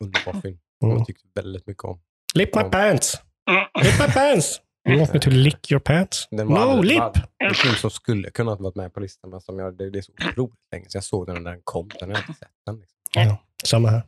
[0.00, 0.98] underbar film som Mm.
[0.98, 2.00] jag tyckte väldigt mycket om.
[2.34, 3.22] Lip my pants!
[3.50, 3.64] Mm.
[3.84, 4.60] Lip my pants!
[4.88, 6.28] You want me to lick your pants?
[6.30, 7.00] Den var No, aldrig- lip!
[7.00, 9.98] var- Det film som skulle kunnat vara med på listan, men som jag, det, det
[9.98, 11.88] är så otroligt länge sedan jag såg den när den kom.
[12.00, 12.76] Den har jag inte sett den.
[12.80, 12.98] Liksom.
[13.14, 14.02] Ja, samma här.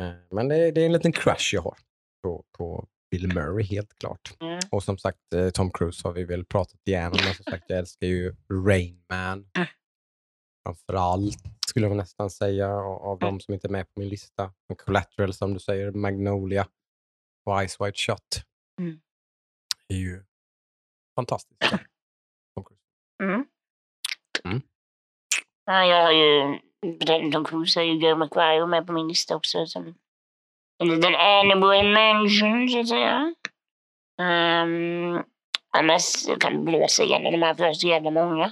[0.00, 1.76] Eh, Men det, det är en liten crush jag har
[2.22, 4.34] på, på Bill Murray, helt klart.
[4.40, 4.60] Mm.
[4.70, 7.78] Och som sagt, eh, Tom Cruise har vi väl pratat igenom, men som sagt, jag
[7.78, 8.34] älskar ju
[8.66, 9.46] Rain Man.
[9.56, 9.68] Mm.
[10.66, 11.38] Framförallt,
[11.68, 14.52] skulle jag nästan säga, av av de som inte är med på min lista.
[14.84, 16.66] Collateral, som du säger, Magnolia
[17.46, 18.42] och Ice White Shot.
[18.78, 19.00] Mm.
[19.88, 20.22] är ju
[21.14, 21.62] fantastiskt.
[23.22, 23.44] Mm.
[24.44, 24.62] Mm.
[25.66, 26.58] Ja, jag har ju,
[27.32, 29.66] Tom Cruise, är ju Joe McGuire med på min lista också.
[29.66, 29.94] Som
[30.78, 33.34] en liten honorable mention, så att säga.
[34.20, 35.24] Um,
[35.76, 38.46] annars jag kan blåsa igenom de här för har så jävla många.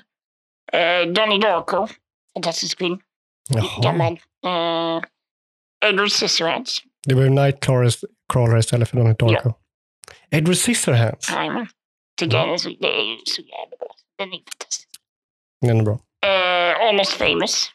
[0.75, 1.87] Uh, Donnie Darko,
[2.35, 3.01] fantastisk film.
[3.49, 3.83] Jaha.
[3.83, 4.13] Gammal.
[4.47, 5.05] Uh,
[5.85, 6.83] Edward Scissorhands.
[7.07, 7.91] Det var ju Nightcrawler
[8.33, 9.53] Crawler istället för Donnie Darko.
[10.31, 11.33] Edward Scissorhands.
[11.33, 11.67] Jajamän.
[12.21, 13.89] Tycker jag är så, det är så jävla bra.
[14.19, 14.89] Den är fantastisk.
[15.61, 15.95] Den är bra.
[15.95, 17.71] Uh, Almost famous.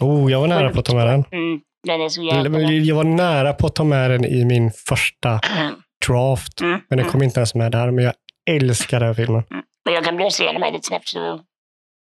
[0.00, 1.24] Oh, jag var nära på att ta med den.
[1.32, 2.60] Mm, den är så jävla bra.
[2.60, 5.40] Jag var nära på att ta med den i min första
[6.06, 7.12] draft, Mm, men den mm.
[7.12, 7.90] kom inte ens med där.
[7.90, 8.14] Men jag
[8.50, 9.42] älskar den filmen.
[9.84, 11.08] Men jag kan blåsa igenom mig lite snabbt.
[11.08, 11.40] Så...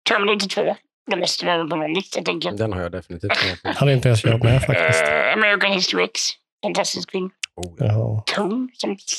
[0.09, 0.77] Terminator 2.
[1.11, 2.59] Det måste vara på någon lista, tänker jag.
[2.59, 3.31] Den har jag definitivt
[3.65, 3.77] med.
[3.77, 5.03] Hade inte ens jag med faktiskt.
[5.03, 6.21] Eh, American History X.
[6.65, 7.31] Fantastisk film.
[7.67, 8.25] Oh, ja.
[8.35, 8.69] Som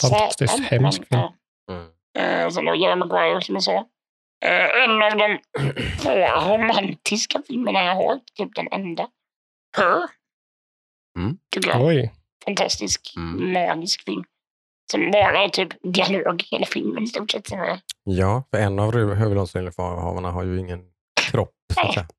[0.02, 1.22] Fantastiskt satan, hemsk film.
[1.72, 1.88] Mm.
[2.20, 3.86] Eh, sen då Jerry Maguire som jag sa.
[4.46, 5.40] Eh, en av de
[6.00, 6.10] få
[6.58, 8.20] romantiska filmerna jag har.
[8.38, 9.08] Typ den enda.
[9.78, 9.98] Her.
[11.20, 11.38] Mm.
[11.54, 11.82] Tycker jag.
[11.86, 12.12] Oj.
[12.46, 13.54] Fantastisk, Mm.
[13.54, 14.24] magisk film.
[14.92, 17.48] Som bara är typ dialog hela filmen i stort sett.
[18.04, 20.80] Ja, för en av hu- huvudrollsinnehavarna har ju ingen
[21.32, 21.54] kropp.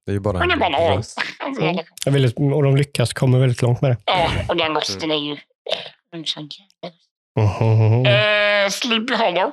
[0.07, 0.97] Det är ju bara är bara en en A.
[0.97, 1.19] röst.
[1.39, 1.75] Alltså, Mm.
[1.77, 3.97] Jag är väldigt, och de lyckas, kommer väldigt långt med det.
[4.05, 5.37] Ja, och den rösten är ju...
[7.37, 8.07] Mhm.
[8.07, 9.53] Eh, Sleepy Hollow.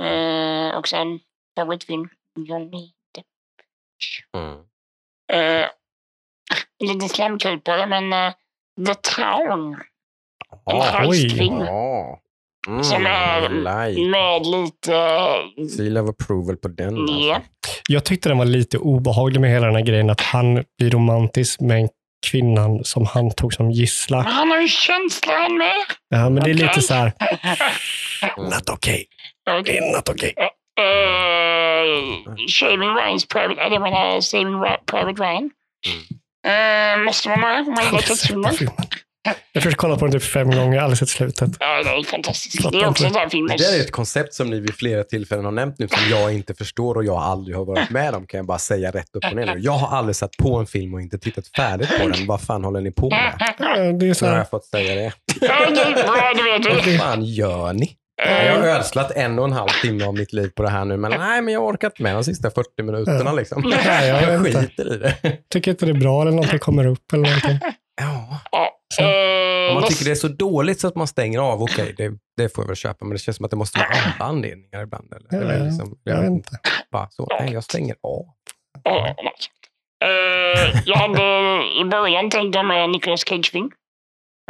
[0.00, 1.20] Eh, också en
[1.58, 2.08] favoritfilm.
[2.38, 3.26] Johnny Depp.
[4.36, 4.58] Mm.
[5.32, 5.66] Eh,
[6.84, 8.32] lite slamkrypare, men eh,
[8.86, 9.74] The Town.
[9.74, 11.60] En Ja, heistfilm.
[12.68, 14.00] Mm, Som är- like.
[14.10, 15.68] med lite...
[15.76, 16.98] Seal of approval på den.
[16.98, 17.14] Alltså.
[17.14, 17.40] Ja.
[17.88, 21.60] Jag tyckte den var lite obehaglig med hela den här grejen att han blir romantisk
[21.60, 21.88] med en
[22.26, 24.24] kvinnan som han tog som gisslan.
[24.24, 25.74] Men han har ju känslor han med.
[26.08, 27.12] Ja, men det är lite så här,
[28.50, 29.04] not okay,
[29.50, 29.92] Okej.
[29.96, 30.32] not okay.
[30.80, 33.60] Uh, Shaving Ryans Private...
[33.60, 35.50] Eller jag menar Saving Private Ryan.
[36.46, 38.54] Eh, måste vara med om man gillar filmen.
[39.52, 41.50] Jag försökte kolla på den typ fem gånger, jag har aldrig sett slutet.
[41.60, 42.62] Ja, det är fantastiskt.
[42.62, 43.20] Fattar Det är också en inte.
[43.20, 43.46] sån film.
[43.46, 46.34] Det där är ett koncept som ni vid flera tillfällen har nämnt nu som jag
[46.34, 49.24] inte förstår och jag aldrig har varit med om kan jag bara säga rätt upp
[49.30, 49.60] och ner nu.
[49.60, 52.26] Jag har aldrig satt på en film och inte tittat färdigt på den.
[52.26, 53.32] Vad fan håller ni på med?
[53.58, 55.12] Ja, Det är så Nu har jag fått säga det.
[55.40, 56.32] Ja, det är bra,
[56.62, 57.96] det vet Vad fan gör ni?
[58.26, 60.84] Eh, Jag har ödslat en och en halv timme av mitt liv på det här
[60.84, 63.62] nu, men nej, men jag orkar inte med de sista 40 minuterna liksom.
[63.86, 64.60] Nej, jag Jag vet inte.
[64.68, 65.16] skiter i det.
[65.52, 67.58] tycker inte det är bra eller någonting kommer upp eller någonting.
[68.00, 68.40] Ja.
[68.94, 69.02] Så.
[69.02, 72.10] eh, Om man tycker det är så dåligt så att man stänger av, okej, det,
[72.36, 74.82] det får jag väl köpa, men det känns som att det måste vara andra anledningar
[74.82, 75.12] ibland.
[75.14, 75.42] Eller?
[75.42, 76.50] Eller liksom, Jag vet inte.
[76.92, 78.24] bara så, nej, jag stänger av.
[78.84, 79.14] Ja.
[80.04, 81.22] Eh, jag hade
[81.80, 83.70] i början tänkt ha med Nicolas Cage-film.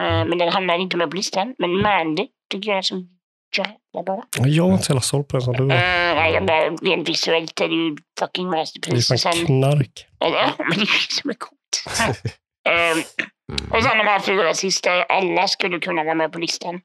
[0.02, 1.54] Eh, men den hamnade inte med på listan.
[1.58, 3.04] Men Mandy tycker jag är så
[3.56, 4.22] jävla bra.
[4.38, 5.68] Jag var inte så jävla såld på den som du var.
[5.68, 9.08] nej, jag bara, rent visuellt är det ju fucking Det är masterpiece.
[9.08, 10.06] fan Och sen, knark.
[10.18, 11.56] ja, men det är det som är coolt.
[13.52, 16.80] Eh, och sen de här fyra sista, alla skulle kunna vara med på listan.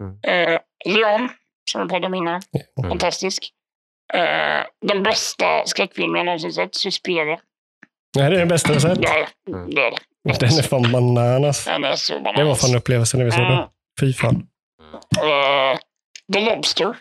[0.00, 0.48] Mm.
[0.54, 1.28] Eh, Leon,
[1.70, 2.42] som vi pratade om innan.
[2.78, 2.88] Mm.
[2.90, 3.50] Fantastisk.
[4.14, 7.38] Eh, den bästa skräckfilmen jag någonsin sett, Suspiria.
[8.16, 8.98] Nej, det är den bästa jag sett.
[9.02, 9.70] Ja, Mm.
[9.74, 9.98] det är det.
[10.40, 11.64] Den är fan bananas.
[11.64, 12.36] Den är så bananas.
[12.36, 13.52] Det var fan upplevelsen när vi såg den.
[13.52, 13.68] Mm.
[14.00, 14.46] Fy fan.
[15.18, 15.78] Eh,
[16.32, 16.96] The Lobster.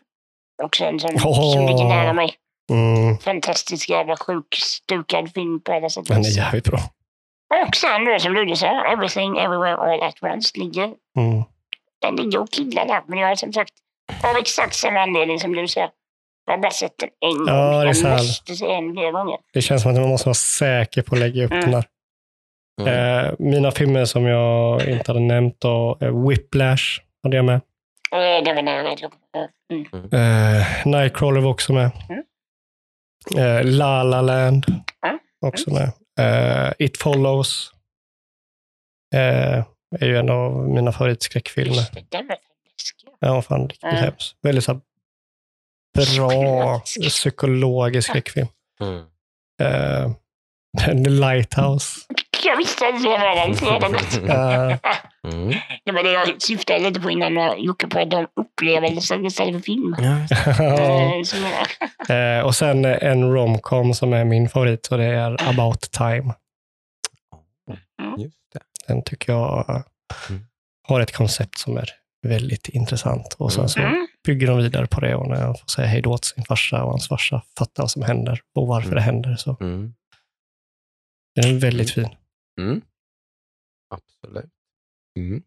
[0.63, 1.53] Också en sån Åh.
[1.53, 2.33] som ligger nära mig.
[2.71, 6.79] Mm, Fantastisk jävla sjuk stukad film på alla sätt den är jävligt bra.
[7.67, 10.83] Och sen då som Ludde sa, Everything Everywhere All At Once ligger.
[11.17, 11.43] Mm.
[12.01, 13.01] Den ligger och killar där.
[13.07, 13.73] Men jag har som sagt
[14.23, 15.91] av exakt samma anledning som du sa.
[16.45, 17.47] Jag har bara sett den en gång.
[17.47, 17.53] Ja,
[17.83, 19.37] det är jag måste se den fler gånger.
[19.53, 21.61] Det känns som att man måste vara säker på att lägga upp Mm.
[21.61, 21.85] den där.
[22.81, 23.25] Mm.
[23.25, 25.97] Eh, mina filmer som jag inte hade nämnt då,
[26.29, 27.61] Whiplash hade jag med.
[28.11, 28.95] Ja, det var nära.
[29.01, 29.09] ja,
[29.71, 29.85] Mm.
[30.13, 31.91] Eh, Nightcrawler var också med.
[32.09, 32.23] Mm.
[33.37, 34.65] Eh, La La Land
[35.05, 35.19] Mm.
[35.45, 35.91] också med.
[36.17, 37.71] Eh, It Follows
[39.15, 39.63] eh,
[39.99, 42.05] är ju en av mina favoritskräckfilmer.
[42.09, 42.37] Den var
[43.33, 43.95] var fan riktigt Mm.
[43.95, 44.35] hemsk.
[44.41, 44.81] Väldigt så
[46.15, 46.79] bra
[47.09, 48.09] Psykologisk.
[48.09, 48.47] skräckfilm.
[48.79, 49.05] Mm.
[49.61, 50.11] Eh,
[51.03, 51.99] The Lighthouse.
[52.45, 54.69] Jag visste att det var.
[54.71, 54.77] Eh,
[55.33, 55.53] Mm.
[55.85, 59.61] Det var det jag syftade lite på innan när Jocke pratade om upplevelser istället för
[59.61, 59.95] film.
[59.99, 60.27] Ja,
[62.15, 66.33] Eh, och sen en romcom som är min favorit och det är About Time.
[68.53, 68.59] det.
[68.87, 69.83] Den tycker jag
[70.29, 70.41] Mm.
[70.87, 71.89] har ett koncept som är
[72.27, 73.35] väldigt intressant.
[73.39, 74.07] Och sen så Mm.
[74.25, 76.83] bygger de vidare på det och när han får säga hej då till sin farsa
[76.83, 78.95] och hans farsa fattar vad som händer och varför Mm.
[78.95, 79.35] det händer.
[79.35, 79.93] Så Mm.
[81.35, 82.09] den är väldigt fin.
[82.57, 82.81] Mm.
[83.89, 84.51] Absolut.
[85.19, 85.43] Mm.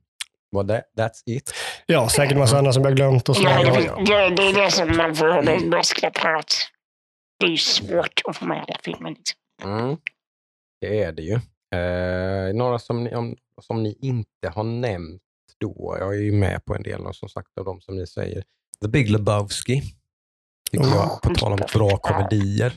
[0.52, 1.52] Well, that, that's it.
[1.86, 3.36] Ja, säkert massa andra som jag glömt och.
[3.38, 6.38] Ja, det, det, det är det som man får brasklapp här.
[6.38, 6.52] att
[7.38, 9.10] Det är ju svårt att få med alla filmer.
[9.10, 9.38] Liksom.
[9.64, 9.96] Mm.
[10.80, 11.34] Det är det ju.
[11.78, 15.22] Eh, några som ni, om, som ni inte har nämnt
[15.58, 18.44] då, jag är ju med på en del som sagt av de som ni säger.
[18.82, 19.82] The Big Lebowski.
[20.70, 22.72] Tycker jag, på tal om bra komedier,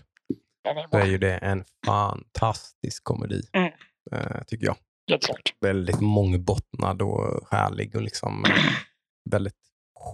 [0.64, 3.42] Den är så är ju det en fantastisk komedi.
[3.54, 3.73] Mm.
[4.14, 4.76] Eh, tycker jag.
[5.10, 5.54] Helt klart.
[5.62, 8.46] Väldigt mångbottnad och härlig och liksom
[9.30, 9.56] väldigt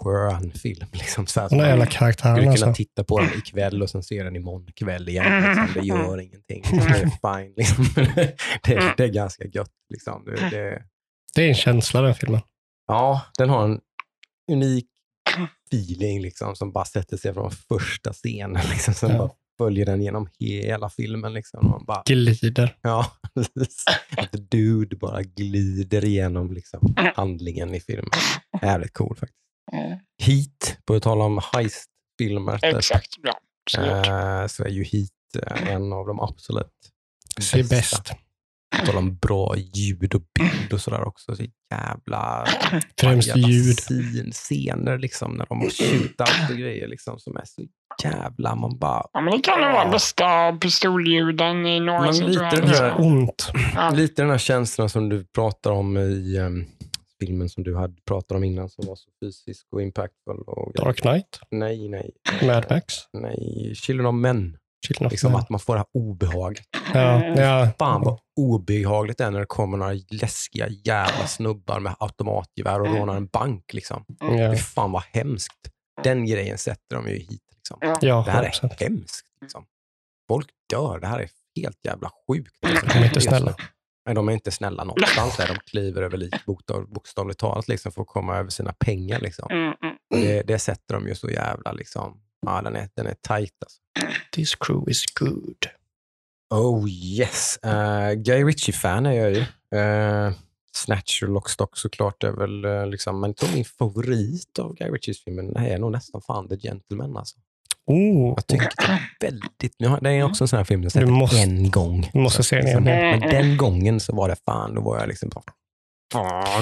[0.03, 0.87] skön film.
[0.91, 2.37] Liksom, så här, De där som jävla man karaktärerna.
[2.37, 2.83] skulle kunna Alltså.
[2.83, 5.43] titta på den ikväll och sen se den imorgon kväll igen.
[5.47, 5.67] Liksom.
[5.81, 6.63] Det gör ingenting.
[6.71, 7.53] Det är fine.
[7.57, 7.85] Liksom.
[8.63, 9.71] Det, är, det är ganska gött.
[9.89, 10.25] Liksom.
[10.25, 10.83] Det, det,
[11.35, 12.41] Det är en känsla den filmen.
[12.87, 13.79] ja, den har en
[14.51, 14.87] unik
[15.71, 18.61] feeling liksom, som bara sätter sig från första scenen.
[18.69, 19.17] Liksom, som Ja.
[19.17, 21.33] bara följer den genom hela filmen.
[21.33, 21.67] Liksom.
[21.69, 22.75] Man bara, Glider.
[22.81, 23.11] ja,
[24.51, 28.09] dude bara glider igenom liksom, handlingen i filmen.
[28.61, 29.39] Jävligt cool faktiskt.
[29.71, 29.99] Mm.
[30.23, 32.57] Heat, på att tala om heist-filmer.
[32.57, 32.77] typ.
[32.77, 33.09] Exakt.
[33.77, 34.41] Ja.
[34.41, 36.67] Eh, så är ju Heat eh, en av de absolut
[37.41, 38.13] Ser bäst.
[38.79, 41.35] På tal om bra ljud och bild och sådär också.
[41.35, 42.47] Så jävla,
[43.01, 43.77] Främst jävla ljud.
[43.79, 47.61] Scen, scener liksom, när de har shootout och grejer liksom, som är så
[48.03, 48.55] jävla...
[48.55, 49.03] Man bara...
[49.13, 52.61] Ja, men det kan nog vara bästa pistolljuden i några Men lite situationer.
[52.61, 53.51] den här- Ont.
[53.75, 53.89] Ja.
[53.89, 56.65] Lite den här känslan som du pratar om i ehm,
[57.19, 60.37] filmen som du hade pratat om innan som var så fysisk och impactful.
[60.47, 61.39] Och, Dark Knight.
[61.51, 62.11] Nej, nej,
[62.43, 62.93] Mad Max.
[63.13, 63.73] nej.
[63.75, 64.57] Children of Men.
[64.99, 66.65] Liksom att man får det här obehaget.
[66.93, 67.67] Ja, ja.
[67.79, 72.87] Fan vad obehagligt det är när det kommer några läskiga jävla snubbar med automatgevär och
[72.87, 72.99] Mm.
[72.99, 73.73] rånar en bank.
[73.73, 74.05] Liksom.
[74.19, 75.53] Ja, Fy fan vad hemskt.
[76.03, 77.41] Den grejen sätter de ju hit.
[77.59, 77.77] Liksom.
[77.81, 78.23] Ja.
[78.25, 78.73] Det här 100%.
[78.73, 79.25] är hemskt.
[79.41, 79.65] Liksom.
[80.27, 80.99] Folk dör.
[80.99, 82.55] Det här är helt jävla sjukt.
[82.61, 83.55] De är inte snälla.
[84.05, 85.37] Nej, de är inte snälla någonstans.
[85.37, 85.47] Där.
[85.47, 89.19] De kliver över lik bokstav, bokstavligt talat liksom, för att komma över sina pengar.
[89.19, 89.51] Liksom.
[89.51, 89.95] Mm, mm.
[90.09, 91.71] Det, det sätter de ju så jävla...
[91.71, 92.21] Liksom.
[92.45, 93.53] Ja, den är, den är tight.
[93.63, 93.79] Alltså.
[94.31, 95.65] This crew is good.
[96.49, 97.59] Oh yes.
[97.65, 99.45] Uh, Guy Ritchie-fan är jag ju.
[99.79, 100.33] Uh,
[100.71, 104.89] Snatch och Lockstock såklart är väl uh, liksom, men jag tror min favorit av Guy
[104.89, 107.17] Ritchies filmer är nog nästan fan The Gentleman.
[107.17, 107.37] Alltså.
[107.89, 108.99] Oh, Jag tycker det är
[109.31, 109.75] väldigt...
[109.79, 112.09] Nu har, det är också en sån här film jag Du sett måste- en gång.
[112.13, 112.83] du måste se den igen.
[112.83, 115.43] Men den gången så var det fan, då var jag liksom bara...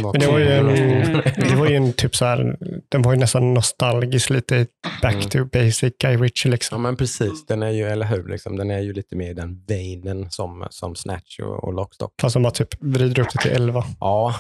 [0.02, 1.22] Men det var ju en, Mm.
[1.50, 2.58] det var ju en typ så här,
[2.90, 4.68] den var ju nästan nostalgisk, lite
[5.02, 5.30] back Mm.
[5.30, 6.82] to basic Guy Ritchie Ja liksom.
[6.82, 9.64] men precis, den är ju, eller hur, liksom, den är ju lite mer i den
[9.68, 12.14] veinen som, som Snatch och, och Lockstock.
[12.22, 13.84] Fast de bara typ vrider upp det till 11.
[14.00, 14.36] Ja,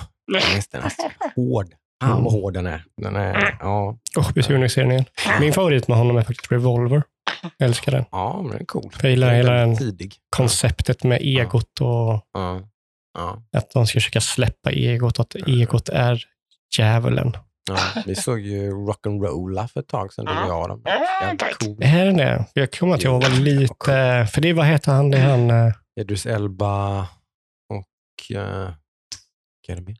[0.72, 0.92] den är
[1.36, 1.68] hård.
[2.04, 2.84] Fan vad hård den är.
[3.02, 5.06] Den är ja, Oh, ska nog se den igen.
[5.40, 7.04] Min favorit med honom är faktiskt Revolver.
[7.58, 8.06] Jag älskar den.
[8.12, 8.92] ja, men den är cool.
[9.02, 10.16] Jag gillar Den hela den Tidig.
[10.36, 12.62] konceptet med egot och Ja,
[13.18, 15.20] ja, att de ska försöka släppa egot.
[15.20, 16.24] Att egot är
[16.78, 17.38] djävulen.
[17.70, 17.78] ja.
[18.06, 20.70] Vi såg ju Rock'n'Rolla för ett tag sedan, du och jag.
[20.70, 21.60] Den Ja, jävligt tack.
[21.60, 21.78] cool.
[21.84, 22.46] Är den det?
[22.54, 24.28] Jag kommer att jag var lite...
[24.34, 25.12] För det, vad heter han?
[25.12, 25.50] Det är han...
[25.50, 27.00] eh, Idris Elba
[27.70, 28.36] och...
[28.38, 28.70] Uh,
[29.68, 29.96] Jeremy.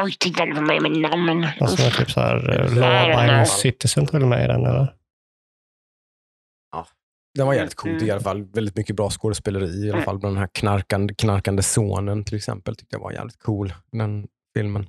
[0.00, 1.44] Oj, titta på mig med namn.
[1.44, 4.66] Är typ så här don't law citizen tror jag med i den.
[4.66, 4.94] Eller?
[7.34, 8.44] Den var jävligt cool i alla fall.
[8.44, 10.18] Väldigt mycket bra skådespeleri i alla fall.
[10.18, 13.72] Bland den här knarkande, knarkande sonen till exempel tyckte jag var jävligt cool.
[13.92, 14.86] Den filmen.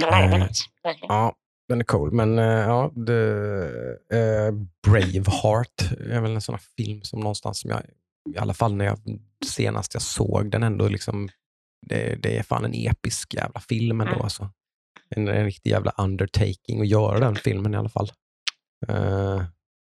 [0.00, 0.48] Ja.
[1.00, 1.34] Ja,
[1.68, 2.12] den är cool.
[2.12, 3.22] Men eh, ja, the,
[4.16, 4.52] eh,
[4.86, 7.82] Braveheart är väl en sån här film som någonstans som jag,
[8.34, 8.98] i alla fall när jag
[9.46, 11.28] senast jag såg den ändå, liksom,
[11.86, 14.12] det, det är fan en episk jävla film ändå.
[14.12, 14.22] Mm.
[14.22, 14.48] Alltså.
[15.16, 18.10] En, en riktig jävla undertaking att göra den filmen i alla fall.
[18.88, 19.42] Eh,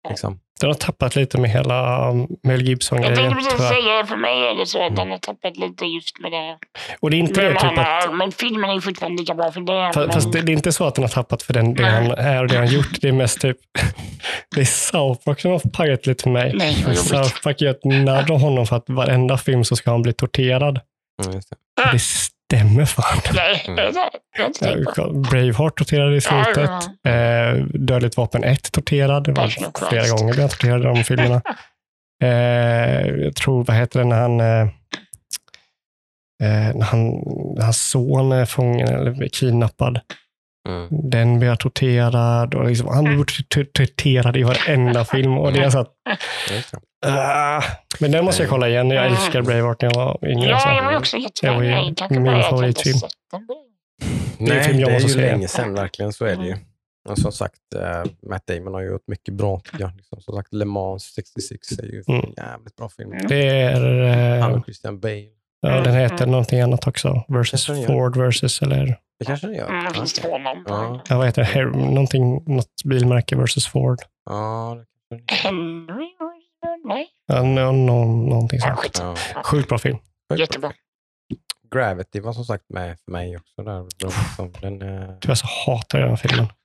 [0.09, 0.39] liksom.
[0.61, 3.15] Den har tappat lite med hela um, Mel Jag Gibson-grejen.
[3.15, 3.69] tänkte precis tyvärr.
[3.73, 6.57] säga, för mig är det så att den har tappat lite just med det.
[6.99, 8.15] Och det är inte det typ att...
[8.15, 9.71] men filmen är fortfarande lika bra för det.
[9.73, 11.85] Fa- men- Fast det, det är inte så att den har tappat för den, det
[11.89, 13.01] han är och det han gjort.
[13.01, 13.57] Det är mest typ...
[14.55, 16.51] Det är South Park som har pajat lite för mig.
[16.55, 16.95] Nej.
[16.95, 20.13] South Park gör ett narr av honom för att varenda film så ska han bli
[20.13, 20.79] torterad.
[21.25, 21.33] Mm,
[21.75, 21.91] det.
[21.91, 23.21] Det stämmer fan.
[23.33, 25.21] Nej, Mm.
[25.21, 26.69] Braveheart torterad i slutet.
[27.01, 29.23] Ja, Eh, Dödligt vapen 1 torterad.
[29.23, 29.47] Det var
[29.89, 30.11] flera Christ.
[30.17, 31.41] gånger blev han torterad i de filmerna.
[32.23, 34.39] Eh, jag tror, vad heter det när han...
[34.39, 34.61] Eh,
[36.43, 37.07] eh, när han,
[37.55, 39.99] när hans son är fången eller kidnappad.
[40.69, 40.87] Mm.
[41.09, 45.37] Den blir torterad och liksom, han blir tor- torterad i varenda film.
[45.37, 45.93] Och det är så att,
[47.05, 47.61] ah,
[47.99, 48.89] men den måste jag kolla igen.
[48.89, 50.49] Jag älskar Braveheart när jag var yngre.
[50.49, 50.69] Ja, så.
[50.69, 52.19] det var också Det var ju jättebra.
[52.19, 52.97] Min jag favoritfilm.
[54.37, 55.31] Det är film jag det är måste ju se.
[55.31, 56.55] länge sedan verkligen, så är det ju.
[57.09, 59.91] Och som sagt, eh, Matt Damon har ju gjort mycket bra tycker jag.
[59.97, 62.21] Liksom, som sagt, Le Mans 66 är ju Mm.
[62.23, 63.09] en jävligt bra film.
[63.29, 65.27] Det är, Han eh, och Christian Bale.
[65.69, 67.23] Ja, den heter någonting annat också.
[67.27, 67.85] Versus den.
[67.85, 69.69] Ford versus, eller Det kanske den gör.
[69.69, 70.81] Mm, finns två namn på Ja.
[70.81, 70.99] den.
[71.09, 71.65] ja, vad heter det?
[71.77, 73.99] Någonting, något bilmärke versus Ford.
[74.25, 74.77] Ja,
[75.09, 75.55] det kanske den
[75.87, 76.05] Henry?
[76.85, 77.07] Nej.
[77.27, 78.79] Ja, no, no, någonting Ja, sånt.
[78.79, 78.97] skit.
[79.35, 79.43] ja.
[79.43, 79.97] Sjukt bra film.
[80.37, 80.71] Jättebra.
[81.73, 83.63] Gravity var som sagt med för mig också.
[83.63, 83.85] Där.
[84.35, 86.45] Som Den eh, Tyvärr så hatar jag den filmen.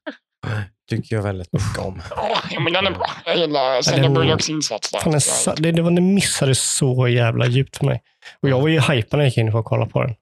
[0.91, 2.03] tycker jag väldigt mycket om.
[2.51, 3.07] Ja, men den är bra.
[3.27, 5.21] Jag gillar Sandra Bullocks insats där.
[5.21, 8.03] Fan, det, det missade så jävla djupt för mig.
[8.43, 10.15] Och jag var ju hypad när jag gick in för att kolla på den.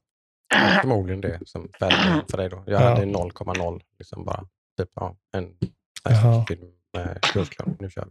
[0.82, 2.62] Förmodligen det som fällde för dig då.
[2.66, 2.88] Jag Ja.
[2.88, 4.44] hade 0,0 liksom bara.
[4.78, 5.46] Typ, ja, en
[6.48, 6.60] film
[6.96, 7.76] med Clooney.
[7.80, 8.04] Nu kör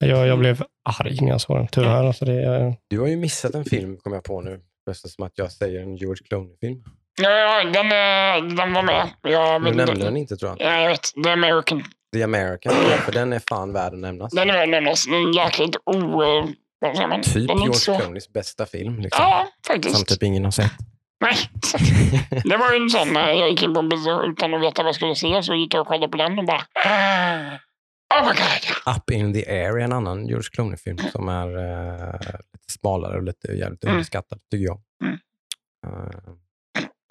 [0.00, 0.08] vi.
[0.08, 0.62] Jag, jag blev
[1.00, 2.04] arg när jag såg den, tyvärr.
[2.04, 4.60] Alltså det, är- Du har ju missat en film, kom jag på nu.
[4.92, 6.84] Som att jag säger en George Clooney-film.
[7.22, 9.08] Ja, ja, den, är, den var med.
[9.22, 10.72] Jag, Du nämnde den inte tror jag.
[10.72, 11.02] Ja, jag vet.
[11.24, 11.84] The American.
[12.14, 12.72] The American,
[13.04, 14.32] för den är fan värd att nämnas.
[14.32, 15.04] Den är väl nämnas.
[15.06, 16.22] Den är jäkligt o...
[16.22, 16.44] eh,
[16.80, 17.22] Vad säger man?
[17.22, 17.98] Typ George så...
[17.98, 19.00] Clooneys bästa film.
[19.00, 19.24] Liksom.
[19.24, 19.96] Ja, faktiskt.
[19.96, 20.72] Som typ ingen har sett.
[21.20, 21.36] Nej.
[22.44, 24.88] Det var ju en sån när jag gick in på bio utan att veta vad
[24.88, 25.42] jag skulle se.
[25.42, 26.62] Så gick jag och kollade på den och bara...
[26.84, 27.58] ah,
[28.14, 28.96] Oh my god.
[28.96, 32.12] Up in the air är en annan George Clooney-film som är eh,
[32.52, 33.94] lite smalare och lite jävligt Mm.
[33.94, 34.80] underskattad, tycker jag.
[35.04, 35.18] Mm.
[35.86, 36.10] Eh,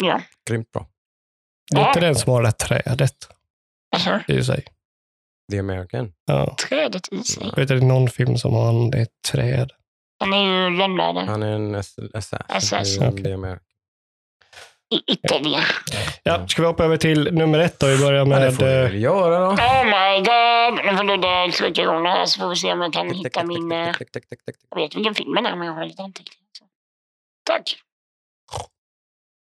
[0.04, 0.22] Ja.
[0.50, 0.88] grymt bra.
[1.72, 3.16] det är inte den som har det här trädet
[3.96, 4.66] Alltså, i sig.
[5.52, 6.12] The American.
[6.26, 6.56] Ja.
[6.70, 7.44] trädet i sig.
[7.48, 9.72] Jag vet det är någon film som har det är ett träd.
[10.20, 11.26] Han är ju lönnmördare.
[11.26, 12.46] Han är en ass- assassin.
[12.58, 13.04] Assassin.
[13.04, 13.24] i Okej.
[13.24, 13.64] The American.
[14.94, 15.62] i Italien.
[16.24, 17.88] Ja, ska vi hoppa över till nummer ett då?
[17.88, 18.56] Vi börjar Ja, det med...
[18.56, 19.46] får vi eh, väl göra då.
[19.52, 20.86] Oh my god!
[20.86, 23.44] Nu får Ludde trycka igång det här så får vi se om jag kan hitta
[23.44, 23.72] min...
[23.72, 26.40] Jag vet vilken film det är, men jag har lite anteckningar.
[27.46, 27.76] Tack!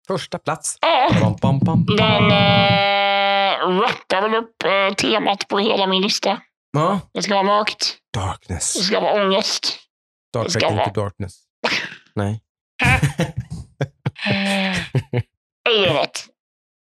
[0.07, 0.77] Första plats.
[0.81, 1.97] Ja, Bam, bam, bam, bam.
[1.97, 6.41] den äh, rappar väl upp eh, temat på hela min lista.
[6.73, 7.01] Ja.
[7.15, 7.97] Det ska vara mörkt.
[8.13, 8.87] Det Darkness.
[8.87, 9.65] ska vara ångest.
[10.29, 11.35] Star det ska vara- Into Darkness.
[12.15, 12.41] Nej.
[15.69, 16.25] Alienet.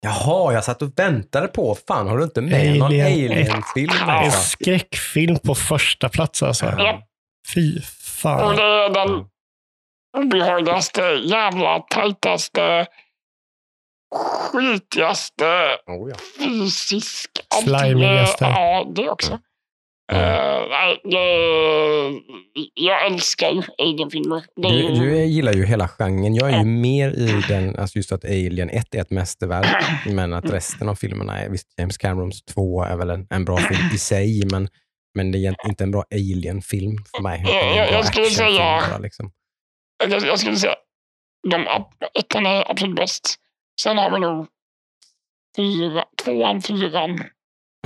[0.00, 3.92] Jaha, jag satt och väntade på, fan har du inte med någon Alien Alien-film?
[4.06, 4.22] Ja.
[4.22, 6.66] En skräckfilm på första plats alltså.
[6.66, 7.02] Ja.
[7.54, 8.56] Fy Och fan.
[8.56, 9.24] det är den
[10.18, 12.86] obehagligaste, jävla tajtaste,
[14.14, 16.16] skitigaste, Oh, ja.
[16.38, 17.30] fysisk...
[17.64, 18.44] Slimigaste.
[18.44, 19.32] Ja, det också.
[20.12, 20.18] Eh,
[20.70, 22.20] nej, det-
[22.74, 24.44] jag älskar ju Alien-filmer.
[24.56, 26.34] Du, du gillar ju hela genren.
[26.34, 30.32] Jag är ju mer i den, alltså just att Alien 1 är ett mästerverk, men
[30.34, 33.90] att resten av filmerna är, visst James Camerons 2 är väl en, en bra film
[33.94, 34.68] i sig, men,
[35.14, 37.44] men det är inte en bra Alien-film för mig.
[37.76, 39.30] Jag- jag skulle säga- bara, liksom.
[40.08, 40.74] jag, jag skulle säga
[41.50, 41.66] de,
[42.20, 43.36] ettan är absolut bäst.
[43.82, 44.46] Sen har vi nog
[45.56, 47.10] fyra, tvåan, fyran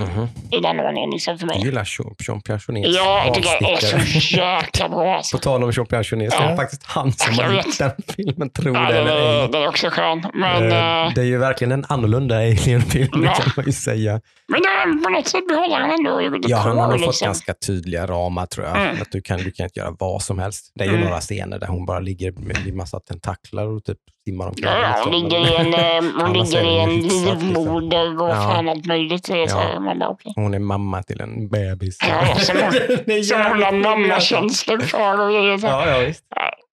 [0.01, 0.29] Mhm.
[0.51, 1.65] i den ordningen liksom för Jag mig.
[1.65, 5.37] gillar Jean- Jean-Pierre Jeunets Ja, jag tycker det är så jäkla bra alltså.
[5.37, 6.45] På tal om Jean-Pierre Jeunet, så Ja.
[6.47, 9.43] är det faktiskt han som Jag har gjort den filmen, tror Ja, det eller är,
[9.43, 9.49] ej.
[9.53, 10.23] den är också skön.
[10.35, 13.19] Men, Eh, eh, det är ju verkligen en annorlunda Alien-film, Ja.
[13.21, 14.21] det kan man ju säga.
[14.49, 17.27] men den, på något sätt behåller han ändå Ja, han har nog fått liksom.
[17.27, 18.77] ganska tydliga ramar tror jag.
[18.83, 19.03] Mm.
[19.03, 20.73] Att du kan, du kan inte göra vad som helst.
[20.75, 21.05] Det är ju Mm.
[21.05, 23.99] några scener där hon bara ligger med en massa tentaklar och typ
[24.29, 24.65] simmar omkring.
[24.67, 25.13] Ja, ja, liksom.
[25.13, 28.35] hon ligger i en, eh, hon ligger i en livmoder och Ja.
[28.35, 29.27] fan allt möjligt.
[29.27, 29.81] Så Ja.
[29.81, 30.33] man bara, okej.
[30.37, 31.99] Hon är mamma till en bebis.
[32.09, 35.59] Ja, som hon- Som hon har mammakänslor för och grejer.
[35.63, 36.25] Ja, ja, visst.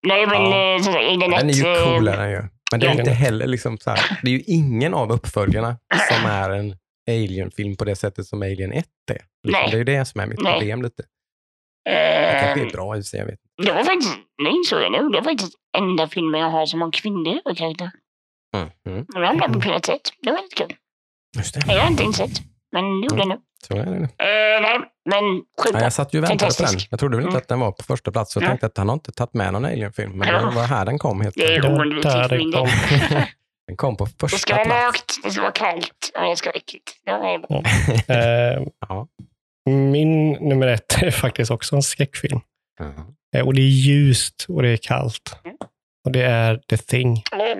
[0.08, 0.76] Nej, men Ja.
[0.76, 2.42] eh, så, i den Den är ju eh, coolare ju.
[2.72, 3.00] Men det är Ja.
[3.00, 5.78] inte heller liksom så här, det är ju ingen av uppföljarna
[6.12, 6.76] som är en
[7.10, 9.22] Alien-film på det sättet som Alien 1 är.
[9.48, 11.04] Liksom, det är ju det som är mitt problem lite.
[11.86, 14.82] Det eh, kanske är bra i och sig, jag vet Det var faktiskt, nu insåg
[14.82, 17.92] jag nu, det är faktiskt enda filmen jag har som har kvinnlig karaktär.
[18.56, 18.70] mm.
[18.88, 19.06] Mm.
[19.14, 20.12] Men jag hamnade på plats ett.
[20.22, 20.76] Det var lite kul.
[21.38, 22.32] Just det, Jag har inte insett,
[22.72, 23.38] men det gjorde jag nu.
[23.68, 23.96] så är det.
[24.02, 24.80] Eh, nej,
[25.10, 25.24] men
[25.74, 26.74] Ja, jag satt ju och väntade på den.
[26.90, 27.42] Jag trodde väl inte Mm.
[27.42, 28.34] att den var på första plats.
[28.34, 28.48] Så jag Ja.
[28.48, 30.12] tänkte att han har inte tagit med någon Alien-film.
[30.12, 30.40] Men Ja.
[30.46, 31.64] det var här den kom helt Det är enkelt.
[31.66, 33.24] Det var oundvikligt det kom.
[33.68, 34.84] Den kom på Det ska första vara plats.
[34.86, 36.92] mörkt, det ska vara kallt och det ska vara äckligt.
[37.06, 37.58] Det var bra.
[38.16, 39.08] Eh, Ja.
[39.66, 42.40] min nummer ett är faktiskt också en skräckfilm.
[42.80, 42.86] Ja.
[43.36, 45.36] Eh, och det är ljust och det är kallt.
[45.46, 45.58] Mm.
[46.06, 47.24] Och det är The Thing.
[47.32, 47.56] Oj.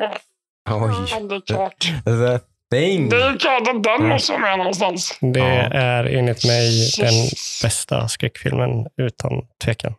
[1.30, 2.38] Det är.
[2.40, 2.46] The
[2.78, 3.10] thing.
[3.10, 4.10] Det är att den Mm.
[4.10, 5.18] måste vara med någonstans.
[5.22, 5.46] Det Ja.
[5.72, 6.70] är enligt mig
[7.00, 7.14] den
[7.64, 9.32] bästa skräckfilmen utan
[9.66, 9.94] tvekan.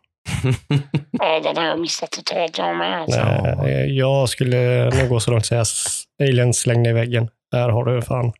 [1.11, 3.01] Ja, den har jag missat totalt jag med.
[3.01, 3.19] Alltså.
[3.19, 3.67] Ja.
[3.67, 7.29] Eh, Jag skulle nog gå så långt att säga Alien slängde i väggen.
[7.51, 8.33] Där har du fan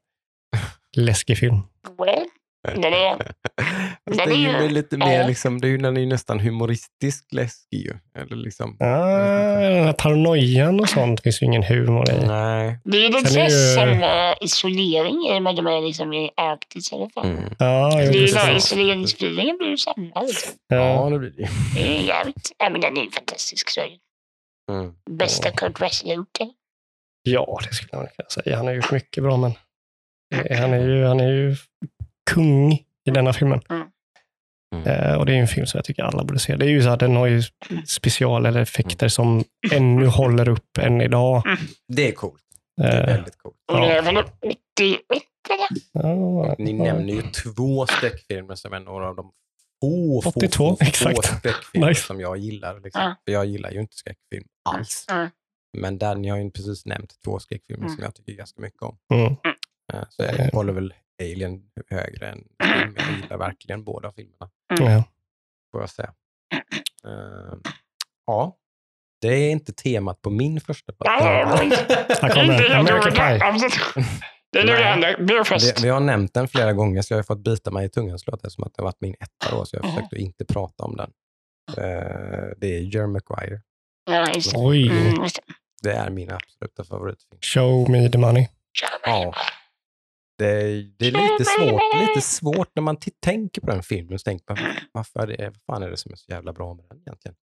[0.97, 1.59] läskig film.
[1.97, 2.25] Well,
[2.81, 5.28] den är, Fast Den det är ju är ju- lite mer ja.
[5.28, 7.94] liksom, det är ju, den är ju nästan humoristisk läskig ju.
[8.18, 12.26] Eller liksom, Ah, den här paranoian och sånt finns ju ingen humor i.
[12.28, 12.80] nej.
[12.84, 16.95] det är Sen är så ju- samma isolering i med de liksom i Arktis i
[16.95, 17.26] alla fall.
[17.26, 17.44] Mm.
[17.60, 18.72] Ja, Det är ju den precis.
[18.72, 20.22] isoleringsfeelingen blir ju samma.
[20.22, 20.52] Liksom.
[20.68, 21.10] Ja, Ja.
[21.10, 21.48] det blir det ju.
[21.76, 22.52] Det är jävligt...
[22.57, 23.69] Ja, men den är ju fantastisk.
[23.69, 23.82] Så.
[24.72, 24.94] Mm.
[25.10, 26.38] Bästa Kurt Russell har gjort.
[26.40, 26.52] eller?
[27.23, 28.57] ja, det skulle man kunna säga.
[28.57, 29.52] Han har gjort mycket bra, men
[30.36, 31.56] eh, han är ju, han är ju
[32.32, 33.61] kung i denna filmen.
[33.69, 33.88] Mm.
[34.76, 34.88] Mm.
[34.88, 36.56] Eh, och det är ju en film som jag tycker alla borde se.
[36.56, 37.41] Det är ju så att den har ju
[37.88, 41.44] special eller effekter som ännu håller upp än idag.
[41.88, 42.44] Det är coolt.
[42.78, 43.56] Det är Eh, väldigt coolt.
[43.72, 43.91] Och det Ja.
[43.94, 45.02] är från 81
[45.49, 45.82] eller?
[45.94, 46.84] ja, Ni ja.
[46.84, 49.32] nämner ju två skräckfilmer som är några av de
[49.82, 51.26] få, få, 82, få, få exakt.
[51.26, 52.02] skräckfilmer Nice.
[52.07, 52.80] som jag gillar.
[52.80, 53.02] Liksom.
[53.02, 53.15] Ja.
[53.26, 55.06] För jag gillar ju inte skräckfilm alls.
[55.11, 55.30] Mm.
[55.78, 57.95] Men där, ni har ju precis nämnt två skräckfilmer Mm.
[57.95, 58.98] som jag tycker ganska mycket om.
[59.14, 59.26] Mm.
[59.94, 62.95] Eh, Så jag håller väl Alien högre än film.
[62.98, 64.49] Jag gillar verkligen båda filmerna,
[64.80, 65.03] Ja.
[65.72, 66.14] får jag säga.
[67.06, 67.57] Eh,
[68.27, 68.57] ja,
[69.22, 71.23] det är inte temat på min första plats.
[71.23, 73.39] Här Det är kommer inte helt American Pie.
[73.48, 73.73] Absolut.
[74.52, 74.84] Det är nu det Nej.
[74.84, 75.18] händer.
[75.23, 75.84] Beerfest.
[75.84, 78.31] Vi, har nämnt den flera gånger, så jag har fått bita mig i tungan så
[78.31, 79.95] låter det som att det har varit min etta då, så jag har Ja.
[79.95, 81.11] försökt att inte prata om den.
[81.77, 83.61] Eh, det är Jerry Maguire.
[84.06, 84.27] Ja.
[84.56, 85.27] Oj, Mm.
[85.84, 87.39] Det är min absoluta favoritfilm.
[87.41, 88.48] show me the money.
[89.06, 89.34] Ja.
[90.41, 94.19] Det är, det är lite, svårt, lite svårt när man t- tänker på den filmen.
[94.19, 94.57] Så tänker man,
[94.91, 97.35] varför är det, vad fan är det som är så jävla bra med den egentligen?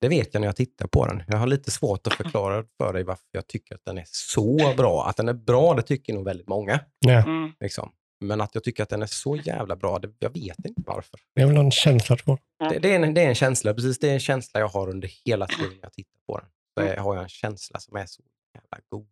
[0.00, 1.22] Det vet jag när jag tittar på den.
[1.28, 4.74] Jag har lite svårt att förklara för dig varför jag tycker att den är så
[4.76, 5.06] bra.
[5.08, 6.80] Att den är bra, det tycker nog väldigt många.
[6.98, 7.52] Ja, Mm.
[7.60, 7.92] Liksom.
[8.20, 11.20] Men att jag tycker att den är så jävla bra, det, jag vet inte varför.
[11.34, 12.38] det är väl någon känsla tror
[12.70, 14.88] Det, det, är en, det är en känsla, precis det är en känsla jag har
[14.90, 16.48] under hela tiden jag tittar på den.
[16.78, 18.22] Så jag har jag en känsla som är så
[18.54, 19.06] jävla god.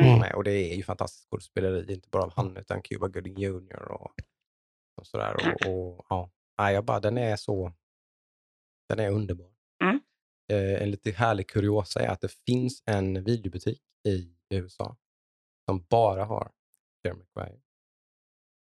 [0.00, 0.18] Mm.
[0.18, 0.34] med.
[0.34, 3.92] Och det är ju fantastiskt skådespeleri, inte bara av han utan Cuba Gooding Jr.
[3.92, 4.12] och,
[4.96, 5.34] och sådär.
[5.36, 6.30] Och, och, ja.
[6.58, 7.72] Nej, jag bara, den är så,
[8.88, 9.50] den är underbar.
[9.84, 10.00] Mm.
[10.52, 14.96] Eh, en lite härlig kuriosa är att det finns en videobutik i USA
[15.64, 16.50] som bara har
[17.04, 17.60] Jerry Maguire.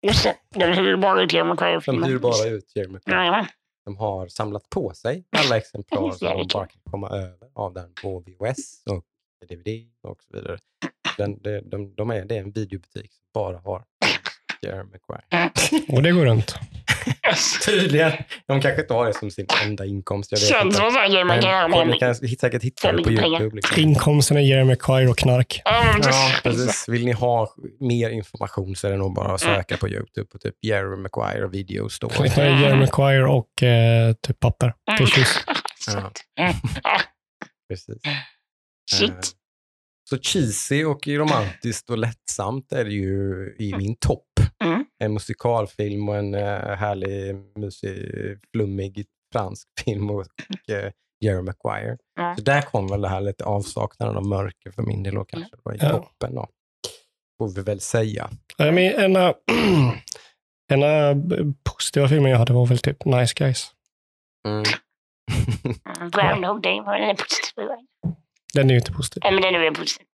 [0.07, 2.07] Just det, de hyr bara ut Jerry De Maguire-filmer.
[2.07, 3.47] hyr bara ut Jerry Maguire.
[3.85, 7.93] De har samlat på sig alla exemplar som de bara kan komma över av den
[7.93, 9.05] på VHS och
[9.49, 10.59] DVD och så vidare.
[11.21, 13.83] Den, de, de, de är, det är en videobutik som bara har
[14.61, 15.51] Jerry Maguire.
[15.95, 16.55] Och det går runt.
[17.65, 18.11] Tydligen.
[18.47, 20.31] De kanske inte har det som sin enda inkomst.
[20.31, 20.77] Jag vet Känns inte.
[20.77, 21.85] som Jerry Men Maguire.
[21.85, 23.11] ni kan säkert hitta det på.
[23.11, 23.55] YouTube.
[23.55, 23.81] Liksom.
[23.81, 25.61] Inkomsten är Jeremy Maguire och knark.
[25.65, 25.93] Ja,
[26.43, 26.89] precis.
[26.89, 30.37] Vill ni ha mer information så är det nog bara att söka på YouTube på
[30.37, 32.13] typ Jerry Maguire Video Store.
[32.15, 34.73] Klicka Jeremy Maguire och eh, typ papper.
[34.97, 35.37] Tissues.
[36.39, 36.53] Mm.
[36.83, 37.01] Ja,
[37.69, 38.01] Precis.
[38.91, 39.31] Shit.
[40.11, 44.27] Eh, Så cheesy och romantiskt och lättsamt är det ju i min topp.
[44.63, 44.85] Mm.
[45.03, 47.97] En musikalfilm och en uh, härlig, mysig,
[48.51, 50.25] flummig fransk film och
[50.71, 50.91] uh,
[51.25, 51.97] Jerry Maguire.
[52.15, 52.35] Ja.
[52.35, 55.55] Så där kom väl det här lite avsaknaden av mörker för min del och kanske
[55.55, 56.47] det var i toppen då.
[57.37, 58.29] Får vi väl säga.
[58.57, 59.35] Nej, men En av
[60.73, 61.23] en av
[61.63, 63.71] positiva filmer jag hade var väl typ Nice Guys.
[64.47, 64.63] Mm.
[66.11, 67.77] Groundhog Day var den positiva.
[68.53, 69.21] Den är ju inte positiv.
[69.25, 70.05] Ja, men den är väl positiv.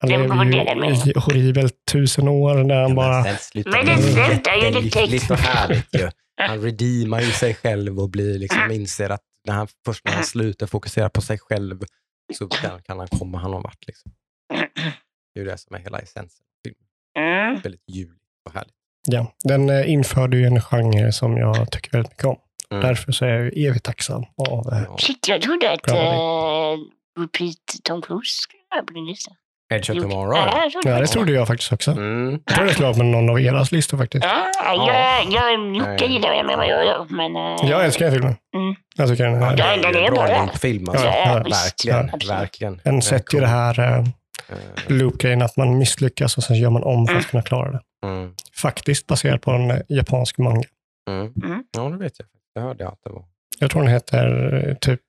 [0.00, 0.20] Han Den
[0.50, 3.22] lever ju i horribelt tusen år där han bara...
[3.22, 5.30] Men med slutar ju direkt.
[5.30, 6.10] och härligt ju.
[6.36, 10.24] Han redeemar ju sig själv och blir liksom inser att när han, först när han
[10.24, 11.80] slutar fokusera på sig själv
[12.38, 13.86] så kan, kan han komma han någon vart.
[13.86, 14.12] Liksom.
[15.34, 16.44] Det är ju det som är hela essensen.
[17.18, 17.60] Mm.
[17.60, 18.74] Väldigt juligt och härligt.
[19.06, 22.36] Ja, den eh, införde ju en genre som jag tycker väldigt mycket om.
[22.70, 22.82] Mm.
[22.82, 24.72] Därför så är jag evigt tacksam av...
[24.72, 24.96] Eh, Ja.
[24.98, 25.82] Shit, jag trodde att
[27.20, 28.42] Repeat Tom Cruise
[28.86, 29.30] på din lista.
[29.74, 29.96] Edge of.
[30.02, 30.36] Tomorrow.
[30.36, 31.90] Ja, trodde ja, det trodde jag faktiskt också.
[31.90, 32.40] Mm.
[32.46, 34.24] Jag tror det skulle vara på någon av eras listor faktiskt.
[34.24, 34.92] Ja, Ja.
[34.92, 37.36] jag, jag, Jocke gillar jag med vad jag gör, men...
[37.36, 38.36] uh, Jag älskar den filmen.
[38.56, 38.74] Mm.
[38.96, 39.56] Jag tycker den Ja, är...
[39.56, 40.88] det Ja, den är bra film.
[40.88, 41.06] Alltså.
[41.06, 42.10] Ja, ja, verkligen.
[42.14, 42.28] Absolut.
[42.40, 42.80] verkligen.
[42.84, 44.04] Den sätter ju det här eh,
[44.48, 44.56] Eh,
[44.96, 47.80] loop-grejen att man misslyckas och sen gör man om för att kunna klara det.
[48.06, 48.34] Mm.
[48.54, 50.62] Faktiskt baserat på en eh, japansk manga.
[51.10, 51.32] Mm.
[51.44, 51.64] Mm.
[51.76, 52.28] Ja, det vet jag.
[52.54, 53.24] Det hörde jag att det var.
[53.58, 55.00] Jag tror den heter eh, typ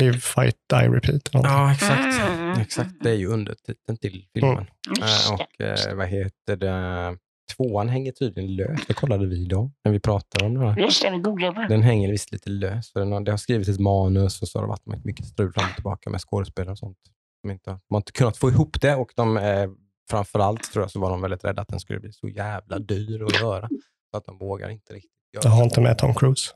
[0.00, 1.32] Live, Fight, Die, Repeat.
[1.32, 1.44] något.
[1.44, 2.20] Ja, exakt.
[2.28, 2.60] Mm.
[2.60, 4.66] Exakt, det är ju undertiteln till filmen.
[4.98, 7.18] Just Eh, och eh, vad heter det?
[7.56, 8.88] Tvåan hänger tydligen löst.
[8.88, 10.76] Det kollade vi idag när vi pratade om det här.
[10.78, 11.66] Just det, vi det.
[11.68, 12.92] Den hänger visst lite löst.
[12.92, 15.52] För den har, det har skrivits ett manus och så har det varit mycket strul
[15.52, 16.98] fram och tillbaka med skådespelare och sånt.
[17.42, 19.68] De, inte, de har inte kunnat få ihop det och de, eh,
[20.10, 23.22] framförallt tror jag så var de väldigt rädda att den skulle bli så jävla dyr
[23.22, 23.68] att göra.
[24.10, 26.50] Så att de vågar inte riktigt göra Jag har inte med Tom Cruise.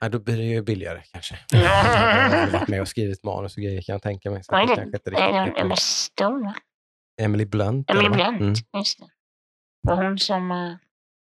[0.00, 1.38] Nej, då blir det ju billigare kanske.
[1.52, 1.58] Ja.
[1.58, 4.44] De har varit med och skrivit manus och grejer kan jag tänka mig.
[4.44, 5.76] Så Vad att är det kanske inte Är det Emma.
[5.76, 6.54] Stone?
[7.20, 7.90] Emily Blunt.
[7.90, 8.36] Emily eller vad?
[8.36, 8.54] Blunt, Mm.
[8.80, 9.06] just det.
[9.82, 10.74] Var hon som uh,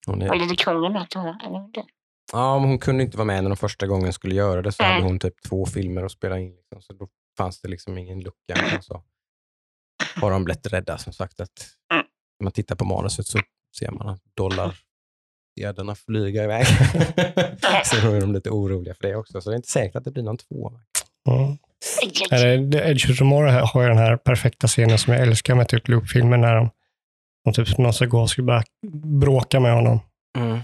[0.08, 1.70] Hon var är, lite kungen att hon eller
[2.32, 4.72] ja, men hon kunde inte vara med när de första gången skulle göra det.
[4.72, 4.92] Så Nej.
[4.94, 6.56] hade hon typ två filmer att spela in.
[6.56, 8.54] Liksom, så då fanns det liksom ingen lucka.
[8.78, 9.04] Och så
[10.22, 11.40] har de blivit rädda som sagt.
[11.40, 12.06] att Mm.
[12.40, 13.40] När man tittar på manuset så
[13.80, 14.22] ser man att
[15.68, 16.66] dollarsedlarna flyger iväg.
[17.86, 19.42] så då är de lite oroliga för det också.
[19.42, 20.72] Så det är inte säkert att det blir någon två.
[21.30, 21.58] Mm.
[22.74, 26.38] Edge of Tomorrow har ju den här perfekta scenen som jag älskar med typ loopfilmer
[26.38, 26.70] när de,
[27.46, 28.64] de typ någon ska gå och ska börja
[29.22, 30.00] bråka med honom.
[30.38, 30.60] Mm.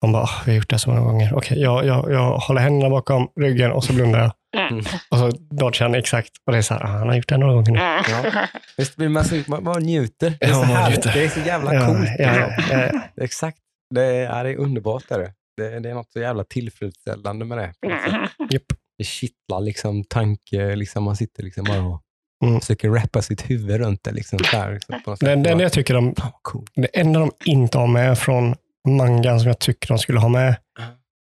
[0.00, 1.34] De bara, "Ah, vi har gjort det så många gånger.
[1.34, 4.32] Okej, jag, jag, jag håller händerna bakom ryggen och så blundar jag.
[4.70, 4.84] Mm.
[5.10, 6.30] Och så dodgar han exakt.
[6.46, 7.78] Och det är så här, ah, han har gjort det några gånger nu.
[7.78, 8.46] Ja.
[8.76, 10.36] Visst blir man, så, man, man njuter.
[10.40, 11.12] Det är, Ja, så man njuter.
[11.14, 12.08] det är så jävla coolt.
[12.18, 13.24] ja, ja, ja, ja.
[13.24, 13.58] Exakt.
[13.94, 15.10] Det är, det är underbart.
[15.10, 15.32] Är det.
[15.56, 17.72] Det, det är något så jävla tillfredsställande med det.
[18.50, 18.62] Japp.
[18.98, 20.76] Det kittlar liksom tanke.
[20.76, 22.02] Liksom, man sitter liksom bara och
[22.44, 22.60] Mm.
[22.60, 24.10] försöker rappa sitt huvud runt det.
[24.12, 25.26] Liksom, här, liksom, på något sätt.
[25.28, 26.70] Det, det, Bara, jag tycker de, coolt.
[26.74, 28.54] det enda de inte har med från
[28.88, 30.56] mangan som jag tycker de skulle ha med,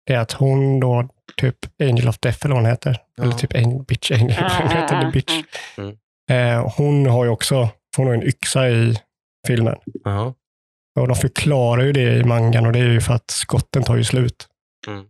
[0.05, 1.07] det är att hon då,
[1.37, 3.23] typ Angel of Death eller vad hon heter, Ja.
[3.23, 5.43] eller typ Angel, Bitch Angel, hon heter The Bitch.
[5.77, 5.97] Mm.
[6.31, 8.97] Eh, hon har ju också, hon har en yxa i
[9.47, 9.75] filmen.
[10.03, 10.33] Jaha.
[10.99, 13.95] Och de förklarar ju det i mangan och det är ju för att skotten tar
[13.95, 14.47] ju slut.
[14.87, 15.05] Mm.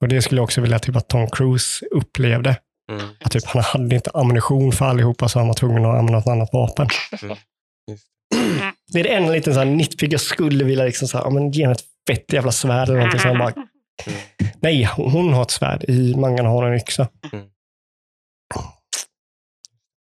[0.00, 2.56] Och det skulle jag också vilja typ att Tom Cruise upplevde.
[2.92, 3.08] Mm.
[3.20, 6.26] Att typ, han hade inte ammunition för allihopa så han var tvungen att använda ett
[6.26, 6.88] annat vapen.
[7.12, 7.40] Just.
[8.92, 11.30] Det är det enda liten så här nitpick jag skulle vilja liksom så här, ja,
[11.30, 13.20] men ge henne ett fett jävla svärd eller någonting.
[13.20, 13.52] Så han bara,
[14.60, 15.84] nej, hon har ett svärd.
[15.88, 17.08] I mangan har hon en yxa.
[17.32, 17.46] Mm.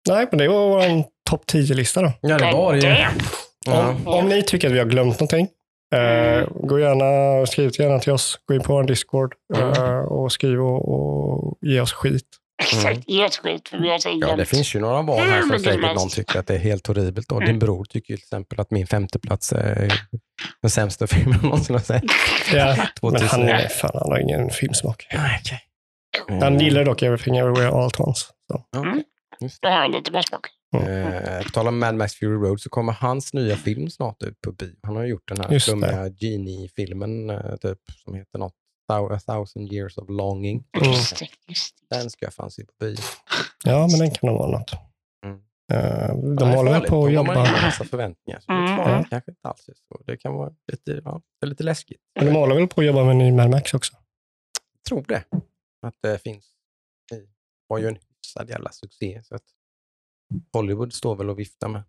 [0.10, 2.14] Nej, men det var vår topp 10-lista då.
[2.22, 3.22] Ja, det var det ju.
[3.66, 3.96] Ja.
[4.06, 5.48] Om, ni tycker att vi har glömt någonting,
[5.96, 8.40] eh, gå gärna, skriv gärna till oss.
[8.46, 12.26] Gå in på vår Discord eh, och skriv och, och ge oss skit.
[12.64, 13.70] Exakt, jätteskit.
[13.70, 16.40] För vi har så Ja, det finns ju några val här som säkert någon tycker
[16.40, 17.32] att det är helt horribelt.
[17.32, 17.48] Och Mm.
[17.48, 19.94] din bror tycker ju till exempel att min femteplats är
[20.62, 22.04] den sämsta filmen jag någonsin har sett.
[22.54, 23.28] Ja, men 2000.
[23.28, 25.08] han, är, fan, han har ingen filmsmak.
[25.14, 25.60] Nej, okej.
[26.42, 28.26] Han Eh, gillar dock Everything Everywhere All At Once.
[28.52, 28.64] Så.
[28.78, 29.04] okej.
[29.62, 30.48] Jag har lite bra smak.
[30.74, 34.42] Eh, på tal om Mad Max Fury Road så kommer hans nya film snart ut
[34.42, 34.76] på bio.
[34.84, 38.54] Han har gjort den här flummiga Genie-filmen eh, typ, som heter något
[38.94, 40.64] A thousand years of longing.
[40.78, 40.92] Mm.
[40.92, 41.96] Just det, just det.
[41.98, 42.98] Den ska jag fan se på bio.
[43.64, 44.72] Ja, men den kan nog vara något.
[45.26, 45.40] Mm.
[45.74, 47.52] Eh, de håller väl på att har man ju en jobba.
[47.62, 48.40] massa förväntningar.
[48.40, 48.66] Så Mm.
[48.66, 49.06] det Ja.
[49.10, 50.04] kanske inte alls är så.
[50.06, 52.02] Det kan vara lite, ja, det är lite läskigt.
[52.16, 53.94] Men de håller väl på att jobba med en ny Mad Max också.
[54.74, 55.24] Jag tror det.
[55.88, 56.46] Att det finns.
[57.10, 57.22] Det
[57.68, 59.22] var ju en hyfsad jävla succé.
[59.24, 59.44] Så att
[60.54, 61.84] Hollywood står väl och viftar med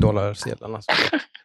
[0.00, 0.82] dollarsedlarna.
[0.82, 0.92] Så.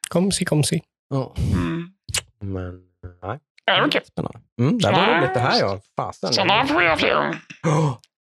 [0.10, 0.82] Kom si, kom si.
[1.10, 1.36] Ja.
[1.54, 1.92] Mm.
[2.40, 2.82] Men
[3.24, 3.40] nej.
[3.66, 4.02] Ja, det var kul.
[4.06, 4.40] Spännande.
[4.60, 5.80] Mm, det var roligt det här ja.
[5.96, 6.34] Fasen.
[6.34, 7.36] Sådana får jag fler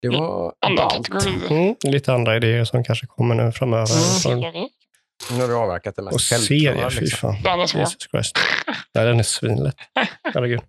[0.03, 1.09] Det var Andra ballt.
[1.09, 1.51] kategorier.
[1.65, 3.87] Mm, lite andra idéer som kanske kommer nu framöver.
[3.87, 4.69] Från- Serier.
[5.31, 7.33] Nu har du avverkat det mest Och serier, fy liksom.
[7.33, 7.43] fan.
[7.43, 7.81] Den är svår.
[7.81, 8.39] Jesus Christ.
[8.95, 9.77] Nej, den är svinlätt.
[10.35, 10.61] Herregud.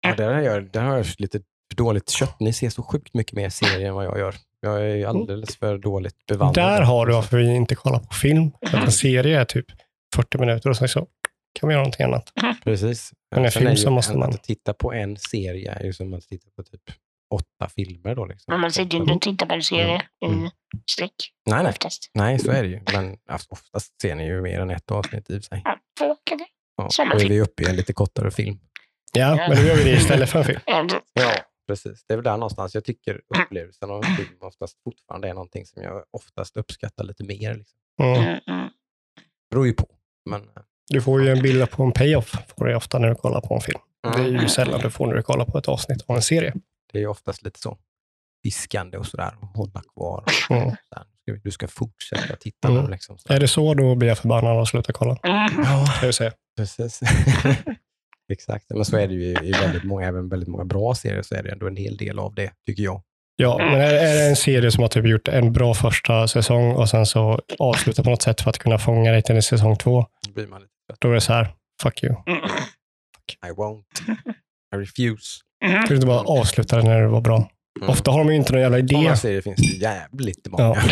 [0.00, 1.40] Ja, det, har jag, det har jag lite
[1.76, 2.40] för dåligt kött.
[2.40, 4.34] Ni ser så sjukt mycket mer serier än vad jag gör.
[4.60, 6.64] Jag är ju alldeles för dåligt bevandrad.
[6.64, 8.50] Där har du varför vi inte kollar på film.
[8.70, 9.66] För att en serie är typ
[10.14, 11.06] 40 minuter och sen så
[11.60, 12.32] kan vi göra någonting annat.
[12.64, 13.12] Precis.
[13.34, 15.92] Men en Sen film ju så måste man- Att titta på en serie är ju
[15.92, 16.80] som att titta på typ
[17.34, 18.14] åtta filmer.
[18.14, 18.52] Då, liksom.
[18.52, 20.44] Men man sitter inte och tittar på en serie Mm.
[20.46, 20.50] i
[20.90, 21.12] sträck
[21.50, 21.70] Nej, nej.
[21.70, 22.10] oftast.
[22.14, 22.80] nej, så är det ju.
[22.92, 25.62] Men alltså, oftast ser ni ju mer än ett avsnitt i sig.
[25.64, 26.46] Ja, två kanske.
[26.76, 28.58] Ja, då är vi uppe i en lite kortare film.
[29.12, 30.60] Ja, men då gör vi det istället för en film.
[31.14, 31.32] Ja,
[31.66, 32.04] precis.
[32.06, 35.66] Det är väl där någonstans jag tycker upplevelsen av en film oftast fortfarande är någonting
[35.66, 37.54] som jag oftast uppskattar lite mer.
[37.54, 37.78] Liksom.
[38.02, 38.22] Mm.
[38.22, 38.68] Mm, mm.
[39.50, 39.86] beror ju på.
[40.30, 40.48] Men eh,
[40.88, 43.54] Du får ju en bild på en payoff får du ofta när du kollar på
[43.54, 43.80] en film.
[44.02, 46.22] Det är mm, ju sällan du får när du kollar på ett avsnitt av en
[46.22, 46.54] serie.
[46.92, 47.78] det är ju oftast lite så
[48.42, 49.34] viskande och sådär.
[49.40, 50.24] Och hålla kvar.
[50.50, 50.70] Mm.
[50.70, 52.90] Ska vi- Du ska fortsätta titta Mm.
[52.90, 53.16] Liksom.
[53.28, 55.16] Är det så, då blir jag förbannad och slutar kolla.
[55.22, 55.64] Mm.
[55.64, 56.32] Ja, jag säga.
[56.56, 57.00] precis.
[58.32, 61.34] Exakt, men så är det ju i väldigt många, även väldigt många bra serier så
[61.34, 63.02] är det ändå en hel del av det, tycker jag.
[63.36, 66.72] Ja, men är, är det en serie som har typ gjort en bra första säsong
[66.72, 69.76] och sen så avslutar på något sätt för att kunna fånga dig till en säsong
[69.76, 71.00] två, Då blir man lite trött.
[71.00, 71.48] då är det så här,
[71.82, 72.14] fuck you.
[72.26, 72.40] Mm.
[73.46, 73.84] I won't.
[74.74, 75.40] I refuse.
[75.64, 75.82] Mm.
[75.82, 77.50] Ska du inte bara avsluta det när det var bra?
[77.80, 77.90] Mm.
[77.90, 78.94] Ofta har de ju inte någon jävla idé.
[78.94, 80.64] Sådana serier finns det jävligt många.
[80.64, 80.76] Ja.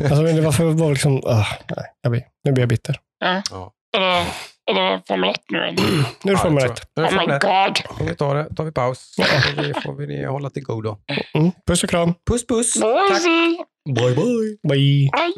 [0.00, 1.46] Alltså, men det var för liksom, uh,
[1.76, 3.00] nej, jag blir, nu blir jag bitter.
[3.18, 3.42] Ja.
[3.92, 4.26] Ja.
[4.70, 5.58] Är det, Formel 1 nu?
[5.58, 5.82] eller?
[6.22, 6.76] Nu är det Formel jag 1.
[6.94, 7.12] tror jag.
[7.12, 7.86] Nu är det Oh my Formel 1.
[7.86, 7.96] god.
[7.98, 9.14] Får vi ta det, tar vi paus.
[9.18, 9.24] Ja.
[9.24, 10.96] Får vi, får vi hålla till godo.
[11.34, 11.50] Mm.
[11.66, 12.14] Puss och kram.
[12.30, 12.80] Puss puss!
[12.80, 13.28] Boise.
[13.94, 14.58] Bye bye!
[14.68, 15.10] Bye.
[15.12, 15.32] Bye.